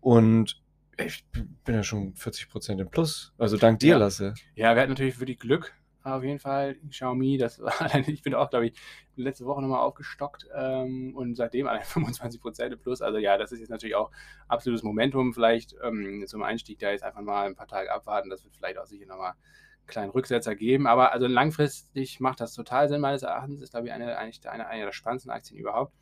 Und 0.00 0.62
ich 0.96 1.24
bin 1.32 1.74
ja 1.74 1.82
schon 1.82 2.14
40 2.14 2.48
Prozent 2.48 2.80
im 2.80 2.90
Plus. 2.90 3.32
Also 3.38 3.56
dank 3.56 3.80
dir, 3.80 3.90
Ja. 3.90 3.98
Lasse. 3.98 4.34
Ja, 4.54 4.74
wir 4.74 4.82
hatten 4.82 4.92
natürlich 4.92 5.20
wirklich 5.20 5.38
Glück. 5.38 5.74
Auf 6.16 6.22
jeden 6.22 6.38
Fall 6.38 6.76
Xiaomi, 6.88 7.38
das 7.38 7.60
war 7.60 7.72
ich 8.08 8.22
bin 8.22 8.34
auch, 8.34 8.50
glaube 8.50 8.66
ich, 8.66 8.74
letzte 9.16 9.44
Woche 9.44 9.60
nochmal 9.60 9.80
aufgestockt 9.80 10.46
ähm, 10.54 11.14
und 11.14 11.34
seitdem 11.34 11.66
allein 11.66 11.82
25 11.84 12.40
Prozent 12.40 12.80
plus. 12.82 13.02
Also 13.02 13.18
ja, 13.18 13.36
das 13.36 13.52
ist 13.52 13.60
jetzt 13.60 13.70
natürlich 13.70 13.96
auch 13.96 14.10
absolutes 14.46 14.82
Momentum. 14.82 15.34
Vielleicht 15.34 15.74
ähm, 15.82 16.24
zum 16.26 16.42
Einstieg 16.42 16.78
da 16.78 16.90
jetzt 16.90 17.02
einfach 17.02 17.20
mal 17.20 17.46
ein 17.46 17.54
paar 17.54 17.66
Tage 17.66 17.92
abwarten. 17.92 18.30
Das 18.30 18.44
wird 18.44 18.54
vielleicht 18.56 18.78
auch 18.78 18.86
sicher 18.86 19.06
nochmal 19.06 19.32
einen 19.32 19.86
kleinen 19.86 20.10
Rücksetzer 20.10 20.54
geben. 20.54 20.86
Aber 20.86 21.12
also 21.12 21.26
langfristig 21.26 22.20
macht 22.20 22.40
das 22.40 22.54
total 22.54 22.88
Sinn, 22.88 23.00
meines 23.00 23.22
Erachtens. 23.22 23.60
Ist, 23.60 23.70
glaube 23.70 23.88
ich, 23.88 23.92
eine, 23.92 24.16
eigentlich 24.16 24.48
eine, 24.48 24.66
eine 24.66 24.84
der 24.84 24.92
spannendsten 24.92 25.32
Aktien 25.32 25.58
überhaupt. 25.58 25.92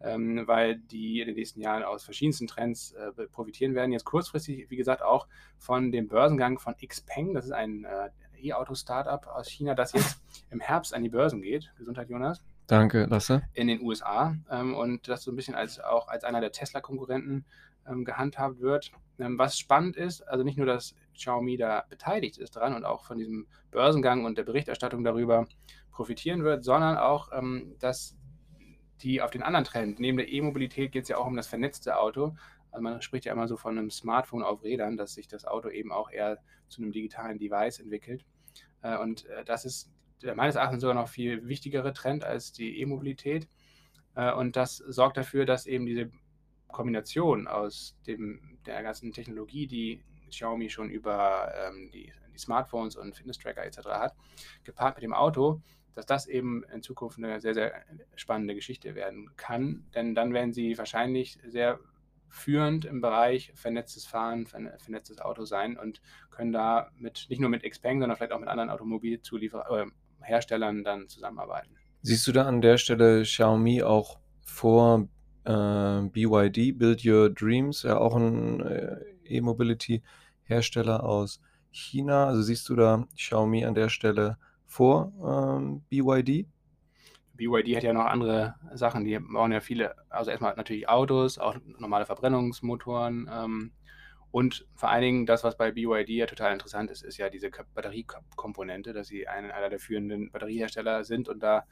Ähm, 0.00 0.44
weil 0.46 0.76
die 0.78 1.20
in 1.20 1.26
den 1.26 1.34
nächsten 1.34 1.60
Jahren 1.60 1.82
aus 1.82 2.04
verschiedensten 2.04 2.46
Trends 2.46 2.92
äh, 2.92 3.10
profitieren 3.32 3.74
werden. 3.74 3.90
Jetzt 3.90 4.04
kurzfristig, 4.04 4.70
wie 4.70 4.76
gesagt, 4.76 5.02
auch 5.02 5.26
von 5.56 5.90
dem 5.90 6.06
Börsengang 6.06 6.60
von 6.60 6.76
Xpeng. 6.76 7.34
Das 7.34 7.46
ist 7.46 7.50
ein 7.50 7.84
äh, 7.84 8.10
E-Auto-Startup 8.42 9.26
aus 9.26 9.48
China, 9.48 9.74
das 9.74 9.92
jetzt 9.92 10.20
im 10.50 10.60
Herbst 10.60 10.94
an 10.94 11.02
die 11.02 11.08
Börsen 11.08 11.42
geht. 11.42 11.72
Gesundheit, 11.76 12.08
Jonas. 12.08 12.42
Danke, 12.66 13.06
Lasse. 13.06 13.42
In 13.54 13.68
den 13.68 13.80
USA. 13.80 14.36
Ähm, 14.50 14.74
und 14.74 15.08
das 15.08 15.22
so 15.22 15.32
ein 15.32 15.36
bisschen 15.36 15.54
als 15.54 15.80
auch 15.80 16.08
als 16.08 16.24
einer 16.24 16.40
der 16.40 16.52
Tesla-Konkurrenten 16.52 17.44
ähm, 17.86 18.04
gehandhabt 18.04 18.60
wird. 18.60 18.92
Ähm, 19.18 19.38
was 19.38 19.58
spannend 19.58 19.96
ist, 19.96 20.22
also 20.22 20.44
nicht 20.44 20.58
nur, 20.58 20.66
dass 20.66 20.94
Xiaomi 21.14 21.56
da 21.56 21.84
beteiligt 21.88 22.38
ist 22.38 22.56
dran 22.56 22.74
und 22.74 22.84
auch 22.84 23.04
von 23.04 23.18
diesem 23.18 23.46
Börsengang 23.70 24.24
und 24.24 24.38
der 24.38 24.44
Berichterstattung 24.44 25.02
darüber 25.02 25.46
profitieren 25.90 26.44
wird, 26.44 26.64
sondern 26.64 26.96
auch, 26.96 27.30
ähm, 27.32 27.74
dass 27.80 28.16
die 29.02 29.22
auf 29.22 29.30
den 29.30 29.42
anderen 29.42 29.64
Trend, 29.64 30.00
neben 30.00 30.18
der 30.18 30.30
E-Mobilität 30.30 30.92
geht 30.92 31.04
es 31.04 31.08
ja 31.08 31.18
auch 31.18 31.26
um 31.26 31.36
das 31.36 31.46
vernetzte 31.46 31.98
Auto. 31.98 32.36
Also 32.70 32.82
man 32.82 33.02
spricht 33.02 33.24
ja 33.24 33.32
immer 33.32 33.48
so 33.48 33.56
von 33.56 33.78
einem 33.78 33.90
Smartphone 33.90 34.42
auf 34.42 34.62
Rädern, 34.62 34.96
dass 34.96 35.14
sich 35.14 35.28
das 35.28 35.44
Auto 35.44 35.68
eben 35.68 35.92
auch 35.92 36.10
eher 36.10 36.38
zu 36.68 36.82
einem 36.82 36.92
digitalen 36.92 37.38
Device 37.38 37.80
entwickelt. 37.80 38.24
Äh, 38.82 38.98
und 38.98 39.26
äh, 39.26 39.44
das 39.44 39.64
ist 39.64 39.90
meines 40.34 40.56
Erachtens 40.56 40.80
sogar 40.80 40.94
noch 40.94 41.08
viel 41.08 41.46
wichtigere 41.46 41.92
Trend 41.92 42.24
als 42.24 42.52
die 42.52 42.80
E-Mobilität. 42.80 43.48
Äh, 44.14 44.32
und 44.32 44.56
das 44.56 44.76
sorgt 44.76 45.16
dafür, 45.16 45.46
dass 45.46 45.66
eben 45.66 45.86
diese 45.86 46.10
Kombination 46.68 47.46
aus 47.46 47.96
dem, 48.06 48.58
der 48.66 48.82
ganzen 48.82 49.12
Technologie, 49.12 49.66
die 49.66 50.02
Xiaomi 50.28 50.68
schon 50.68 50.90
über 50.90 51.52
ähm, 51.56 51.90
die, 51.92 52.12
die 52.34 52.38
Smartphones 52.38 52.96
und 52.96 53.16
Fitness-Tracker 53.16 53.64
etc. 53.64 53.78
hat, 53.86 54.14
gepaart 54.64 54.96
mit 54.96 55.02
dem 55.02 55.14
Auto, 55.14 55.62
dass 55.94 56.06
das 56.06 56.26
eben 56.26 56.62
in 56.64 56.82
Zukunft 56.82 57.18
eine 57.18 57.40
sehr, 57.40 57.54
sehr 57.54 57.84
spannende 58.14 58.54
Geschichte 58.54 58.94
werden 58.94 59.30
kann. 59.36 59.86
Denn 59.94 60.14
dann 60.14 60.32
werden 60.32 60.52
sie 60.52 60.76
wahrscheinlich 60.78 61.38
sehr 61.46 61.80
führend 62.28 62.84
im 62.84 63.00
Bereich 63.00 63.52
vernetztes 63.54 64.06
Fahren, 64.06 64.46
verne- 64.46 64.76
vernetztes 64.78 65.20
Auto 65.20 65.44
sein 65.44 65.76
und 65.76 66.00
können 66.30 66.52
da 66.52 66.90
mit, 66.96 67.26
nicht 67.28 67.40
nur 67.40 67.50
mit 67.50 67.62
Xpeng, 67.62 68.00
sondern 68.00 68.16
vielleicht 68.16 68.32
auch 68.32 68.40
mit 68.40 68.48
anderen 68.48 68.70
Automobilzulieferern, 68.70 69.92
äh, 70.20 70.82
dann 70.84 71.08
zusammenarbeiten. 71.08 71.74
Siehst 72.02 72.26
du 72.26 72.32
da 72.32 72.46
an 72.46 72.60
der 72.60 72.78
Stelle 72.78 73.22
Xiaomi 73.22 73.82
auch 73.82 74.18
vor 74.44 75.08
äh, 75.44 76.02
BYD, 76.02 76.78
Build 76.78 77.04
Your 77.04 77.30
Dreams, 77.30 77.82
ja 77.82 77.98
auch 77.98 78.14
ein 78.14 78.60
äh, 78.60 78.96
E-Mobility-Hersteller 79.24 81.02
aus 81.02 81.40
China? 81.70 82.26
Also 82.26 82.42
siehst 82.42 82.68
du 82.68 82.76
da 82.76 83.06
Xiaomi 83.16 83.64
an 83.64 83.74
der 83.74 83.88
Stelle 83.88 84.38
vor 84.66 85.12
ähm, 85.58 85.82
BYD? 85.88 86.46
BYD 87.38 87.76
hat 87.76 87.82
ja 87.84 87.92
noch 87.92 88.04
andere 88.04 88.56
Sachen, 88.74 89.04
die 89.04 89.18
bauen 89.18 89.52
ja 89.52 89.60
viele, 89.60 89.94
also 90.10 90.30
erstmal 90.30 90.54
natürlich 90.56 90.88
Autos, 90.88 91.38
auch 91.38 91.56
normale 91.78 92.04
Verbrennungsmotoren 92.04 93.30
ähm, 93.32 93.72
und 94.30 94.66
vor 94.74 94.90
allen 94.90 95.02
Dingen 95.02 95.26
das, 95.26 95.44
was 95.44 95.56
bei 95.56 95.70
BYD 95.72 96.10
ja 96.10 96.26
total 96.26 96.52
interessant 96.52 96.90
ist, 96.90 97.02
ist 97.02 97.16
ja 97.16 97.30
diese 97.30 97.50
Batteriekomponente, 97.74 98.92
dass 98.92 99.08
sie 99.08 99.26
ein, 99.26 99.50
einer 99.50 99.70
der 99.70 99.78
führenden 99.78 100.30
Batteriehersteller 100.30 101.04
sind 101.04 101.28
und 101.28 101.42
da 101.42 101.64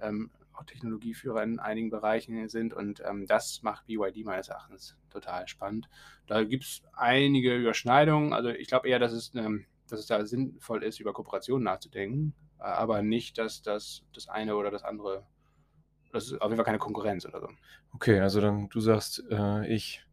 ähm, 0.00 0.30
auch 0.52 0.64
Technologieführer 0.64 1.42
in 1.42 1.60
einigen 1.60 1.90
Bereichen 1.90 2.48
sind 2.48 2.74
und 2.74 3.02
ähm, 3.06 3.26
das 3.26 3.62
macht 3.62 3.86
BYD 3.86 4.24
meines 4.24 4.48
Erachtens 4.48 4.96
total 5.10 5.46
spannend. 5.48 5.88
Da 6.26 6.42
gibt 6.42 6.64
es 6.64 6.82
einige 6.94 7.56
Überschneidungen, 7.56 8.32
also 8.32 8.48
ich 8.48 8.68
glaube 8.68 8.88
eher, 8.88 8.98
dass 8.98 9.12
es, 9.12 9.32
ähm, 9.34 9.66
dass 9.88 10.00
es 10.00 10.06
da 10.06 10.24
sinnvoll 10.24 10.82
ist, 10.82 10.98
über 10.98 11.12
Kooperationen 11.12 11.64
nachzudenken, 11.64 12.34
aber 12.64 13.02
nicht, 13.02 13.38
dass 13.38 13.62
das, 13.62 14.02
das 14.12 14.28
eine 14.28 14.56
oder 14.56 14.70
das 14.70 14.82
andere, 14.82 15.26
das 16.12 16.26
ist 16.26 16.40
auf 16.40 16.48
jeden 16.48 16.56
Fall 16.56 16.64
keine 16.64 16.78
Konkurrenz 16.78 17.26
oder 17.26 17.40
so. 17.40 17.48
Okay, 17.92 18.20
also 18.20 18.40
dann 18.40 18.68
du 18.68 18.80
sagst, 18.80 19.22
äh, 19.30 19.66
ich 19.66 20.04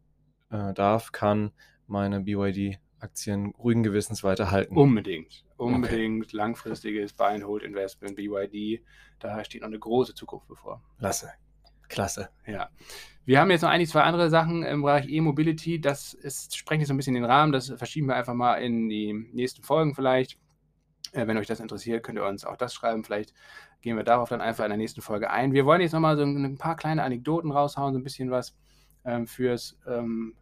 äh, 0.49 0.74
darf, 0.74 1.12
kann 1.12 1.52
meine 1.88 2.22
BYD-Aktien 2.22 3.54
ruhigen 3.58 3.84
Gewissens 3.84 4.24
weiterhalten. 4.24 4.76
Unbedingt. 4.76 5.45
Unbedingt 5.58 6.34
langfristiges 6.34 7.14
Buy 7.14 7.36
and 7.36 7.43
Hold 7.43 7.64
Investment, 7.64 8.16
BYD. 8.16 8.84
Da 9.20 9.43
steht 9.43 9.62
noch 9.62 9.68
eine 9.68 9.80
große 9.80 10.16
Zukunft 10.16 10.47
bevor. 10.47 10.82
Lasse. 10.97 11.32
Klasse. 11.88 12.30
Ja. 12.47 12.70
Wir 13.26 13.39
haben 13.39 13.52
jetzt 13.52 13.62
noch 13.62 13.70
eigentlich 13.70 13.89
zwei 13.89 14.02
andere 14.02 14.30
Sachen 14.30 14.64
im 14.64 14.82
Bereich 14.82 15.08
E-Mobility. 15.08 15.80
Das 15.80 16.14
ist, 16.14 16.58
sprengt 16.58 16.82
jetzt 16.82 16.88
so 16.88 16.93
ein 16.93 16.97
bisschen 16.97 17.14
den 17.14 17.26
Rahmen. 17.26 17.52
Das 17.52 17.70
verschieben 17.70 18.08
wir 18.08 18.16
einfach 18.16 18.34
mal 18.34 18.56
in 18.56 18.89
die 18.89 19.14
nächsten 19.34 19.62
Folgen 19.62 19.93
vielleicht. 19.93 20.39
Äh, 21.12 21.28
wenn 21.28 21.38
euch 21.38 21.47
das 21.47 21.59
interessiert, 21.59 22.03
könnt 22.03 22.18
ihr 22.18 22.26
uns 22.26 22.45
auch 22.45 22.57
das 22.57 22.74
schreiben. 22.74 23.03
Vielleicht 23.03 23.34
gehen 23.82 23.97
wir 23.97 24.03
darauf 24.03 24.30
dann 24.30 24.41
einfach 24.41 24.64
in 24.64 24.70
der 24.70 24.78
nächsten 24.78 25.01
Folge 25.01 25.30
ein. 25.30 25.53
Wir 25.53 25.66
wollen 25.66 25.82
jetzt 25.82 25.93
nochmal 25.93 26.18
so 26.18 26.24
ein 26.24 26.57
paar 26.57 26.76
kleine 26.76 27.03
Anekdoten 27.03 27.51
raushauen, 27.51 27.93
so 27.93 27.99
ein 27.99 28.03
bisschen 28.03 28.32
was 28.32 28.55
ähm, 29.03 29.28
fürs, 29.28 29.78
ähm, 29.88 30.36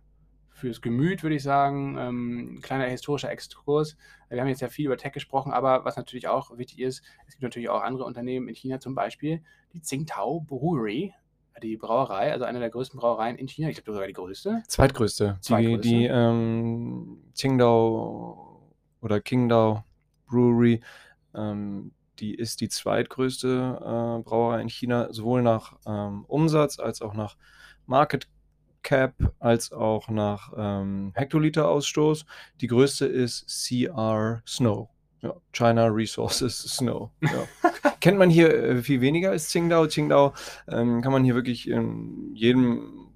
fürs 0.51 0.82
Gemüt, 0.82 1.24
würde 1.24 1.36
ich 1.36 1.43
sagen. 1.43 1.97
Ähm, 1.97 2.55
ein 2.55 2.61
kleiner 2.61 2.86
historischer 2.86 3.32
Exkurs. 3.32 3.97
Wir 4.30 4.41
haben 4.41 4.47
jetzt 4.47 4.61
ja 4.61 4.67
viel 4.67 4.86
über 4.86 4.97
Tech 4.97 5.13
gesprochen, 5.13 5.53
aber 5.53 5.86
was 5.86 5.97
natürlich 5.97 6.28
auch 6.28 6.55
wichtig 6.57 6.80
ist, 6.80 7.03
es 7.26 7.34
gibt 7.34 7.43
natürlich 7.43 7.70
auch 7.70 7.82
andere 7.82 8.05
Unternehmen 8.05 8.47
in 8.47 8.55
China, 8.55 8.80
zum 8.80 8.93
Beispiel 8.93 9.41
die 9.74 9.82
Tsingtao 9.82 10.41
Brewery, 10.41 11.13
die 11.63 11.78
Brauerei, 11.78 12.32
also 12.32 12.45
eine 12.45 12.59
der 12.59 12.70
größten 12.70 12.99
Brauereien 12.99 13.38
in 13.38 13.47
China. 13.47 13.70
Ich 13.70 13.76
glaube 13.76 13.93
sogar 13.93 14.07
die 14.07 14.13
größte. 14.13 14.63
Zweitgrößte. 14.67 15.38
Die, 15.39 15.47
Zweitgrößte. 15.47 15.82
die 15.82 16.05
ähm, 16.05 17.24
Qingdao 17.36 18.61
oder 19.01 19.20
Qingdao 19.20 19.84
Brewery, 20.30 20.82
ähm, 21.34 21.91
die 22.19 22.36
ist 22.36 22.61
die 22.61 22.69
zweitgrößte 22.69 23.77
äh, 23.80 24.23
Brauerei 24.23 24.61
in 24.61 24.69
China, 24.69 25.11
sowohl 25.11 25.41
nach 25.41 25.77
ähm, 25.86 26.25
Umsatz 26.27 26.80
als 26.80 27.01
auch 27.01 27.13
nach 27.13 27.38
Market 27.86 28.27
Cap, 28.84 29.13
als 29.39 29.71
auch 29.71 30.09
nach 30.09 30.53
ähm, 30.57 31.11
Hektoliter-Ausstoß. 31.15 32.25
Die 32.61 32.67
größte 32.67 33.05
ist 33.05 33.47
CR 33.47 34.41
Snow. 34.47 34.89
Ja, 35.21 35.34
China 35.51 35.88
Resources 35.88 36.59
Snow. 36.77 37.09
Ja. 37.21 37.71
Kennt 37.99 38.17
man 38.17 38.30
hier 38.30 38.53
äh, 38.53 38.82
viel 38.82 39.01
weniger 39.01 39.32
als 39.32 39.51
Qingdao. 39.51 39.88
Qingdao 39.88 40.34
ähm, 40.69 41.01
kann 41.01 41.11
man 41.11 41.23
hier 41.23 41.36
wirklich 41.36 41.67
in 41.67 42.34
jedem 42.34 43.09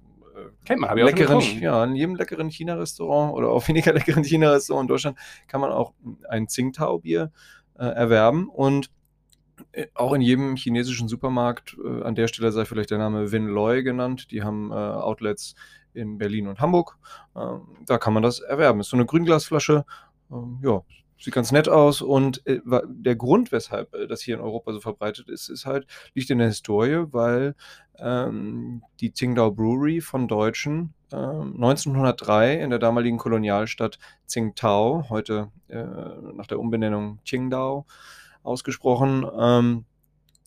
Kennt 0.64 0.80
man, 0.80 0.90
habe 0.90 1.00
ich 1.00 1.04
auch 1.04 1.10
schon 1.10 1.18
leckeren, 1.18 1.38
getrunken. 1.40 1.62
ja, 1.62 1.84
in 1.84 1.96
jedem 1.96 2.14
leckeren 2.16 2.48
China-Restaurant 2.50 3.34
oder 3.34 3.50
auch 3.50 3.66
weniger 3.68 3.92
leckeren 3.92 4.24
China-Restaurant 4.24 4.84
in 4.84 4.88
Deutschland 4.88 5.18
kann 5.48 5.60
man 5.60 5.70
auch 5.70 5.92
ein 6.28 6.46
Tsingtao-Bier 6.48 7.30
äh, 7.78 7.84
erwerben 7.84 8.48
und 8.48 8.90
äh, 9.72 9.86
auch 9.94 10.12
in 10.12 10.20
jedem 10.20 10.56
chinesischen 10.56 11.08
Supermarkt, 11.08 11.76
äh, 11.84 12.02
an 12.02 12.14
der 12.14 12.28
Stelle 12.28 12.52
sei 12.52 12.64
vielleicht 12.64 12.90
der 12.90 12.98
Name 12.98 13.32
Winloy 13.32 13.82
genannt, 13.82 14.30
die 14.30 14.42
haben 14.42 14.70
äh, 14.70 14.74
Outlets 14.74 15.54
in 15.94 16.18
Berlin 16.18 16.48
und 16.48 16.60
Hamburg. 16.60 16.98
Ähm, 17.36 17.62
da 17.86 17.98
kann 17.98 18.12
man 18.12 18.22
das 18.22 18.40
erwerben. 18.40 18.80
Ist 18.80 18.90
so 18.90 18.96
eine 18.96 19.06
Grünglasflasche. 19.06 19.84
Ähm, 20.30 20.58
ja, 20.62 20.82
sieht 21.24 21.34
ganz 21.34 21.52
nett 21.52 21.68
aus 21.68 22.02
und 22.02 22.46
äh, 22.46 22.60
der 22.86 23.16
Grund, 23.16 23.50
weshalb 23.50 23.94
äh, 23.94 24.06
das 24.06 24.20
hier 24.20 24.36
in 24.36 24.40
Europa 24.40 24.72
so 24.72 24.80
verbreitet 24.80 25.28
ist, 25.28 25.48
ist 25.48 25.66
halt, 25.66 25.86
liegt 26.14 26.30
in 26.30 26.38
der 26.38 26.48
Historie, 26.48 27.06
weil 27.10 27.54
ähm, 27.98 28.82
die 29.00 29.12
Tsingtao 29.12 29.50
Brewery 29.50 30.00
von 30.00 30.28
Deutschen 30.28 30.94
äh, 31.12 31.16
1903 31.16 32.60
in 32.60 32.70
der 32.70 32.78
damaligen 32.78 33.18
Kolonialstadt 33.18 33.98
Tsingtao, 34.26 35.06
heute 35.08 35.50
äh, 35.68 35.84
nach 36.34 36.46
der 36.46 36.60
Umbenennung 36.60 37.18
Qingdao 37.24 37.86
ausgesprochen, 38.42 39.26
ähm, 39.38 39.84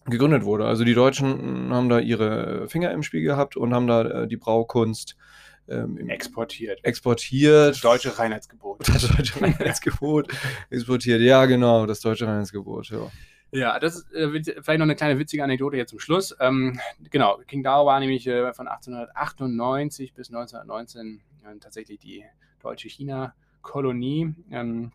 gegründet 0.06 0.46
wurde. 0.46 0.66
Also 0.66 0.84
die 0.84 0.94
Deutschen 0.94 1.74
haben 1.74 1.90
da 1.90 2.00
ihre 2.00 2.70
Finger 2.70 2.92
im 2.92 3.04
Spiel 3.04 3.24
gehabt 3.24 3.58
und 3.58 3.74
haben 3.74 3.88
da 3.88 4.04
äh, 4.04 4.28
die 4.28 4.38
Braukunst 4.38 5.18
ähm, 5.70 6.10
exportiert. 6.10 6.80
Exportiert. 6.84 7.70
Das 7.70 7.82
deutsche 7.82 8.18
Reinheitsgebot. 8.18 8.88
Das 8.88 9.08
deutsche 9.08 9.42
Reinheitsgebot 9.42 10.28
exportiert. 10.70 11.22
Ja, 11.22 11.46
genau, 11.46 11.86
das 11.86 12.00
deutsche 12.00 12.28
Reinheitsgebot, 12.28 12.90
ja. 12.90 13.12
Ja, 13.52 13.80
das 13.80 13.96
ist 13.96 14.14
äh, 14.14 14.30
vielleicht 14.30 14.80
noch 14.80 14.84
eine 14.84 14.96
kleine 14.96 15.20
witzige 15.20 15.44
Anekdote 15.44 15.78
jetzt 15.78 15.92
zum 15.92 16.00
Schluss. 16.00 16.36
Ähm, 16.40 16.80
genau, 17.10 17.40
Qingdao 17.48 17.86
war 17.86 18.00
nämlich 18.00 18.28
äh, 18.28 18.54
von 18.54 18.68
1898 18.68 20.14
bis 20.14 20.30
1919 20.30 21.22
äh, 21.44 21.58
tatsächlich 21.60 22.00
die 22.00 22.26
deutsche 22.62 22.90
China-Kolonie. 22.90 24.36
Ähm, 24.52 24.92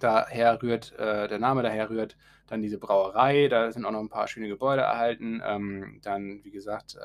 daher 0.00 0.60
rührt, 0.60 0.92
äh, 0.98 1.28
der 1.28 1.38
Name 1.38 1.62
daher 1.62 1.88
rührt 1.88 2.16
dann 2.48 2.62
diese 2.62 2.78
Brauerei, 2.78 3.48
da 3.48 3.70
sind 3.70 3.84
auch 3.84 3.92
noch 3.92 4.00
ein 4.00 4.10
paar 4.10 4.28
schöne 4.28 4.48
Gebäude 4.48 4.82
erhalten. 4.82 5.40
Ähm, 5.44 6.00
dann, 6.02 6.42
wie 6.42 6.50
gesagt, 6.50 6.98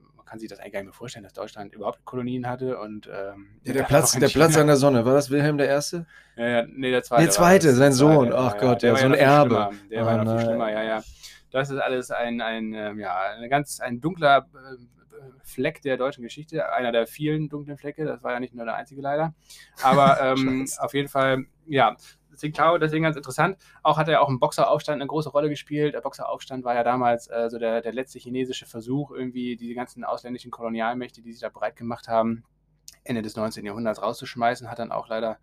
ähm, 0.00 0.18
kann 0.28 0.38
sich 0.38 0.48
das 0.48 0.58
eigentlich 0.58 0.72
gar 0.72 0.80
nicht 0.80 0.88
mehr 0.88 0.94
vorstellen, 0.94 1.24
dass 1.24 1.32
Deutschland 1.32 1.74
überhaupt 1.74 2.04
Kolonien 2.04 2.46
hatte. 2.46 2.78
Und, 2.78 3.06
ähm, 3.06 3.60
ja, 3.64 3.72
der, 3.72 3.84
Platz, 3.84 4.12
der 4.12 4.28
Platz 4.28 4.56
an 4.56 4.66
der 4.66 4.76
Sonne, 4.76 5.04
war 5.04 5.14
das 5.14 5.30
Wilhelm 5.30 5.58
der 5.58 5.68
Erste? 5.68 6.06
Ja, 6.36 6.48
ja 6.48 6.66
nee, 6.66 6.90
der 6.90 7.02
Zweite. 7.02 7.22
Der 7.22 7.30
Zweite, 7.32 7.74
sein 7.74 7.92
Sohn, 7.92 8.32
ach 8.32 8.54
ja, 8.54 8.60
Gott, 8.60 8.82
ja, 8.82 8.94
so 8.96 9.06
ein 9.06 9.14
Erbe. 9.14 9.70
Der 9.90 10.02
oh, 10.02 10.06
war 10.06 10.22
noch 10.22 10.36
viel 10.36 10.46
schlimmer, 10.46 10.70
ja, 10.70 10.82
ja. 10.82 11.02
Das 11.50 11.70
ist 11.70 11.78
alles 11.78 12.10
ein, 12.10 12.40
ein, 12.42 12.74
ähm, 12.74 12.98
ja, 12.98 13.18
ein 13.38 13.48
ganz 13.48 13.80
ein 13.80 14.00
dunkler 14.00 14.46
äh, 14.54 14.76
Fleck 15.42 15.80
der 15.80 15.96
deutschen 15.96 16.22
Geschichte, 16.22 16.70
einer 16.72 16.92
der 16.92 17.06
vielen 17.06 17.48
dunklen 17.48 17.78
Flecke, 17.78 18.04
das 18.04 18.22
war 18.22 18.32
ja 18.32 18.40
nicht 18.40 18.54
nur 18.54 18.66
der 18.66 18.74
einzige 18.74 19.00
leider. 19.00 19.34
Aber 19.82 20.20
ähm, 20.36 20.68
auf 20.78 20.92
jeden 20.92 21.08
Fall, 21.08 21.44
ja, 21.66 21.96
Tsingtao 22.38 22.78
deswegen 22.78 23.04
ganz 23.04 23.16
interessant. 23.16 23.58
Auch 23.82 23.98
hat 23.98 24.08
er 24.08 24.22
auch 24.22 24.28
im 24.28 24.40
Boxeraufstand 24.40 25.00
eine 25.00 25.06
große 25.06 25.30
Rolle 25.30 25.48
gespielt. 25.48 25.94
Der 25.94 26.00
Boxeraufstand 26.00 26.64
war 26.64 26.74
ja 26.74 26.84
damals 26.84 27.28
äh, 27.28 27.48
so 27.50 27.58
der, 27.58 27.82
der 27.82 27.92
letzte 27.92 28.18
chinesische 28.18 28.66
Versuch, 28.66 29.10
irgendwie 29.10 29.56
diese 29.56 29.74
ganzen 29.74 30.04
ausländischen 30.04 30.50
Kolonialmächte, 30.50 31.22
die 31.22 31.32
sich 31.32 31.40
da 31.40 31.48
breit 31.48 31.76
gemacht 31.76 32.08
haben, 32.08 32.44
Ende 33.04 33.22
des 33.22 33.36
19. 33.36 33.64
Jahrhunderts 33.64 34.02
rauszuschmeißen. 34.02 34.70
Hat 34.70 34.78
dann 34.78 34.92
auch 34.92 35.08
leider 35.08 35.38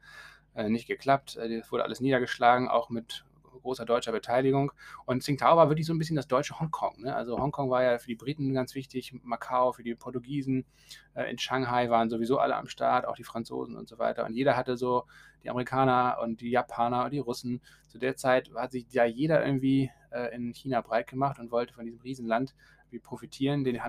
äh, 0.56 0.70
nicht 0.70 0.88
geklappt. 0.88 1.36
Äh, 1.36 1.60
das 1.60 1.72
wurde 1.72 1.84
alles 1.84 2.00
niedergeschlagen, 2.00 2.68
auch 2.68 2.89
mit 2.89 3.26
großer 3.62 3.86
deutscher 3.86 4.12
Beteiligung. 4.12 4.72
Und 5.06 5.22
Tsingtao 5.24 5.58
war 5.58 5.70
wirklich 5.70 5.86
so 5.86 5.93
ein 5.93 5.97
bisschen 5.97 6.16
das 6.16 6.28
deutsche 6.28 6.60
Hongkong. 6.60 7.01
Ne? 7.01 7.16
Also 7.16 7.38
Hongkong 7.38 7.70
war 7.70 7.84
ja 7.84 7.97
für 7.97 8.08
die 8.08 8.16
Briten 8.16 8.53
ganz 8.53 8.76
wichtig, 8.76 9.14
Macau 9.24 9.72
für 9.72 9.84
die 9.84 9.95
Portugiesen, 9.95 10.66
äh, 11.14 11.30
in 11.30 11.38
Shanghai 11.38 11.89
waren 11.89 12.10
sowieso 12.10 12.38
alle 12.39 12.56
am 12.56 12.68
Start, 12.68 13.08
auch 13.08 13.16
die 13.16 13.24
Franzosen 13.24 13.76
und 13.76 13.88
so 13.88 13.97
weiter. 13.97 14.26
Und 14.26 14.34
jeder 14.34 14.56
hatte 14.56 14.78
so 14.78 15.06
die 15.43 15.49
Amerikaner 15.49 16.18
und 16.22 16.41
die 16.41 16.49
Japaner 16.49 17.06
und 17.06 17.12
die 17.12 17.20
Russen. 17.20 17.62
Zu 17.88 17.97
der 17.97 18.16
Zeit 18.16 18.51
hat 18.56 18.72
sich 18.72 18.91
ja 18.91 19.06
jeder 19.06 19.45
irgendwie 19.45 19.91
äh, 20.12 20.36
in 20.36 20.53
China 20.53 20.82
breit 20.82 21.08
gemacht 21.08 21.39
und 21.39 21.51
wollte 21.51 21.74
von 21.74 21.86
diesem 21.86 22.01
Riesenland 22.01 22.56
profitieren, 23.03 23.64
den 23.64 23.84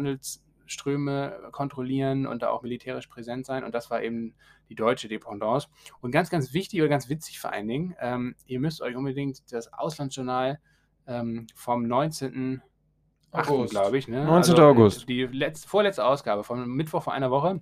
Handelsströme 0.66 1.48
kontrollieren 1.52 2.26
und 2.26 2.42
da 2.42 2.50
auch 2.50 2.62
militärisch 2.62 3.06
präsent 3.06 3.46
sein. 3.46 3.64
Und 3.64 3.74
das 3.74 3.90
war 3.90 4.02
eben 4.02 4.34
die 4.68 4.74
deutsche 4.74 5.08
Dependance. 5.08 5.68
Und 6.00 6.10
ganz, 6.10 6.28
ganz 6.28 6.52
wichtig 6.52 6.80
oder 6.80 6.88
ganz 6.88 7.08
witzig 7.08 7.38
vor 7.38 7.52
allen 7.52 7.68
Dingen, 7.68 7.94
ähm, 8.00 8.34
ihr 8.46 8.60
müsst 8.60 8.82
euch 8.82 8.96
unbedingt 8.96 9.52
das 9.52 9.72
Auslandsjournal 9.72 10.58
ähm, 11.06 11.46
vom 11.54 11.86
19. 11.86 12.62
August, 13.30 13.70
glaube 13.70 13.98
ich. 13.98 14.08
Ne? 14.08 14.24
19. 14.24 14.54
Also, 14.54 14.64
August. 14.64 15.08
Die 15.08 15.22
letzte, 15.24 15.68
vorletzte 15.68 16.04
Ausgabe 16.04 16.42
vom 16.42 16.66
Mittwoch 16.68 17.02
vor 17.02 17.12
einer 17.12 17.30
Woche 17.30 17.60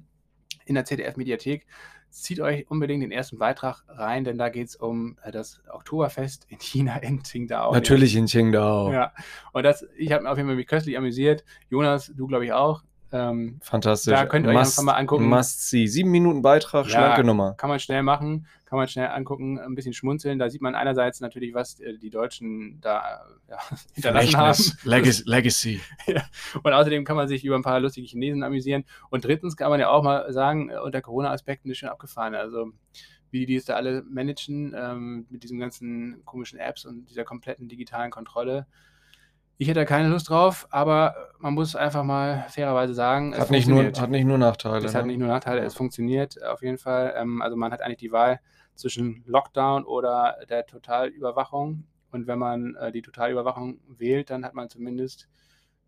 in 0.65 0.75
der 0.75 0.85
ZDF-Mediathek. 0.85 1.67
Zieht 2.11 2.39
euch 2.39 2.71
unbedingt 2.71 3.03
den 3.03 3.11
ersten 3.11 3.39
Beitrag 3.39 3.83
rein, 3.89 4.23
denn 4.23 4.39
da 4.39 4.49
geht 4.49 4.69
es 4.69 4.77
um 4.77 5.19
äh, 5.25 5.33
das 5.33 5.61
Oktoberfest 5.69 6.47
in 6.49 6.61
China, 6.61 6.97
in 7.03 7.23
Qingdao. 7.23 7.73
Natürlich 7.73 8.15
in 8.15 8.27
Qingdao. 8.27 8.93
Ja, 8.93 9.13
und 9.53 9.65
das, 9.65 9.85
ich 9.97 10.13
habe 10.13 10.31
auf 10.31 10.37
jeden 10.37 10.49
Fall 10.49 10.57
mich 10.57 10.69
köstlich 10.69 10.97
amüsiert. 10.97 11.45
Jonas, 11.69 12.13
du 12.15 12.29
glaube 12.29 12.45
ich 12.45 12.53
auch. 12.53 12.85
Ähm, 13.15 13.61
Fantastisch. 13.63 14.13
Da 14.13 14.27
könnt 14.27 14.45
ihr 14.45 14.51
euch 14.51 14.57
must, 14.57 14.77
einfach 14.77 14.93
mal 14.93 14.99
angucken. 14.99 15.29
Must 15.29 15.71
see. 15.71 15.87
Sieben 15.87 16.11
Minuten 16.11 16.43
Beitrag, 16.43 16.87
ja, 16.87 16.91
schlanke 16.91 17.23
Nummer. 17.23 17.55
Kann 17.55 17.71
man 17.71 17.79
schnell 17.79 18.03
machen, 18.03 18.49
kann 18.65 18.77
man 18.77 18.89
schnell 18.89 19.07
angucken, 19.07 19.61
ein 19.61 19.77
bisschen 19.77 19.93
schmunzeln. 19.93 20.41
Da 20.41 20.51
sieht 20.51 20.61
man 20.61 20.75
einerseits 20.75 21.21
natürlich, 21.21 21.55
was 21.55 21.79
äh, 21.79 21.97
die 21.97 22.11
Deutschen 22.11 22.81
da 22.81 23.25
ja, 23.49 23.59
hinterlassen 23.95 24.37
haben. 24.37 24.59
Legacy. 24.83 25.23
Legacy. 25.27 25.81
ja. 26.09 26.25
Und 26.61 26.73
außerdem 26.73 27.05
kann 27.05 27.15
man 27.15 27.29
sich 27.29 27.45
über 27.45 27.55
ein 27.55 27.63
paar 27.63 27.79
lustige 27.79 28.09
Chinesen 28.09 28.43
amüsieren. 28.43 28.85
Und 29.11 29.25
drittens 29.25 29.57
kann 29.57 29.71
man 29.71 29.79
ja 29.79 29.91
auch 29.91 30.03
mal 30.03 30.33
sagen, 30.33 30.71
äh, 30.71 30.79
unter 30.79 31.01
Corona-Aspekten 31.01 31.71
ist 31.71 31.79
schon 31.79 31.91
abgefahren. 31.91 32.35
Also 32.35 32.73
wie 33.31 33.41
die, 33.41 33.47
die 33.47 33.57
es 33.57 33.65
da 33.65 33.75
alle 33.75 34.03
managen, 34.03 34.75
ähm, 34.77 35.27
mit 35.31 35.45
diesen 35.45 35.61
ganzen 35.61 36.25
komischen 36.25 36.59
Apps 36.59 36.85
und 36.85 37.07
dieser 37.09 37.23
kompletten 37.23 37.69
digitalen 37.69 38.11
Kontrolle. 38.11 38.67
Ich 39.57 39.69
hätte 39.69 39.81
da 39.81 39.85
keine 39.85 40.09
Lust 40.09 40.29
drauf, 40.29 40.67
aber 40.71 41.15
man 41.39 41.55
muss 41.55 41.77
einfach 41.77 42.03
mal 42.03 42.45
fairerweise 42.49 42.95
sagen, 42.95 43.37
hat, 43.37 43.51
nicht 43.51 43.69
nur, 43.69 43.85
hat 43.85 44.11
nicht 44.11 44.25
nur 44.25 44.39
Nachteile. 44.39 44.85
Es 44.85 44.93
ne? 44.93 44.99
hat 44.99 45.07
nicht 45.07 45.19
nur 45.19 45.29
Nachteile, 45.29 45.61
es 45.61 45.75
funktioniert 45.75 46.43
auf 46.45 46.63
jeden 46.63 46.79
Fall. 46.79 47.15
Ähm, 47.17 47.41
also 47.41 47.57
man 47.57 47.73
hat 47.73 47.83
eigentlich 47.83 47.99
die 47.99 48.13
Wahl 48.13 48.41
zwischen 48.75 49.23
Lockdown 49.27 49.85
oder 49.85 50.39
der 50.49 50.67
Totalüberwachung. 50.67 51.85
Und 52.11 52.27
wenn 52.27 52.39
man 52.39 52.75
äh, 52.77 52.93
die 52.93 53.03
Totalüberwachung 53.03 53.81
wählt, 53.89 54.31
dann 54.31 54.45
hat 54.45 54.55
man 54.55 54.69
zumindest 54.69 55.29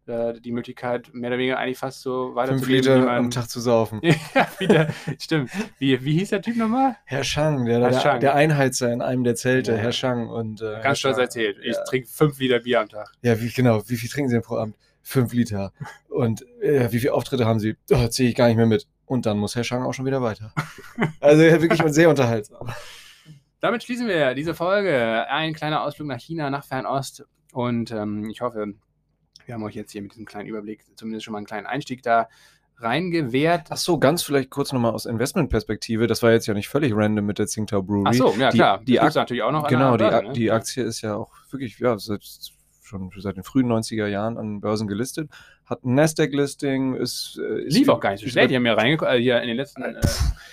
äh, 0.08 0.40
die 0.40 0.52
Möglichkeit, 0.52 1.12
mehr 1.12 1.30
oder 1.30 1.38
weniger 1.38 1.58
eigentlich 1.58 1.78
fast 1.78 2.02
so 2.02 2.34
weiterzuleben. 2.34 2.84
Fünf 2.84 2.96
Liter 2.96 3.06
man, 3.06 3.24
am 3.24 3.30
Tag 3.30 3.48
zu 3.48 3.60
saufen. 3.60 4.00
ja, 4.34 4.48
wieder, 4.58 4.88
stimmt. 5.18 5.50
Wie, 5.78 6.04
wie 6.04 6.18
hieß 6.18 6.30
der 6.30 6.42
Typ 6.42 6.56
nochmal? 6.56 6.96
Herr 7.04 7.24
Shang, 7.24 7.64
der, 7.64 7.80
Herr 7.80 7.90
der, 7.90 8.18
der 8.18 8.34
Einheizer 8.34 8.92
in 8.92 9.02
einem 9.02 9.24
der 9.24 9.34
Zelte, 9.34 9.72
ja. 9.72 9.78
Herr 9.78 9.92
Shang. 9.92 10.28
Und, 10.28 10.62
äh, 10.62 10.80
Ganz 10.82 10.98
stolz 10.98 11.18
erzählt. 11.18 11.58
Ich 11.62 11.76
ja. 11.76 11.84
trinke 11.84 12.08
fünf 12.08 12.38
Liter 12.38 12.60
Bier 12.60 12.80
am 12.80 12.88
Tag. 12.88 13.12
Ja, 13.22 13.40
wie, 13.40 13.48
genau. 13.50 13.82
Wie 13.88 13.96
viel 13.96 14.08
trinken 14.08 14.28
Sie 14.28 14.36
denn 14.36 14.42
pro 14.42 14.56
Abend? 14.56 14.76
Fünf 15.02 15.32
Liter. 15.32 15.72
Und 16.08 16.44
äh, 16.60 16.90
wie 16.92 16.98
viele 16.98 17.12
Auftritte 17.12 17.46
haben 17.46 17.60
Sie? 17.60 17.76
Oh, 17.90 18.06
ziehe 18.08 18.28
ich 18.28 18.34
gar 18.34 18.48
nicht 18.48 18.56
mehr 18.56 18.66
mit. 18.66 18.86
Und 19.06 19.26
dann 19.26 19.38
muss 19.38 19.54
Herr 19.54 19.64
Shang 19.64 19.84
auch 19.84 19.92
schon 19.92 20.06
wieder 20.06 20.22
weiter. 20.22 20.52
also 21.20 21.42
wirklich 21.42 21.80
sehr 21.92 22.08
unterhaltsam. 22.08 22.68
Damit 23.60 23.82
schließen 23.82 24.06
wir 24.06 24.34
diese 24.34 24.54
Folge. 24.54 25.26
Ein 25.28 25.54
kleiner 25.54 25.82
Ausflug 25.82 26.08
nach 26.08 26.20
China, 26.20 26.50
nach 26.50 26.64
Fernost. 26.64 27.24
Und 27.52 27.90
ähm, 27.90 28.28
ich 28.28 28.40
hoffe, 28.42 28.74
wir 29.46 29.54
haben 29.54 29.62
euch 29.62 29.74
jetzt 29.74 29.92
hier 29.92 30.02
mit 30.02 30.12
diesem 30.12 30.26
kleinen 30.26 30.48
Überblick 30.48 30.84
zumindest 30.96 31.24
schon 31.24 31.32
mal 31.32 31.38
einen 31.38 31.46
kleinen 31.46 31.66
Einstieg 31.66 32.02
da 32.02 32.28
reingewehrt. 32.78 33.68
Ach 33.70 33.76
so, 33.76 33.98
ganz 33.98 34.22
vielleicht 34.22 34.50
kurz 34.50 34.72
nochmal 34.72 34.92
aus 34.92 35.06
Investmentperspektive. 35.06 36.06
Das 36.06 36.22
war 36.22 36.32
jetzt 36.32 36.46
ja 36.46 36.54
nicht 36.54 36.68
völlig 36.68 36.92
random 36.94 37.24
mit 37.24 37.38
der 37.38 37.46
Tsingtao 37.46 37.82
Brewery. 37.82 38.04
Ach 38.06 38.12
so, 38.12 38.34
ja 38.38 38.50
die, 38.50 38.58
klar. 38.58 38.80
Die, 38.84 39.00
Aktie 39.00 39.20
natürlich 39.20 39.42
auch 39.42 39.52
noch. 39.52 39.66
Genau, 39.68 39.96
die, 39.96 40.04
ne? 40.04 40.32
die 40.34 40.50
Aktie 40.50 40.84
ist 40.84 41.00
ja 41.00 41.16
auch 41.16 41.32
wirklich, 41.50 41.78
ja, 41.78 41.98
seit, 41.98 42.22
schon 42.86 43.10
seit 43.16 43.36
den 43.36 43.42
frühen 43.42 43.66
90er 43.70 44.06
Jahren 44.06 44.38
an 44.38 44.60
Börsen 44.60 44.86
gelistet. 44.86 45.30
Hat 45.64 45.84
ein 45.84 45.94
Nasdaq-Listing, 45.94 46.94
ist, 46.94 47.38
äh, 47.42 47.62
ist. 47.64 47.74
Lief 47.74 47.88
auch 47.88 48.00
gar 48.00 48.12
nicht 48.12 48.22
so 48.22 48.28
schnell. 48.28 48.48
Die 48.48 48.56
haben 48.56 48.66
ja 48.66 48.74
reingekommen, 48.74 49.14
äh, 49.14 49.20
hier 49.20 49.40
in 49.40 49.48
den 49.48 49.56
letzten 49.56 49.82
äh, 49.82 50.00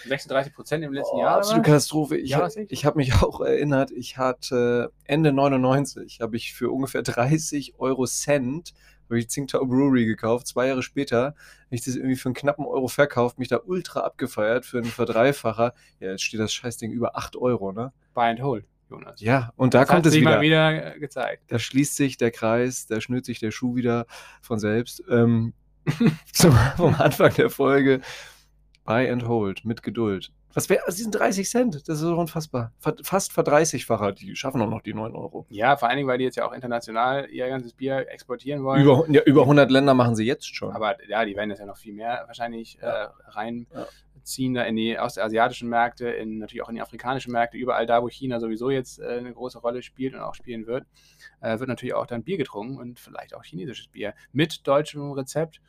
36 0.08 0.54
Prozent 0.54 0.84
im 0.84 0.94
letzten 0.94 1.18
oh, 1.18 1.22
Jahr. 1.22 1.38
Absolute 1.38 1.62
Katastrophe. 1.64 2.18
Ich, 2.18 2.32
ja, 2.32 2.48
ich 2.70 2.86
habe 2.86 2.98
mich 2.98 3.14
auch 3.22 3.42
erinnert, 3.42 3.92
ich 3.92 4.18
hatte 4.18 4.92
Ende 5.06 5.32
99, 5.32 6.20
habe 6.22 6.36
ich 6.36 6.54
für 6.54 6.72
ungefähr 6.72 7.04
30 7.04 7.76
Euro 7.78 8.06
Cent 8.06 8.74
habe 9.10 9.20
ich 9.20 9.28
Tsingtao 9.28 9.66
Brewery 9.66 10.06
gekauft. 10.06 10.48
Zwei 10.48 10.68
Jahre 10.68 10.82
später 10.82 11.26
habe 11.26 11.36
ich 11.70 11.84
das 11.84 11.96
irgendwie 11.96 12.16
für 12.16 12.30
einen 12.30 12.36
knappen 12.36 12.66
Euro 12.66 12.88
verkauft, 12.88 13.38
mich 13.38 13.48
da 13.48 13.60
ultra 13.64 14.02
abgefeiert 14.02 14.66
für 14.66 14.80
einen 14.80 14.88
Verdreifacher. 14.88 15.74
Ja, 16.00 16.12
jetzt 16.12 16.24
steht 16.24 16.40
das 16.40 16.54
Scheißding 16.54 16.92
über 16.92 17.16
8 17.16 17.36
Euro, 17.36 17.72
ne? 17.72 17.94
Buy 18.14 18.30
and 18.30 18.42
hold. 18.42 18.66
Jonas. 18.94 19.20
Ja, 19.22 19.52
und 19.56 19.74
da 19.74 19.82
das 19.82 19.89
kommt 19.89 20.06
es 20.06 20.14
wieder. 20.14 20.41
Wieder 20.41 21.00
gezeigt. 21.00 21.44
Da 21.48 21.60
schließt 21.60 21.96
sich 21.96 22.18
der 22.18 22.32
Kreis, 22.32 22.86
da 22.88 23.02
schnürt 23.02 23.26
sich 23.26 23.39
der 23.39 23.52
Schuh 23.52 23.76
wieder 23.76 24.06
von 24.41 24.60
selbst. 24.60 25.04
Ähm, 25.10 25.54
zum, 26.32 26.54
vom 26.78 26.96
Anfang 26.96 27.34
der 27.34 27.50
Folge. 27.50 28.02
Buy 28.86 29.10
and 29.10 29.28
hold 29.28 29.64
mit 29.66 29.82
Geduld. 29.82 30.32
Was 30.54 30.70
wäre, 30.70 30.86
also 30.86 30.98
diesen 30.98 31.12
30 31.12 31.50
Cent, 31.50 31.76
das 31.76 31.96
ist 31.96 32.02
so 32.02 32.16
unfassbar. 32.16 32.72
Fast 33.02 33.34
verdreißigfacher, 33.34 34.12
die 34.12 34.36
schaffen 34.36 34.62
auch 34.62 34.70
noch 34.70 34.82
die 34.82 34.94
9 34.94 35.16
Euro. 35.16 35.48
Ja, 35.50 35.78
vor 35.78 35.88
allen 35.89 35.98
Dingen, 35.98 36.08
weil 36.08 36.20
die 36.20 36.26
jetzt 36.26 36.36
ja 36.36 36.48
auch 36.48 36.54
international 36.54 37.28
ihr 37.32 37.48
ganzes 37.48 37.74
Bier 37.74 38.06
exportieren 38.10 38.64
wollen. 38.64 38.84
Über, 38.84 39.06
ja, 39.10 39.24
über 39.24 39.41
100 39.41 39.72
Länder 39.72 39.96
machen 39.96 40.16
sie 40.16 40.26
jetzt 40.26 40.56
schon. 40.56 40.76
Aber 40.76 40.96
ja, 41.08 41.26
die 41.26 41.36
werden 41.36 41.50
jetzt 41.50 41.60
ja 41.60 41.66
noch 41.66 41.78
viel 41.78 41.94
mehr 41.94 42.24
wahrscheinlich 42.28 42.78
ja. 42.80 43.06
äh, 43.06 43.08
reinziehen 44.24 44.53
da 44.53 44.63
in 44.63 44.76
die 44.76 44.97
ostasiatischen 44.97 45.69
Märkte, 45.69 46.09
in, 46.09 46.39
natürlich 46.39 46.63
auch 46.63 46.69
in 46.69 46.76
die 46.76 46.82
afrikanischen 46.82 47.32
Märkte, 47.32 47.57
überall 47.57 47.86
da, 47.86 48.01
wo 48.01 48.09
China 48.09 48.39
sowieso 48.39 48.69
jetzt 48.69 48.99
äh, 48.99 49.17
eine 49.17 49.34
große 49.34 49.59
Rolle 49.59 49.82
spielt 49.82 50.13
und 50.13 50.21
auch 50.21 50.36
spielen 50.36 50.65
wird, 50.65 50.86
äh, 51.41 51.59
wird 51.59 51.69
natürlich 51.69 51.93
auch 51.93 52.07
dann 52.07 52.24
Bier 52.24 52.38
getrunken 52.38 52.78
und 52.78 52.99
vielleicht 52.99 53.36
auch 53.36 53.43
chinesisches 53.43 53.88
Bier 53.88 54.13
mit 54.32 54.65
deutschem 54.67 55.11
Rezept. 55.11 55.61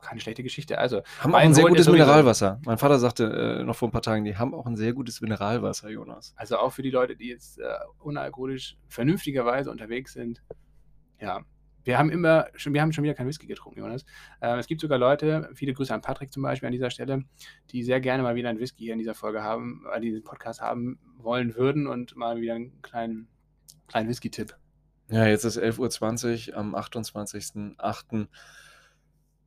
keine 0.00 0.20
schlechte 0.20 0.42
Geschichte. 0.42 0.78
Also, 0.78 1.02
haben 1.20 1.34
auch 1.34 1.38
ein 1.38 1.54
sehr 1.54 1.64
gutes 1.64 1.88
Mineralwasser. 1.88 2.60
Mein 2.66 2.76
Vater 2.76 2.98
sagte 2.98 3.60
äh, 3.60 3.64
noch 3.64 3.74
vor 3.76 3.88
ein 3.88 3.92
paar 3.92 4.02
Tagen, 4.02 4.24
die 4.24 4.36
haben 4.36 4.52
auch 4.54 4.66
ein 4.66 4.76
sehr 4.76 4.92
gutes 4.92 5.22
Mineralwasser, 5.22 5.88
Jonas. 5.88 6.34
Also 6.36 6.58
auch 6.58 6.74
für 6.74 6.82
die 6.82 6.90
Leute, 6.90 7.16
die 7.16 7.28
jetzt 7.28 7.58
äh, 7.58 7.64
unalkoholisch 8.00 8.76
vernünftigerweise 8.86 9.70
unterwegs 9.70 10.12
sind. 10.12 10.42
Ja, 11.18 11.42
wir 11.84 11.98
haben 11.98 12.10
immer, 12.10 12.46
schon, 12.54 12.74
wir 12.74 12.82
haben 12.82 12.92
schon 12.92 13.04
wieder 13.04 13.14
kein 13.14 13.26
Whisky 13.26 13.46
getrunken, 13.46 13.80
Jonas. 13.80 14.04
Äh, 14.40 14.58
es 14.58 14.66
gibt 14.66 14.80
sogar 14.80 14.98
Leute, 14.98 15.50
viele 15.54 15.74
Grüße 15.74 15.94
an 15.94 16.00
Patrick 16.00 16.32
zum 16.32 16.42
Beispiel 16.42 16.66
an 16.66 16.72
dieser 16.72 16.90
Stelle, 16.90 17.24
die 17.70 17.82
sehr 17.82 18.00
gerne 18.00 18.22
mal 18.22 18.34
wieder 18.34 18.48
ein 18.48 18.58
Whisky 18.58 18.84
hier 18.84 18.92
in 18.94 18.98
dieser 18.98 19.14
Folge 19.14 19.42
haben, 19.42 19.84
äh, 19.94 20.00
diesen 20.00 20.24
Podcast 20.24 20.60
haben 20.60 20.98
wollen 21.18 21.54
würden 21.54 21.86
und 21.86 22.16
mal 22.16 22.40
wieder 22.40 22.54
einen 22.54 22.82
kleinen, 22.82 23.28
kleinen 23.86 24.08
Whisky-Tipp. 24.08 24.56
Ja, 25.10 25.26
jetzt 25.26 25.44
ist 25.44 25.58
11.20 25.58 26.50
Uhr 26.50 26.56
am 26.56 26.74
28.08. 26.74 28.28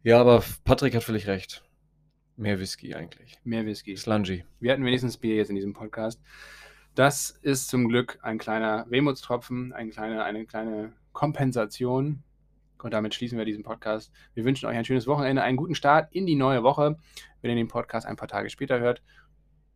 Ja, 0.04 0.22
aber 0.22 0.44
Patrick 0.64 0.96
hat 0.96 1.04
völlig 1.04 1.28
recht. 1.28 1.64
Mehr 2.36 2.60
Whisky 2.60 2.94
eigentlich. 2.94 3.40
Mehr 3.44 3.66
Whisky. 3.66 3.98
Slungy. 3.98 4.46
Wir 4.60 4.72
hatten 4.72 4.86
wenigstens 4.86 5.18
Bier 5.18 5.36
jetzt 5.36 5.50
in 5.50 5.56
diesem 5.56 5.74
Podcast. 5.74 6.22
Das 6.94 7.32
ist 7.32 7.68
zum 7.68 7.88
Glück 7.88 8.20
ein 8.22 8.38
kleiner 8.38 8.86
Wehmutstropfen, 8.90 9.74
eine 9.74 9.90
kleine, 9.90 10.24
eine 10.24 10.46
kleine 10.46 10.94
Kompensation. 11.14 12.24
Und 12.84 12.94
damit 12.94 13.14
schließen 13.14 13.38
wir 13.38 13.46
diesen 13.46 13.64
Podcast. 13.64 14.12
Wir 14.34 14.46
wünschen 14.46 14.68
euch 14.68 14.78
ein 14.78 14.86
schönes 14.86 15.08
Wochenende, 15.08 15.44
einen 15.44 15.58
guten 15.58 15.76
Start 15.76 16.14
in 16.14 16.26
die 16.26 16.36
neue 16.36 16.64
Woche, 16.64 16.98
wenn 17.42 17.52
ihr 17.52 17.56
den 17.56 17.68
Podcast 17.68 18.06
ein 18.06 18.16
paar 18.16 18.28
Tage 18.28 18.50
später 18.50 18.80
hört. 18.80 19.02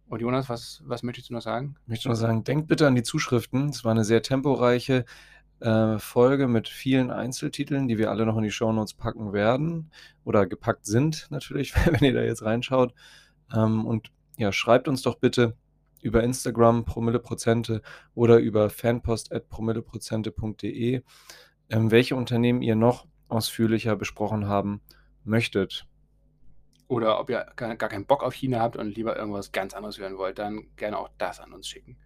Und 0.08 0.22
Jonas, 0.22 0.49
was, 0.49 0.82
was 0.86 1.04
möchtest 1.04 1.30
du 1.30 1.34
noch 1.34 1.41
sagen? 1.41 1.76
Ich 1.84 1.89
möchte 1.89 2.10
noch 2.10 2.16
sagen, 2.16 2.43
denkt 2.43 2.68
bitte 2.68 2.86
an 2.86 2.95
die 2.95 3.04
Zuschriften. 3.04 3.70
Es 3.70 3.86
war 3.86 3.91
eine 3.91 4.04
sehr 4.04 4.22
temporeiche 4.22 5.06
äh, 5.62 5.97
Folge 5.99 6.47
mit 6.47 6.68
vielen 6.68 7.12
Einzeltiteln, 7.12 7.88
die 7.88 7.97
wir 7.97 8.12
alle 8.12 8.26
noch 8.26 8.36
in 8.38 8.43
die 8.43 8.52
Shownotes 8.52 8.95
packen 8.95 9.32
werden 9.32 9.91
oder 10.26 10.47
gepackt 10.47 10.86
sind 10.86 11.28
natürlich, 11.30 11.74
wenn 11.86 12.04
ihr 12.04 12.14
da 12.14 12.24
jetzt 12.24 12.43
reinschaut. 12.43 12.93
Ähm, 13.56 13.86
und 13.86 14.12
ja, 14.38 14.52
schreibt 14.52 14.88
uns 14.88 15.02
doch 15.02 15.16
bitte 15.16 15.56
über 16.02 16.24
Instagram 16.24 16.84
Promilleprozente 16.84 17.82
oder 18.16 18.39
über 18.39 18.70
fanpost.promilleprozente.de, 18.70 21.04
welche 21.72 22.15
Unternehmen 22.15 22.61
ihr 22.61 22.76
noch 22.76 23.07
ausführlicher 23.28 23.95
besprochen 23.95 24.47
haben 24.47 24.82
möchtet. 25.24 25.88
Oder 26.88 27.19
ob 27.19 27.30
ihr 27.30 27.45
gar, 27.55 27.76
gar 27.76 27.89
keinen 27.89 28.05
Bock 28.05 28.24
auf 28.24 28.34
China 28.34 28.59
habt 28.59 28.76
und 28.76 28.95
lieber 28.95 29.15
irgendwas 29.15 29.51
ganz 29.51 29.74
anderes 29.74 29.97
hören 29.97 30.17
wollt, 30.17 30.39
dann 30.39 30.67
gerne 30.76 30.97
auch 30.97 31.09
das 31.17 31.39
an 31.39 31.53
uns 31.53 31.67
schicken 31.67 31.97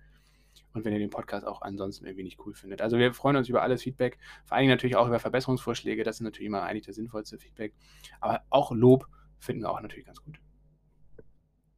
und 0.75 0.83
wenn 0.83 0.93
ihr 0.93 0.99
den 0.99 1.09
Podcast 1.09 1.47
auch 1.47 1.61
ansonsten 1.61 2.05
irgendwie 2.05 2.23
nicht 2.23 2.39
cool 2.45 2.53
findet. 2.53 2.81
Also 2.81 2.97
wir 2.97 3.13
freuen 3.13 3.37
uns 3.37 3.49
über 3.49 3.61
alles 3.61 3.81
Feedback, 3.81 4.17
vor 4.43 4.57
allem 4.57 4.67
natürlich 4.67 4.95
auch 4.95 5.07
über 5.07 5.19
Verbesserungsvorschläge, 5.19 6.03
das 6.03 6.17
ist 6.17 6.21
natürlich 6.21 6.47
immer 6.47 6.63
eigentlich 6.63 6.85
das 6.85 6.95
sinnvollste 6.95 7.39
Feedback, 7.39 7.73
aber 8.19 8.41
auch 8.49 8.71
Lob 8.71 9.07
finden 9.39 9.63
wir 9.63 9.71
auch 9.71 9.81
natürlich 9.81 10.05
ganz 10.05 10.21
gut. 10.21 10.39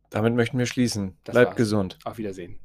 Damit 0.09 0.33
möchten 0.35 0.57
wir 0.57 0.65
schließen. 0.65 1.17
Das 1.23 1.33
Bleibt 1.33 1.49
war's. 1.49 1.57
gesund. 1.57 1.99
Auf 2.05 2.17
Wiedersehen. 2.17 2.59